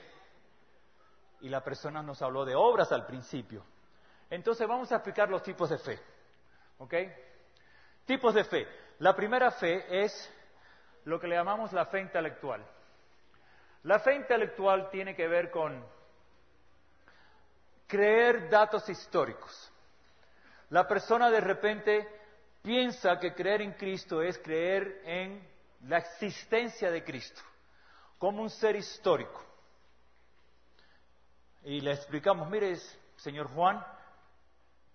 Y 1.41 1.49
la 1.49 1.61
persona 1.61 2.01
nos 2.01 2.21
habló 2.21 2.45
de 2.45 2.55
obras 2.55 2.89
al 2.93 3.05
principio. 3.05 3.65
Entonces 4.29 4.65
vamos 4.65 4.93
a 4.93 4.95
explicar 4.95 5.29
los 5.29 5.43
tipos 5.43 5.69
de 5.69 5.77
fe. 5.77 5.99
¿Ok? 6.77 6.93
Tipos 8.05 8.33
de 8.33 8.45
fe. 8.45 8.82
La 8.99 9.15
primera 9.15 9.51
fe 9.51 10.03
es 10.03 10.33
lo 11.05 11.19
que 11.19 11.27
le 11.27 11.35
llamamos 11.35 11.73
la 11.73 11.85
fe 11.85 11.99
intelectual. 11.99 12.65
La 13.83 13.99
fe 13.99 14.15
intelectual 14.15 14.89
tiene 14.89 15.15
que 15.15 15.27
ver 15.27 15.51
con 15.51 15.83
creer 17.87 18.49
datos 18.49 18.87
históricos. 18.87 19.71
La 20.69 20.87
persona 20.87 21.29
de 21.29 21.41
repente 21.41 22.07
piensa 22.61 23.19
que 23.19 23.33
creer 23.33 23.61
en 23.61 23.73
Cristo 23.73 24.21
es 24.21 24.37
creer 24.39 25.01
en 25.03 25.47
la 25.81 25.97
existencia 25.97 26.89
de 26.89 27.03
Cristo 27.03 27.41
como 28.17 28.41
un 28.41 28.49
ser 28.49 28.75
histórico. 28.77 29.43
Y 31.63 31.81
le 31.81 31.91
explicamos, 31.91 32.49
mire, 32.49 32.77
señor 33.17 33.47
Juan, 33.53 33.85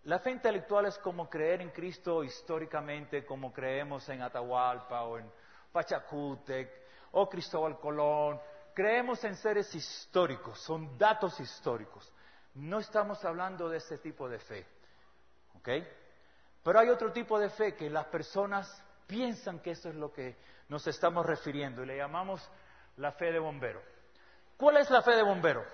la 0.09 0.19
fe 0.21 0.31
intelectual 0.31 0.87
es 0.87 0.97
como 1.01 1.29
creer 1.29 1.61
en 1.61 1.69
Cristo 1.69 2.25
históricamente, 2.25 3.27
como 3.27 3.53
creemos 3.53 4.09
en 4.09 4.23
Atahualpa 4.23 5.03
o 5.03 5.19
en 5.19 5.31
Pachacútec 5.71 6.71
o 7.13 7.29
Cristóbal 7.29 7.79
Colón. 7.79 8.41
Creemos 8.75 9.23
en 9.25 9.37
seres 9.37 9.75
históricos, 9.75 10.59
son 10.63 10.97
datos 10.97 11.39
históricos. 11.41 12.11
No 12.55 12.79
estamos 12.79 13.23
hablando 13.23 13.69
de 13.69 13.77
ese 13.77 13.99
tipo 13.99 14.31
de 14.31 14.39
fe. 14.39 14.67
¿Ok? 15.59 15.69
Pero 16.63 16.79
hay 16.79 16.89
otro 16.89 17.13
tipo 17.13 17.39
de 17.39 17.51
fe 17.51 17.77
que 17.77 17.91
las 17.91 18.07
personas 18.07 18.83
piensan 19.07 19.61
que 19.61 19.73
eso 19.73 19.91
es 19.91 19.95
lo 19.95 20.11
que 20.11 20.39
nos 20.71 20.87
estamos 20.87 21.27
refiriendo 21.27 21.83
y 21.83 21.87
le 21.87 21.99
llamamos 21.99 22.51
la 22.97 23.13
fe 23.13 23.31
de 23.31 23.41
bombero. 23.41 23.83
¿Cuál 24.57 24.79
es 24.79 24.89
la 24.89 25.03
fe 25.03 25.17
de 25.17 25.23
bombero? 25.23 25.67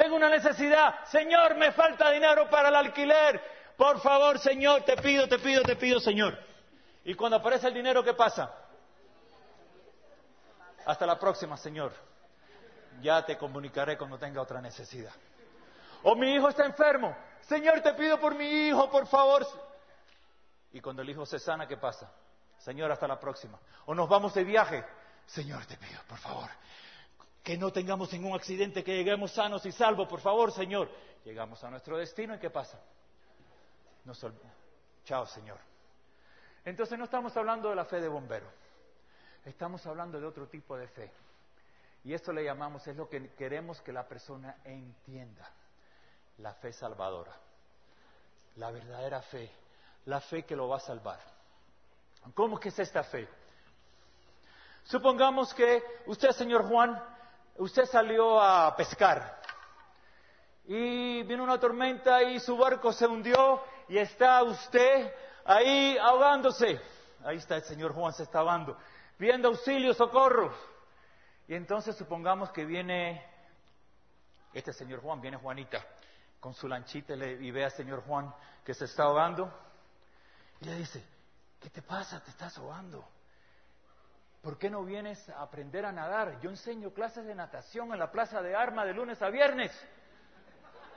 Tengo 0.00 0.16
una 0.16 0.30
necesidad. 0.30 1.04
Señor, 1.08 1.56
me 1.56 1.72
falta 1.72 2.10
dinero 2.10 2.48
para 2.48 2.70
el 2.70 2.74
alquiler. 2.74 3.38
Por 3.76 4.00
favor, 4.00 4.38
Señor, 4.38 4.80
te 4.80 4.96
pido, 4.96 5.28
te 5.28 5.38
pido, 5.38 5.62
te 5.62 5.76
pido, 5.76 6.00
Señor. 6.00 6.38
Y 7.04 7.14
cuando 7.14 7.36
aparece 7.36 7.68
el 7.68 7.74
dinero, 7.74 8.02
¿qué 8.02 8.14
pasa? 8.14 8.50
Hasta 10.86 11.04
la 11.04 11.18
próxima, 11.18 11.58
Señor. 11.58 11.92
Ya 13.02 13.26
te 13.26 13.36
comunicaré 13.36 13.98
cuando 13.98 14.16
tenga 14.16 14.40
otra 14.40 14.62
necesidad. 14.62 15.12
O 16.02 16.16
mi 16.16 16.34
hijo 16.34 16.48
está 16.48 16.64
enfermo. 16.64 17.14
Señor, 17.42 17.82
te 17.82 17.92
pido 17.92 18.18
por 18.18 18.34
mi 18.34 18.68
hijo, 18.68 18.90
por 18.90 19.06
favor. 19.06 19.46
Y 20.72 20.80
cuando 20.80 21.02
el 21.02 21.10
hijo 21.10 21.26
se 21.26 21.38
sana, 21.38 21.68
¿qué 21.68 21.76
pasa? 21.76 22.10
Señor, 22.56 22.90
hasta 22.90 23.06
la 23.06 23.20
próxima. 23.20 23.58
O 23.84 23.94
nos 23.94 24.08
vamos 24.08 24.32
de 24.32 24.44
viaje. 24.44 24.82
Señor, 25.26 25.66
te 25.66 25.76
pido, 25.76 26.00
por 26.08 26.16
favor, 26.16 26.48
que 27.42 27.56
no 27.56 27.72
tengamos 27.72 28.12
ningún 28.12 28.34
accidente, 28.34 28.84
que 28.84 28.96
lleguemos 28.96 29.32
sanos 29.32 29.64
y 29.64 29.72
salvos, 29.72 30.08
por 30.08 30.20
favor, 30.20 30.52
Señor. 30.52 30.90
Llegamos 31.24 31.62
a 31.64 31.70
nuestro 31.70 31.96
destino 31.96 32.34
y 32.34 32.38
¿qué 32.38 32.50
pasa? 32.50 32.80
Nos 34.04 34.24
Chao, 35.04 35.26
Señor. 35.26 35.58
Entonces 36.64 36.98
no 36.98 37.04
estamos 37.04 37.36
hablando 37.36 37.70
de 37.70 37.76
la 37.76 37.84
fe 37.84 38.00
de 38.00 38.08
bombero, 38.08 38.46
estamos 39.44 39.84
hablando 39.86 40.20
de 40.20 40.26
otro 40.26 40.46
tipo 40.48 40.76
de 40.76 40.88
fe. 40.88 41.10
Y 42.04 42.14
esto 42.14 42.32
le 42.32 42.44
llamamos, 42.44 42.86
es 42.86 42.96
lo 42.96 43.08
que 43.08 43.34
queremos 43.34 43.80
que 43.82 43.92
la 43.92 44.06
persona 44.06 44.56
entienda, 44.64 45.50
la 46.38 46.54
fe 46.54 46.72
salvadora, 46.72 47.34
la 48.56 48.70
verdadera 48.70 49.20
fe, 49.22 49.50
la 50.06 50.20
fe 50.20 50.44
que 50.44 50.56
lo 50.56 50.68
va 50.68 50.76
a 50.76 50.80
salvar. 50.80 51.20
¿Cómo 52.34 52.58
que 52.58 52.68
es 52.68 52.78
esta 52.78 53.02
fe? 53.04 53.28
Supongamos 54.84 55.52
que 55.54 55.82
usted, 56.06 56.30
señor 56.30 56.66
Juan, 56.68 57.02
usted 57.60 57.84
salió 57.84 58.40
a 58.40 58.74
pescar 58.74 59.38
y 60.64 61.22
vino 61.24 61.44
una 61.44 61.60
tormenta 61.60 62.22
y 62.22 62.40
su 62.40 62.56
barco 62.56 62.90
se 62.92 63.06
hundió 63.06 63.62
y 63.88 63.98
está 63.98 64.42
usted 64.42 65.12
ahí 65.44 65.96
ahogándose. 65.98 66.80
Ahí 67.22 67.36
está 67.36 67.56
el 67.56 67.62
señor 67.64 67.92
Juan, 67.92 68.14
se 68.14 68.22
está 68.22 68.38
ahogando, 68.38 68.78
pidiendo 69.18 69.48
auxilio, 69.48 69.92
socorro. 69.92 70.54
Y 71.48 71.54
entonces 71.54 71.96
supongamos 71.96 72.50
que 72.50 72.64
viene 72.64 73.22
este 74.54 74.72
señor 74.72 75.02
Juan, 75.02 75.20
viene 75.20 75.36
Juanita 75.36 75.84
con 76.38 76.54
su 76.54 76.66
lanchita 76.66 77.14
y 77.14 77.50
ve 77.50 77.64
al 77.64 77.72
señor 77.72 78.02
Juan 78.04 78.34
que 78.64 78.72
se 78.72 78.86
está 78.86 79.02
ahogando 79.02 79.52
y 80.60 80.64
le 80.64 80.76
dice, 80.76 81.04
¿qué 81.60 81.68
te 81.68 81.82
pasa? 81.82 82.22
Te 82.22 82.30
estás 82.30 82.56
ahogando. 82.56 83.06
¿Por 84.42 84.56
qué 84.56 84.70
no 84.70 84.84
vienes 84.84 85.28
a 85.28 85.42
aprender 85.42 85.84
a 85.84 85.92
nadar? 85.92 86.40
Yo 86.40 86.48
enseño 86.48 86.94
clases 86.94 87.26
de 87.26 87.34
natación 87.34 87.92
en 87.92 87.98
la 87.98 88.10
plaza 88.10 88.40
de 88.40 88.54
armas 88.54 88.86
de 88.86 88.94
lunes 88.94 89.20
a 89.20 89.28
viernes. 89.28 89.70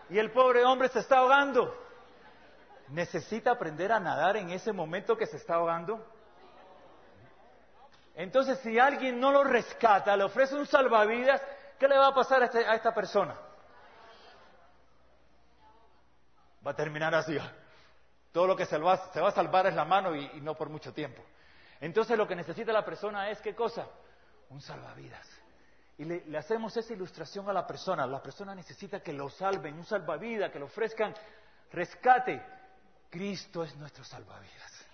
Y 0.09 0.17
el 0.17 0.31
pobre 0.31 0.63
hombre 0.63 0.87
se 0.87 0.99
está 0.99 1.17
ahogando. 1.17 1.75
¿Necesita 2.89 3.51
aprender 3.51 3.91
a 3.91 3.99
nadar 3.99 4.37
en 4.37 4.49
ese 4.49 4.71
momento 4.71 5.17
que 5.17 5.25
se 5.25 5.37
está 5.37 5.55
ahogando? 5.55 6.05
Entonces, 8.15 8.59
si 8.59 8.79
alguien 8.79 9.19
no 9.19 9.31
lo 9.31 9.43
rescata, 9.43 10.15
le 10.15 10.23
ofrece 10.23 10.55
un 10.55 10.65
salvavidas, 10.65 11.41
¿qué 11.77 11.87
le 11.87 11.97
va 11.97 12.07
a 12.07 12.13
pasar 12.13 12.43
a, 12.43 12.45
este, 12.45 12.61
esta 12.73 12.93
persona? 12.93 13.35
Va 16.65 16.71
a 16.71 16.75
terminar 16.75 17.13
así. 17.13 17.37
Todo 18.31 18.47
lo 18.47 18.55
que 18.55 18.65
se, 18.65 18.77
va, 18.77 18.93
a 18.93 19.31
salvar 19.31 19.67
es 19.67 19.73
la 19.73 19.83
mano 19.83 20.15
y 20.15 20.39
no 20.39 20.55
por 20.55 20.69
mucho 20.69 20.93
tiempo. 20.93 21.21
Entonces 21.81 22.17
lo 22.17 22.27
que 22.27 22.35
necesita 22.35 22.71
la 22.71 22.85
persona 22.85 23.29
es 23.29 23.41
qué 23.41 23.53
cosa? 23.53 23.87
Un 24.49 24.61
salvavidas. 24.61 25.27
Y 25.97 26.05
le, 26.05 26.37
hacemos 26.37 26.75
esa 26.75 26.93
ilustración 26.93 27.47
a 27.49 27.53
la 27.53 27.67
persona. 27.67 28.07
La 28.07 28.21
persona 28.21 28.55
necesita 28.55 29.01
que 29.01 29.13
lo 29.13 29.29
salven, 29.29 29.75
un 29.75 29.85
salvavidas, 29.85 30.51
que 30.51 30.59
le 30.59 30.65
ofrezcan 30.65 31.13
rescate. 31.71 32.41
Cristo 33.09 33.63
es 33.63 33.75
nuestro 33.75 34.03
salvavidas. 34.03 34.85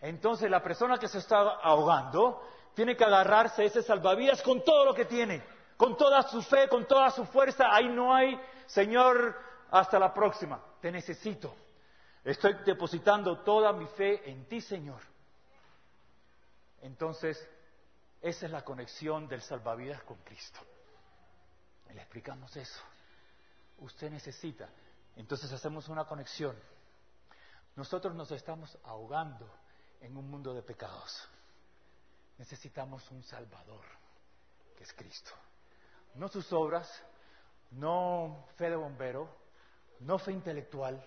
Entonces 0.00 0.50
la 0.50 0.62
persona 0.62 0.98
que 0.98 1.08
se 1.08 1.18
está 1.18 1.38
ahogando 1.62 2.42
tiene 2.74 2.96
que 2.96 3.04
agarrarse 3.04 3.62
a 3.62 3.64
ese 3.64 3.82
salvavidas 3.82 4.42
con 4.42 4.62
todo 4.62 4.84
lo 4.84 4.94
que 4.94 5.06
tiene, 5.06 5.42
con 5.76 5.96
toda 5.96 6.22
su 6.22 6.42
fe, 6.42 6.68
con 6.68 6.86
toda 6.86 7.10
su 7.10 7.24
fuerza. 7.24 7.66
Ahí 7.70 7.88
no 7.88 8.14
hay, 8.14 8.38
Señor, 8.66 9.36
hasta 9.70 9.98
la 9.98 10.12
próxima. 10.12 10.60
Te 10.80 10.92
necesito. 10.92 11.54
Estoy 12.22 12.54
depositando 12.64 13.38
toda 13.38 13.72
mi 13.72 13.86
fe 13.86 14.30
en 14.30 14.46
ti, 14.46 14.60
Señor. 14.60 15.00
Entonces, 16.84 17.42
esa 18.20 18.44
es 18.44 18.52
la 18.52 18.62
conexión 18.62 19.26
del 19.26 19.40
salvavidas 19.40 20.02
con 20.02 20.18
Cristo. 20.18 20.60
le 21.88 21.98
explicamos 21.98 22.54
eso. 22.56 22.80
Usted 23.78 24.10
necesita. 24.10 24.68
Entonces 25.16 25.50
hacemos 25.50 25.88
una 25.88 26.04
conexión. 26.04 26.54
Nosotros 27.74 28.14
nos 28.14 28.30
estamos 28.32 28.76
ahogando 28.84 29.50
en 30.02 30.14
un 30.14 30.28
mundo 30.28 30.52
de 30.52 30.62
pecados. 30.62 31.26
Necesitamos 32.36 33.10
un 33.10 33.22
Salvador, 33.22 33.84
que 34.76 34.84
es 34.84 34.92
Cristo. 34.92 35.30
No 36.16 36.28
sus 36.28 36.52
obras, 36.52 36.86
no 37.70 38.46
fe 38.56 38.68
de 38.68 38.76
bombero, 38.76 39.34
no 40.00 40.18
fe 40.18 40.32
intelectual. 40.32 41.02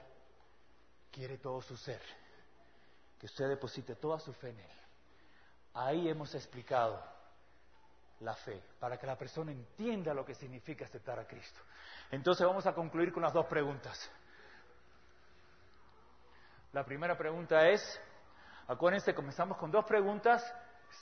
Quiere 1.11 1.37
todo 1.37 1.61
su 1.61 1.77
ser. 1.77 2.01
Que 3.19 3.27
usted 3.27 3.47
deposite 3.47 3.95
toda 3.95 4.19
su 4.19 4.33
fe 4.33 4.49
en 4.49 4.59
Él. 4.61 4.77
Ahí 5.79 6.09
hemos 6.09 6.33
explicado 6.33 6.99
la 8.21 8.33
fe, 8.33 8.63
para 8.79 8.97
que 8.97 9.05
la 9.05 9.15
persona 9.15 9.51
entienda 9.51 10.11
lo 10.11 10.25
que 10.25 10.33
significa 10.33 10.85
aceptar 10.85 11.19
a 11.19 11.27
Cristo. 11.27 11.59
Entonces 12.09 12.47
vamos 12.47 12.65
a 12.65 12.73
concluir 12.73 13.13
con 13.13 13.21
las 13.21 13.31
dos 13.31 13.45
preguntas. 13.45 14.11
La 16.73 16.83
primera 16.83 17.15
pregunta 17.15 17.69
es, 17.69 18.01
acuérdense, 18.67 19.13
comenzamos 19.13 19.55
con 19.57 19.69
dos 19.69 19.85
preguntas, 19.85 20.43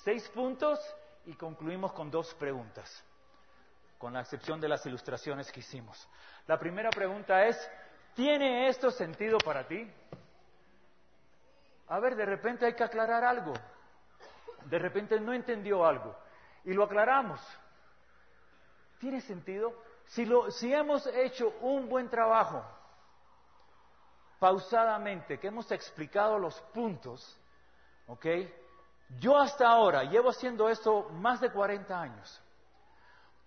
seis 0.04 0.28
puntos 0.28 0.78
y 1.26 1.36
concluimos 1.36 1.94
con 1.94 2.12
dos 2.12 2.34
preguntas, 2.36 3.02
con 3.98 4.12
la 4.12 4.20
excepción 4.20 4.60
de 4.60 4.68
las 4.68 4.86
ilustraciones 4.86 5.50
que 5.54 5.62
hicimos. 5.62 6.06
La 6.48 6.60
primera 6.60 6.90
pregunta 6.90 7.46
es, 7.46 7.58
¿tiene 8.14 8.68
esto 8.68 8.92
sentido 8.92 9.38
para 9.38 9.66
ti? 9.66 9.90
A 11.88 11.98
ver, 12.02 12.18
de 12.18 12.26
repente 12.26 12.66
hay 12.66 12.74
que 12.74 12.84
aclarar 12.84 13.24
algo 13.24 13.54
de 14.66 14.80
repente 14.80 15.20
no 15.20 15.34
entendió 15.34 15.86
algo 15.86 16.16
y 16.64 16.74
lo 16.74 16.84
aclaramos. 16.84 17.40
¿Tiene 19.00 19.22
sentido? 19.22 19.74
Si, 20.08 20.26
lo, 20.26 20.52
si 20.52 20.74
hemos 20.74 21.06
hecho 21.08 21.54
un 21.62 21.90
buen 21.90 22.10
trabajo, 22.10 22.64
pausadamente, 24.40 25.40
que 25.40 25.48
hemos 25.48 25.72
explicado 25.72 26.38
los 26.38 26.60
puntos, 26.74 27.40
¿ok? 28.08 28.26
Yo 29.20 29.38
hasta 29.38 29.68
ahora 29.68 30.04
llevo 30.04 30.30
haciendo 30.30 30.70
esto 30.70 31.10
más 31.10 31.40
de 31.42 31.52
40 31.52 32.00
años. 32.00 32.42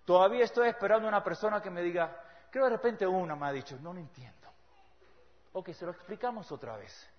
Todavía 0.05 0.45
estoy 0.45 0.69
esperando 0.69 1.07
a 1.07 1.09
una 1.09 1.23
persona 1.23 1.61
que 1.61 1.69
me 1.69 1.81
diga, 1.81 2.23
que 2.51 2.59
de 2.59 2.69
repente 2.69 3.05
una 3.05 3.35
me 3.35 3.47
ha 3.47 3.51
dicho, 3.51 3.77
no 3.81 3.93
lo 3.93 3.99
entiendo. 3.99 4.47
Ok, 5.53 5.69
se 5.71 5.85
lo 5.85 5.91
explicamos 5.91 6.51
otra 6.51 6.77
vez. 6.77 7.09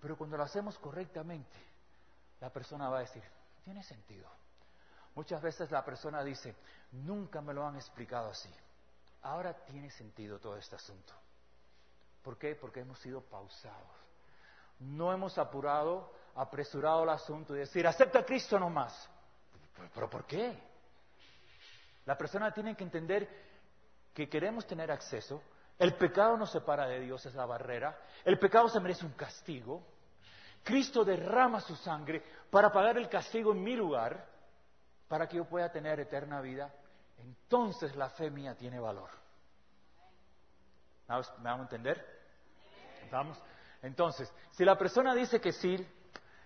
Pero 0.00 0.16
cuando 0.16 0.36
lo 0.36 0.42
hacemos 0.42 0.78
correctamente, 0.78 1.56
la 2.40 2.50
persona 2.50 2.88
va 2.88 2.98
a 2.98 3.00
decir, 3.00 3.22
tiene 3.66 3.82
sentido. 3.82 4.30
Muchas 5.16 5.42
veces 5.42 5.72
la 5.72 5.84
persona 5.84 6.22
dice, 6.22 6.54
nunca 6.92 7.40
me 7.40 7.52
lo 7.52 7.66
han 7.66 7.74
explicado 7.74 8.30
así. 8.30 8.48
Ahora 9.22 9.54
tiene 9.64 9.90
sentido 9.90 10.38
todo 10.38 10.56
este 10.56 10.76
asunto. 10.76 11.12
¿Por 12.22 12.38
qué? 12.38 12.54
Porque 12.54 12.78
hemos 12.78 13.00
sido 13.00 13.22
pausados. 13.22 13.90
No 14.78 15.12
hemos 15.12 15.36
apurado, 15.36 16.12
apresurado 16.36 17.02
el 17.02 17.08
asunto 17.08 17.56
y 17.56 17.58
decir, 17.58 17.84
acepta 17.88 18.20
a 18.20 18.24
Cristo 18.24 18.56
nomás. 18.56 19.10
¿Pero 19.92 20.08
por 20.08 20.24
qué? 20.26 20.56
La 22.04 22.16
persona 22.16 22.54
tiene 22.54 22.76
que 22.76 22.84
entender 22.84 23.28
que 24.14 24.28
queremos 24.28 24.64
tener 24.64 24.92
acceso. 24.92 25.42
El 25.76 25.96
pecado 25.96 26.36
nos 26.36 26.52
separa 26.52 26.86
de 26.86 27.00
Dios, 27.00 27.26
es 27.26 27.34
la 27.34 27.46
barrera. 27.46 27.98
El 28.24 28.38
pecado 28.38 28.68
se 28.68 28.78
merece 28.78 29.04
un 29.04 29.14
castigo. 29.14 29.84
Cristo 30.66 31.04
derrama 31.04 31.60
su 31.60 31.76
sangre 31.76 32.20
para 32.50 32.72
pagar 32.72 32.98
el 32.98 33.08
castigo 33.08 33.52
en 33.52 33.62
mi 33.62 33.76
lugar, 33.76 34.26
para 35.06 35.28
que 35.28 35.36
yo 35.36 35.44
pueda 35.44 35.70
tener 35.70 36.00
eterna 36.00 36.40
vida. 36.40 36.74
Entonces 37.18 37.94
la 37.94 38.10
fe 38.10 38.30
mía 38.32 38.56
tiene 38.56 38.80
valor. 38.80 39.08
¿Me 41.08 41.14
vamos 41.44 41.60
a 41.60 41.62
entender? 41.62 42.04
¿Vamos? 43.12 43.40
Entonces, 43.80 44.28
si 44.50 44.64
la 44.64 44.76
persona 44.76 45.14
dice 45.14 45.40
que 45.40 45.52
sí, 45.52 45.86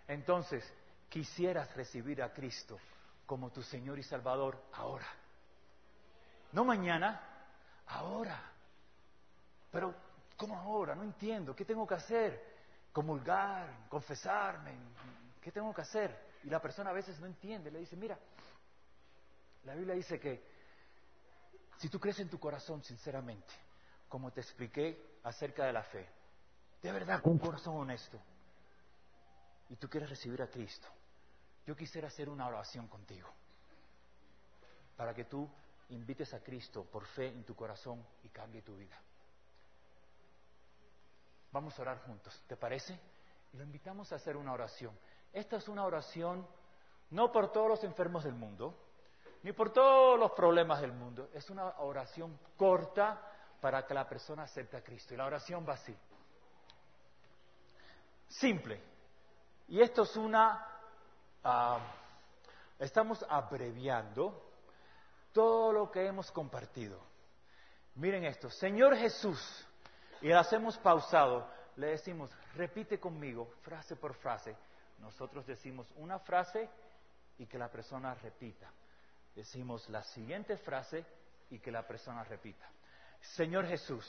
entonces 0.07 0.71
quisieras 1.09 1.75
recibir 1.75 2.23
a 2.23 2.31
Cristo 2.31 2.79
como 3.25 3.51
tu 3.51 3.63
Señor 3.63 3.99
y 3.99 4.03
Salvador 4.03 4.63
ahora. 4.75 5.07
No 6.53 6.67
mañana, 6.67 7.23
ahora. 7.87 8.39
Pero, 9.71 9.95
¿cómo 10.37 10.59
ahora? 10.59 10.95
No 10.95 11.05
entiendo. 11.05 11.57
¿Qué 11.57 11.65
tengo 11.65 11.87
que 11.87 11.95
hacer? 11.95 12.50
Comulgar, 12.93 13.89
confesarme. 13.89 14.75
¿Qué 15.41 15.53
tengo 15.53 15.73
que 15.73 15.83
hacer? 15.83 16.31
Y 16.45 16.51
la 16.51 16.61
persona 16.61 16.91
a 16.91 16.93
veces 16.93 17.19
no 17.21 17.27
entiende. 17.27 17.71
Le 17.71 17.81
dice, 17.81 17.97
mira, 17.97 18.19
la 19.65 19.75
Biblia 19.75 19.95
dice 19.95 20.19
que 20.19 20.43
si 21.79 21.89
tú 21.89 21.99
crees 21.99 22.19
en 22.21 22.29
tu 22.29 22.39
corazón 22.39 22.83
sinceramente, 22.83 23.53
como 24.09 24.31
te 24.33 24.41
expliqué 24.41 25.19
acerca 25.23 25.65
de 25.65 25.73
la 25.73 25.83
fe, 25.83 26.09
de 26.83 26.93
verdad, 26.93 27.23
con 27.23 27.33
un 27.33 27.39
corazón 27.39 27.77
honesto, 27.77 28.19
y 29.69 29.77
tú 29.77 29.89
quieres 29.89 30.11
recibir 30.11 30.43
a 30.43 30.49
Cristo, 30.49 30.89
yo 31.67 31.77
quisiera 31.77 32.09
hacer 32.09 32.29
una 32.29 32.49
oración 32.49 32.89
contigo, 32.89 33.29
para 34.97 35.15
que 35.15 35.25
tú 35.25 35.49
invites 35.91 36.35
a 36.35 36.41
Cristo 36.41 36.85
por 36.85 37.07
fe 37.07 37.29
en 37.29 37.45
tu 37.45 37.55
corazón 37.55 38.05
y 38.25 38.29
cambie 38.29 38.63
tu 38.63 38.77
vida. 38.77 39.01
Vamos 41.53 41.79
a 41.79 41.83
orar 41.83 41.99
juntos, 42.03 42.43
¿te 42.47 42.57
parece? 42.57 42.99
Y 43.53 43.57
lo 43.57 43.65
invitamos 43.65 44.13
a 44.13 44.17
hacer 44.17 44.37
una 44.37 44.53
oración. 44.53 44.97
Esta 45.33 45.57
es 45.57 45.69
una 45.69 45.85
oración 45.85 46.47
no 47.11 47.33
por 47.33 47.51
todos 47.51 47.69
los 47.69 47.85
enfermos 47.85 48.25
del 48.25 48.35
mundo, 48.35 48.75
ni 49.43 49.53
por 49.53 49.73
todos 49.73 50.19
los 50.19 50.33
problemas 50.33 50.81
del 50.81 50.93
mundo. 50.93 51.29
Es 51.33 51.51
una 51.51 51.65
oración 51.81 52.39
corta 52.57 53.21
para 53.61 53.85
que 53.87 53.95
la 53.95 54.09
persona 54.09 54.45
acepte 54.45 54.77
a 54.77 54.83
Cristo. 54.83 55.15
Y 55.15 55.17
la 55.17 55.27
oración 55.27 55.67
va 55.69 55.75
así. 55.75 55.97
Simple. 58.29 58.81
Y 59.69 59.81
esto 59.81 60.03
es 60.03 60.17
una... 60.17 60.67
Ah, 61.43 61.81
estamos 62.79 63.25
abreviando 63.29 64.51
todo 65.33 65.73
lo 65.73 65.91
que 65.91 66.07
hemos 66.07 66.31
compartido. 66.31 67.01
Miren 67.95 68.25
esto, 68.25 68.51
Señor 68.51 68.97
Jesús, 68.97 69.67
y 70.21 70.29
lo 70.29 70.39
hacemos 70.39 70.77
pausado, 70.79 71.49
le 71.77 71.89
decimos, 71.89 72.31
repite 72.55 72.99
conmigo, 73.01 73.51
frase 73.63 73.97
por 73.97 74.15
frase. 74.15 74.57
Nosotros 74.99 75.47
decimos 75.47 75.91
una 75.97 76.19
frase 76.19 76.69
y 77.39 77.47
que 77.47 77.59
la 77.59 77.69
persona 77.69 78.15
repita. 78.15 78.71
Decimos 79.35 79.89
la 79.89 80.03
siguiente 80.03 80.57
frase 80.59 81.05
y 81.51 81.59
que 81.59 81.71
la 81.71 81.87
persona 81.87 82.23
repita. 82.25 82.69
Señor 83.21 83.67
Jesús, 83.67 84.05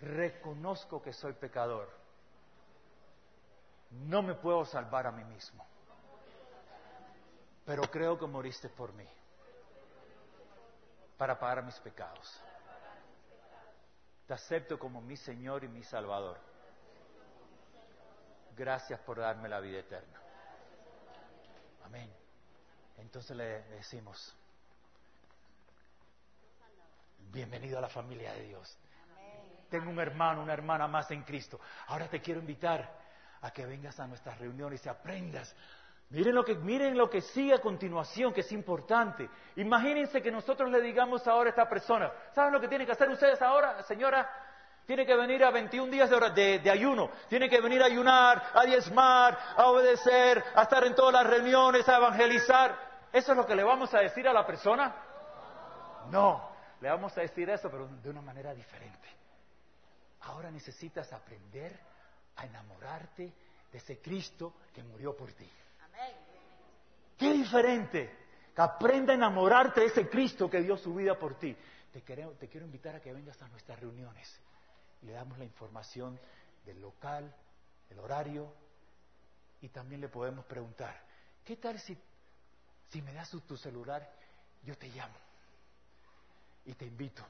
reconozco 0.00 1.00
que 1.00 1.12
soy 1.12 1.32
pecador. 1.32 1.88
No 3.90 4.22
me 4.22 4.34
puedo 4.34 4.64
salvar 4.64 5.06
a 5.06 5.10
mí 5.10 5.24
mismo, 5.24 5.66
pero 7.64 7.82
creo 7.82 8.18
que 8.18 8.26
moriste 8.26 8.68
por 8.68 8.92
mí 8.92 9.08
para 11.16 11.38
pagar 11.38 11.64
mis 11.64 11.78
pecados. 11.80 12.40
Te 14.30 14.34
acepto 14.34 14.78
como 14.78 15.00
mi 15.00 15.16
Señor 15.16 15.64
y 15.64 15.68
mi 15.68 15.82
Salvador. 15.82 16.38
Gracias 18.56 19.00
por 19.00 19.18
darme 19.18 19.48
la 19.48 19.58
vida 19.58 19.80
eterna. 19.80 20.20
Amén. 21.84 22.08
Entonces 22.98 23.36
le 23.36 23.62
decimos, 23.62 24.32
bienvenido 27.32 27.78
a 27.78 27.80
la 27.80 27.88
familia 27.88 28.32
de 28.34 28.42
Dios. 28.42 28.78
Tengo 29.68 29.90
un 29.90 29.98
hermano, 29.98 30.44
una 30.44 30.52
hermana 30.52 30.86
más 30.86 31.10
en 31.10 31.24
Cristo. 31.24 31.58
Ahora 31.88 32.08
te 32.08 32.20
quiero 32.20 32.38
invitar 32.38 32.88
a 33.40 33.50
que 33.50 33.66
vengas 33.66 33.98
a 33.98 34.06
nuestras 34.06 34.38
reuniones 34.38 34.86
y 34.86 34.88
aprendas 34.88 35.56
Miren 36.10 36.34
lo 36.34 36.44
que, 36.44 36.56
miren 36.56 36.98
lo 36.98 37.08
que 37.08 37.20
sigue 37.20 37.54
a 37.54 37.60
continuación, 37.60 38.32
que 38.32 38.40
es 38.40 38.50
importante. 38.50 39.30
Imagínense 39.56 40.20
que 40.20 40.30
nosotros 40.32 40.68
le 40.68 40.80
digamos 40.80 41.26
ahora 41.28 41.48
a 41.48 41.50
esta 41.50 41.68
persona, 41.68 42.10
¿saben 42.34 42.52
lo 42.52 42.60
que 42.60 42.66
tienen 42.66 42.84
que 42.84 42.92
hacer 42.92 43.08
ustedes 43.08 43.40
ahora, 43.40 43.80
señora? 43.84 44.28
Tiene 44.86 45.06
que 45.06 45.14
venir 45.14 45.44
a 45.44 45.52
21 45.52 45.88
días 45.88 46.10
de, 46.10 46.58
de, 46.58 46.70
ayuno, 46.70 47.10
tiene 47.28 47.48
que 47.48 47.60
venir 47.60 47.80
a 47.80 47.86
ayunar, 47.86 48.42
a 48.54 48.64
diezmar, 48.64 49.38
a 49.56 49.66
obedecer, 49.66 50.42
a 50.56 50.62
estar 50.62 50.84
en 50.84 50.96
todas 50.96 51.12
las 51.12 51.26
reuniones, 51.28 51.88
a 51.88 51.98
evangelizar. 51.98 52.76
¿Eso 53.12 53.30
es 53.30 53.38
lo 53.38 53.46
que 53.46 53.54
le 53.54 53.62
vamos 53.62 53.94
a 53.94 54.00
decir 54.00 54.26
a 54.26 54.32
la 54.32 54.44
persona? 54.44 54.92
No, 56.10 56.50
le 56.80 56.88
vamos 56.88 57.16
a 57.16 57.20
decir 57.20 57.48
eso, 57.50 57.70
pero 57.70 57.86
de 57.86 58.10
una 58.10 58.20
manera 58.20 58.52
diferente. 58.52 59.08
Ahora 60.22 60.50
necesitas 60.50 61.12
aprender 61.12 61.78
a 62.34 62.46
enamorarte 62.46 63.32
de 63.70 63.78
ese 63.78 64.00
Cristo 64.00 64.54
que 64.74 64.82
murió 64.82 65.16
por 65.16 65.30
ti. 65.34 65.48
Qué 67.20 67.34
diferente. 67.34 68.16
Que 68.56 68.62
aprenda 68.62 69.12
a 69.12 69.16
enamorarte 69.16 69.82
de 69.82 69.86
ese 69.88 70.08
Cristo 70.08 70.48
que 70.48 70.62
dio 70.62 70.78
su 70.78 70.94
vida 70.94 71.18
por 71.18 71.38
ti. 71.38 71.54
Te 71.92 72.00
quiero, 72.00 72.30
te 72.32 72.48
quiero 72.48 72.64
invitar 72.64 72.96
a 72.96 73.00
que 73.00 73.12
vengas 73.12 73.40
a 73.42 73.48
nuestras 73.48 73.78
reuniones. 73.78 74.40
Le 75.02 75.12
damos 75.12 75.36
la 75.36 75.44
información 75.44 76.18
del 76.64 76.80
local, 76.80 77.32
el 77.90 77.98
horario 77.98 78.50
y 79.60 79.68
también 79.68 80.00
le 80.00 80.08
podemos 80.08 80.46
preguntar, 80.46 80.98
¿qué 81.44 81.56
tal 81.56 81.78
si, 81.78 81.96
si 82.88 83.02
me 83.02 83.12
das 83.12 83.30
tu 83.46 83.56
celular, 83.56 84.10
yo 84.62 84.76
te 84.78 84.88
llamo 84.88 85.14
y 86.64 86.72
te 86.72 86.86
invito 86.86 87.22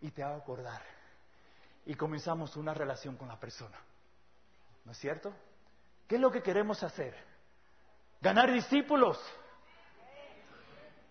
y 0.00 0.10
te 0.10 0.22
hago 0.22 0.36
acordar 0.36 0.82
y 1.84 1.94
comenzamos 1.94 2.56
una 2.56 2.72
relación 2.72 3.16
con 3.16 3.28
la 3.28 3.38
persona? 3.38 3.78
¿No 4.86 4.92
es 4.92 4.98
cierto? 4.98 5.34
¿Qué 6.08 6.14
es 6.14 6.20
lo 6.20 6.30
que 6.30 6.42
queremos 6.42 6.82
hacer? 6.82 7.29
Ganar 8.20 8.52
discípulos. 8.52 9.18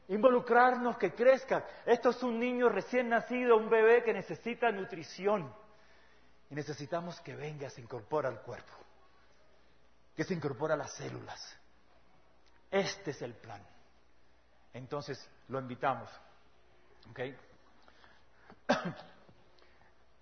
Involucrarnos, 0.10 0.98
que 0.98 1.14
crezcan. 1.14 1.64
Esto 1.86 2.10
es 2.10 2.24
un 2.24 2.40
niño 2.40 2.70
recién 2.70 3.10
nacido, 3.10 3.58
un 3.58 3.70
bebé 3.70 4.04
que 4.04 4.14
necesita 4.14 4.72
nutrición. 4.72 5.54
Y 6.50 6.56
necesitamos 6.56 7.20
que 7.22 7.36
venga, 7.36 7.70
se 7.70 7.82
incorpore 7.82 8.28
al 8.28 8.42
cuerpo. 8.42 8.74
Que 10.16 10.24
se 10.24 10.34
incorpore 10.34 10.74
a 10.74 10.78
las 10.78 10.94
células. 10.94 11.58
Este 12.72 13.12
es 13.12 13.22
el 13.22 13.36
plan. 13.36 13.62
Entonces, 14.74 15.30
lo 15.48 15.60
invitamos. 15.60 16.10
¿Ok? 17.10 17.20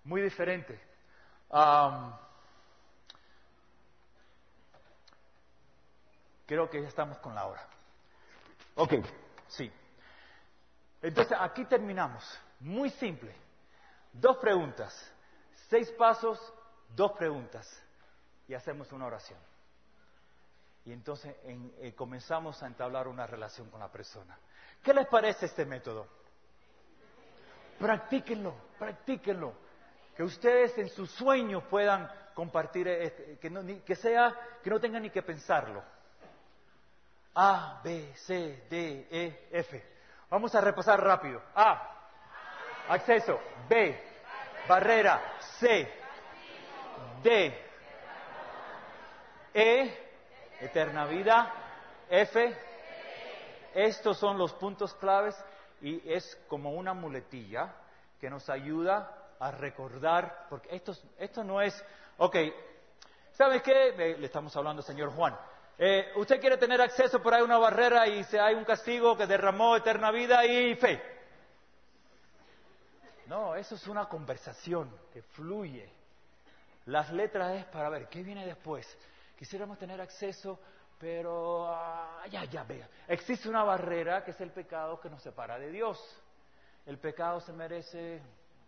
Muy 0.04 0.22
diferente. 0.22 0.80
Creo 6.48 6.70
que 6.70 6.80
ya 6.80 6.88
estamos 6.88 7.18
con 7.18 7.34
la 7.34 7.44
hora. 7.44 7.60
Ok, 8.76 8.94
sí. 9.48 9.70
Entonces, 11.02 11.36
aquí 11.38 11.66
terminamos. 11.66 12.24
Muy 12.60 12.88
simple. 12.88 13.34
Dos 14.14 14.38
preguntas. 14.38 15.12
Seis 15.68 15.90
pasos, 15.90 16.40
dos 16.96 17.12
preguntas. 17.12 17.68
Y 18.48 18.54
hacemos 18.54 18.90
una 18.92 19.04
oración. 19.04 19.38
Y 20.86 20.92
entonces 20.92 21.36
eh, 21.44 21.92
comenzamos 21.94 22.62
a 22.62 22.66
entablar 22.66 23.08
una 23.08 23.26
relación 23.26 23.68
con 23.68 23.80
la 23.80 23.92
persona. 23.92 24.38
¿Qué 24.82 24.94
les 24.94 25.06
parece 25.06 25.44
este 25.44 25.66
método? 25.66 26.08
Practíquenlo, 27.78 28.54
practíquenlo. 28.78 29.52
Que 30.16 30.22
ustedes 30.22 30.78
en 30.78 30.88
sus 30.88 31.10
sueños 31.10 31.62
puedan 31.64 32.10
compartir, 32.32 32.88
este, 32.88 33.38
que, 33.38 33.82
que 33.84 33.96
sea, 33.96 34.34
que 34.62 34.70
no 34.70 34.80
tengan 34.80 35.02
ni 35.02 35.10
que 35.10 35.22
pensarlo 35.22 35.97
a, 37.40 37.80
B, 37.84 38.14
C, 38.16 38.64
D, 38.68 39.06
E, 39.08 39.48
F. 39.52 39.84
Vamos 40.28 40.52
a 40.56 40.60
repasar 40.60 41.00
rápido. 41.00 41.40
A. 41.54 41.94
Acceso. 42.88 43.38
B. 43.68 43.96
Barrera. 44.66 45.22
C. 45.60 45.88
D. 47.22 47.64
E. 49.54 50.08
Eterna 50.62 51.04
vida. 51.04 51.54
F. 52.10 52.56
Estos 53.72 54.18
son 54.18 54.36
los 54.36 54.52
puntos 54.54 54.92
claves 54.94 55.36
y 55.80 56.12
es 56.12 56.34
como 56.48 56.72
una 56.72 56.92
muletilla 56.92 57.72
que 58.20 58.28
nos 58.28 58.50
ayuda 58.50 59.16
a 59.38 59.52
recordar, 59.52 60.46
porque 60.50 60.74
esto, 60.74 60.92
esto 61.16 61.44
no 61.44 61.62
es, 61.62 61.84
ok, 62.16 62.34
¿sabes 63.30 63.62
qué? 63.62 64.16
Le 64.18 64.26
estamos 64.26 64.56
hablando, 64.56 64.82
señor 64.82 65.14
Juan. 65.14 65.38
Eh, 65.80 66.10
usted 66.16 66.40
quiere 66.40 66.56
tener 66.56 66.80
acceso 66.80 67.22
ahí 67.32 67.40
a 67.40 67.44
una 67.44 67.56
barrera 67.56 68.08
y 68.08 68.26
hay 68.36 68.54
un 68.56 68.64
castigo 68.64 69.16
que 69.16 69.26
derramó 69.26 69.76
eterna 69.76 70.10
vida 70.10 70.44
y 70.44 70.74
fe. 70.74 71.00
No, 73.26 73.54
eso 73.54 73.76
es 73.76 73.86
una 73.86 74.06
conversación 74.06 74.90
que 75.12 75.22
fluye. 75.22 75.88
Las 76.86 77.12
letras 77.12 77.58
es 77.58 77.64
para 77.66 77.90
ver 77.90 78.08
qué 78.08 78.24
viene 78.24 78.44
después. 78.44 78.86
Quisiéramos 79.36 79.78
tener 79.78 80.00
acceso, 80.00 80.58
pero 80.98 81.68
ah, 81.68 82.24
ya, 82.28 82.44
ya, 82.44 82.64
vea. 82.64 82.88
Existe 83.06 83.48
una 83.48 83.62
barrera 83.62 84.24
que 84.24 84.32
es 84.32 84.40
el 84.40 84.50
pecado 84.50 84.98
que 84.98 85.08
nos 85.08 85.22
separa 85.22 85.58
de 85.58 85.70
Dios. 85.70 86.02
El 86.86 86.98
pecado 86.98 87.40
se 87.40 87.52
merece, 87.52 88.20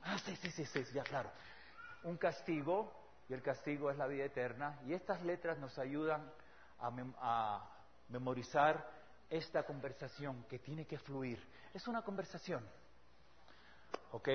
ah, 0.03 0.19
sí, 0.19 0.37
sí, 0.37 0.51
sí, 0.51 0.65
sí, 0.65 0.85
ya 0.93 1.03
claro, 1.03 1.31
un 2.05 2.19
castigo 2.19 2.93
y 3.29 3.33
el 3.33 3.43
castigo 3.43 3.91
es 3.91 3.97
la 3.97 4.07
vida 4.07 4.27
eterna. 4.27 4.79
Y 4.87 4.93
estas 4.93 5.23
letras 5.23 5.59
nos 5.59 5.77
ayudan 5.79 6.31
a, 6.81 7.67
memorizar 8.09 8.85
esta 9.29 9.63
conversación 9.63 10.45
que 10.49 10.59
tiene 10.59 10.85
que 10.87 10.99
fluir. 10.99 11.41
Es 11.73 11.87
una 11.87 12.03
conversación. 12.03 12.67
¿Ok? 14.11 14.29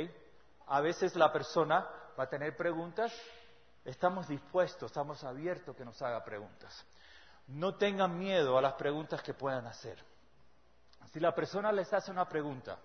A 0.68 0.80
veces 0.80 1.16
la 1.16 1.32
persona 1.34 1.86
va 2.18 2.24
a 2.24 2.30
tener 2.30 2.56
preguntas. 2.56 3.14
Estamos 3.84 4.28
dispuestos, 4.28 4.92
estamos 4.92 5.24
abiertos 5.24 5.76
que 5.76 5.84
nos 5.84 6.02
haga 6.02 6.24
preguntas. 6.24 6.86
No 7.48 7.76
tengan 7.76 8.18
miedo 8.18 8.58
a 8.58 8.62
las 8.62 8.74
preguntas 8.74 9.22
que 9.22 9.34
puedan 9.34 9.68
hacer. 9.68 10.02
Si 11.12 11.20
la 11.20 11.36
persona 11.36 11.72
les 11.72 11.92
hace 11.94 12.12
una 12.12 12.28
pregunta 12.28 12.80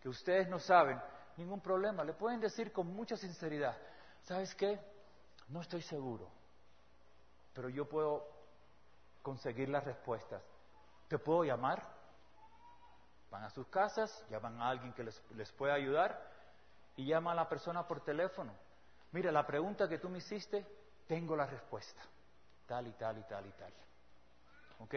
que 0.00 0.08
ustedes 0.08 0.48
no 0.48 0.58
saben, 0.58 1.00
ningún 1.36 1.60
problema. 1.60 2.04
Le 2.04 2.14
pueden 2.14 2.40
decir 2.40 2.72
con 2.72 2.86
mucha 2.86 3.16
sinceridad, 3.16 3.76
¿sabes 4.22 4.54
qué? 4.54 4.80
No 5.48 5.60
estoy 5.60 5.82
seguro, 5.82 6.28
pero 7.52 7.68
yo 7.68 7.88
puedo 7.88 8.35
conseguir 9.26 9.68
las 9.68 9.82
respuestas. 9.82 10.40
¿Te 11.08 11.18
puedo 11.18 11.42
llamar? 11.42 11.82
Van 13.28 13.42
a 13.42 13.50
sus 13.50 13.66
casas, 13.66 14.24
llaman 14.30 14.62
a 14.62 14.68
alguien 14.70 14.92
que 14.92 15.02
les, 15.02 15.20
les 15.32 15.50
pueda 15.50 15.74
ayudar 15.74 16.30
y 16.94 17.06
llama 17.06 17.32
a 17.32 17.34
la 17.34 17.48
persona 17.48 17.88
por 17.88 18.04
teléfono. 18.04 18.52
Mira, 19.10 19.32
la 19.32 19.44
pregunta 19.44 19.88
que 19.88 19.98
tú 19.98 20.08
me 20.08 20.18
hiciste, 20.18 20.64
tengo 21.08 21.34
la 21.34 21.44
respuesta. 21.44 22.00
Tal 22.68 22.86
y 22.86 22.92
tal 22.92 23.18
y 23.18 23.22
tal 23.24 23.46
y 23.46 23.50
tal. 23.50 23.72
¿Ok? 24.78 24.94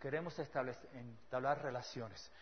Queremos 0.00 0.34
entablar 0.38 1.60
relaciones. 1.60 2.32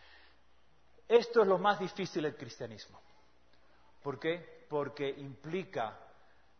Esto 1.08 1.42
es 1.42 1.48
lo 1.48 1.58
más 1.58 1.80
difícil 1.80 2.22
del 2.22 2.36
cristianismo. 2.36 3.00
¿Por 4.04 4.20
qué? 4.20 4.66
Porque 4.70 5.08
implica, 5.08 5.98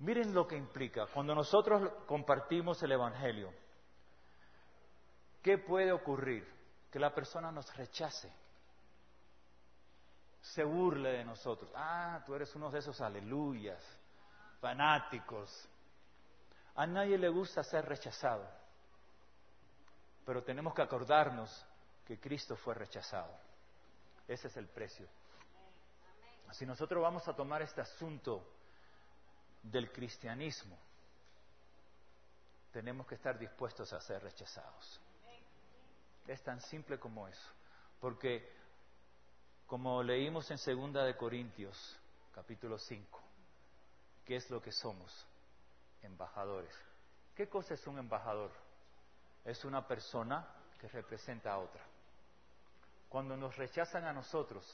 miren 0.01 0.35
lo 0.35 0.49
que 0.49 0.57
implica, 0.57 1.07
cuando 1.15 1.33
nosotros 1.33 1.93
compartimos 2.07 2.83
el 2.83 2.91
Evangelio, 2.91 3.53
¿qué 5.49 5.57
puede 5.57 5.91
ocurrir? 5.93 6.47
Que 6.91 6.99
la 6.99 7.15
persona 7.15 7.51
nos 7.51 7.75
rechace, 7.75 8.31
se 10.43 10.63
burle 10.63 11.09
de 11.13 11.25
nosotros. 11.25 11.71
Ah, 11.75 12.23
tú 12.27 12.35
eres 12.35 12.55
uno 12.55 12.71
de 12.71 12.81
esos 12.81 13.01
aleluyas, 13.01 13.83
fanáticos. 14.61 15.67
A 16.75 16.87
nadie 16.87 17.17
le 17.17 17.31
gusta 17.31 17.63
ser 17.63 17.87
rechazado, 17.87 18.47
pero 20.27 20.43
tenemos 20.43 20.75
que 20.75 20.83
acordarnos 20.83 21.65
que 22.07 22.21
Cristo 22.21 22.55
fue 22.55 22.75
rechazado. 22.75 23.35
Ese 24.27 24.49
es 24.49 24.57
el 24.59 24.69
precio. 24.69 25.09
Si 26.51 26.67
nosotros 26.67 27.03
vamos 27.03 27.27
a 27.27 27.35
tomar 27.35 27.63
este 27.63 27.81
asunto 27.81 28.47
del 29.63 29.91
cristianismo, 29.93 30.77
tenemos 32.71 33.07
que 33.07 33.15
estar 33.15 33.39
dispuestos 33.39 33.91
a 33.95 34.01
ser 34.03 34.23
rechazados. 34.23 35.01
Es 36.29 36.43
tan 36.43 36.61
simple 36.61 37.01
como 37.01 37.27
eso. 37.27 37.51
Porque, 37.99 38.47
como 39.67 40.03
leímos 40.03 40.51
en 40.51 40.59
Segunda 40.59 41.03
de 41.05 41.17
Corintios, 41.17 41.99
capítulo 42.35 42.79
5, 42.79 43.21
¿qué 44.27 44.37
es 44.37 44.51
lo 44.51 44.61
que 44.61 44.71
somos? 44.71 45.27
Embajadores. 46.03 46.75
¿Qué 47.35 47.49
cosa 47.49 47.75
es 47.75 47.87
un 47.87 47.99
embajador? 47.99 48.53
Es 49.43 49.65
una 49.65 49.89
persona 49.89 50.47
que 50.79 50.87
representa 50.89 51.53
a 51.53 51.59
otra. 51.59 51.83
Cuando 53.09 53.35
nos 53.35 53.57
rechazan 53.57 54.05
a 54.05 54.13
nosotros, 54.13 54.65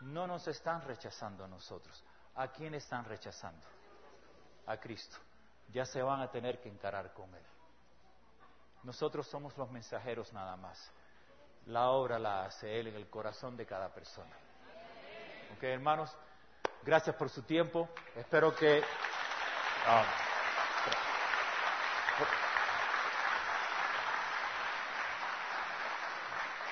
no 0.00 0.26
nos 0.26 0.48
están 0.48 0.80
rechazando 0.82 1.44
a 1.44 1.48
nosotros. 1.48 2.02
¿A 2.36 2.48
quién 2.48 2.74
están 2.74 3.04
rechazando? 3.04 3.66
A 4.66 4.78
Cristo. 4.78 5.18
Ya 5.68 5.84
se 5.84 6.00
van 6.00 6.22
a 6.22 6.30
tener 6.30 6.58
que 6.62 6.70
encarar 6.70 7.12
con 7.12 7.32
Él. 7.34 7.44
Nosotros 8.82 9.28
somos 9.28 9.56
los 9.58 9.70
mensajeros 9.70 10.32
nada 10.32 10.56
más. 10.56 10.90
La 11.66 11.90
obra 11.90 12.18
la 12.18 12.44
hace 12.44 12.80
Él 12.80 12.88
en 12.88 12.96
el 12.96 13.08
corazón 13.08 13.56
de 13.56 13.66
cada 13.66 13.88
persona. 13.92 14.34
Ok, 15.56 15.62
hermanos, 15.62 16.16
gracias 16.82 17.14
por 17.16 17.28
su 17.28 17.42
tiempo. 17.42 17.88
Espero 18.16 18.54
que... 18.54 18.82
Ah, 19.86 20.04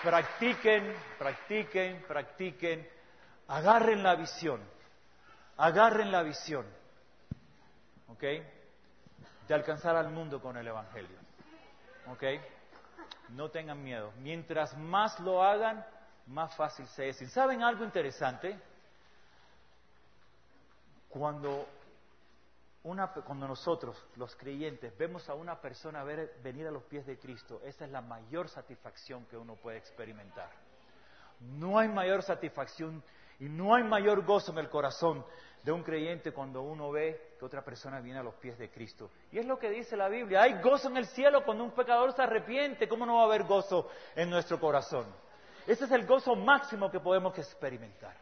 practiquen, 0.02 0.94
practiquen, 1.18 2.02
practiquen, 2.06 2.88
agarren 3.48 4.02
la 4.02 4.14
visión, 4.14 4.60
agarren 5.56 6.10
la 6.10 6.22
visión, 6.22 6.66
¿ok? 8.08 8.22
De 9.46 9.54
alcanzar 9.54 9.96
al 9.96 10.10
mundo 10.10 10.40
con 10.40 10.56
el 10.56 10.66
Evangelio, 10.66 11.18
¿ok? 12.08 12.22
No 13.30 13.50
tengan 13.50 13.82
miedo. 13.82 14.12
Mientras 14.18 14.76
más 14.76 15.18
lo 15.20 15.42
hagan, 15.42 15.84
más 16.26 16.54
fácil 16.56 16.86
se 16.88 17.08
es. 17.08 17.20
¿Y 17.22 17.26
saben 17.26 17.62
algo 17.62 17.84
interesante? 17.84 18.58
Cuando, 21.08 21.66
cuando 22.82 23.48
nosotros, 23.48 23.96
los 24.16 24.34
creyentes, 24.36 24.96
vemos 24.96 25.28
a 25.28 25.34
una 25.34 25.60
persona 25.60 26.04
venir 26.04 26.66
a 26.66 26.70
los 26.70 26.84
pies 26.84 27.04
de 27.06 27.18
Cristo, 27.18 27.60
esa 27.64 27.84
es 27.84 27.90
la 27.90 28.00
mayor 28.00 28.48
satisfacción 28.48 29.26
que 29.26 29.36
uno 29.36 29.56
puede 29.56 29.78
experimentar. 29.78 30.50
No 31.40 31.78
hay 31.78 31.88
mayor 31.88 32.22
satisfacción 32.22 33.02
y 33.40 33.48
no 33.48 33.74
hay 33.74 33.82
mayor 33.82 34.24
gozo 34.24 34.52
en 34.52 34.58
el 34.58 34.68
corazón 34.68 35.24
de 35.62 35.72
un 35.72 35.82
creyente 35.82 36.32
cuando 36.32 36.62
uno 36.62 36.90
ve 36.90 37.34
que 37.38 37.44
otra 37.44 37.64
persona 37.64 38.00
viene 38.00 38.18
a 38.18 38.22
los 38.22 38.34
pies 38.34 38.58
de 38.58 38.70
Cristo. 38.70 39.10
Y 39.32 39.38
es 39.38 39.46
lo 39.46 39.58
que 39.58 39.70
dice 39.70 39.96
la 39.96 40.08
Biblia. 40.08 40.42
Hay 40.42 40.60
gozo 40.60 40.88
en 40.88 40.98
el 40.98 41.06
cielo 41.06 41.42
cuando 41.44 41.64
un 41.64 41.70
pecador 41.72 42.12
se 42.12 42.22
arrepiente. 42.22 42.86
¿Cómo 42.86 43.06
no 43.06 43.16
va 43.16 43.22
a 43.22 43.24
haber 43.24 43.44
gozo 43.44 43.88
en 44.14 44.28
nuestro 44.28 44.60
corazón? 44.60 45.06
Ese 45.66 45.84
es 45.84 45.90
el 45.90 46.06
gozo 46.06 46.36
máximo 46.36 46.90
que 46.90 47.00
podemos 47.00 47.36
experimentar. 47.38 48.14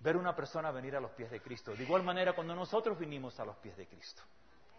Ver 0.00 0.16
una 0.16 0.34
persona 0.34 0.70
venir 0.72 0.96
a 0.96 1.00
los 1.00 1.12
pies 1.12 1.30
de 1.30 1.40
Cristo. 1.40 1.74
De 1.74 1.84
igual 1.84 2.02
manera 2.02 2.34
cuando 2.34 2.54
nosotros 2.56 2.98
vinimos 2.98 3.38
a 3.38 3.44
los 3.44 3.56
pies 3.56 3.76
de 3.76 3.86
Cristo. 3.86 4.22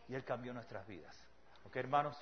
Y 0.09 0.15
Él 0.15 0.25
cambió 0.25 0.53
nuestras 0.53 0.85
vidas. 0.85 1.17
¿Ok, 1.65 1.75
hermanos? 1.77 2.17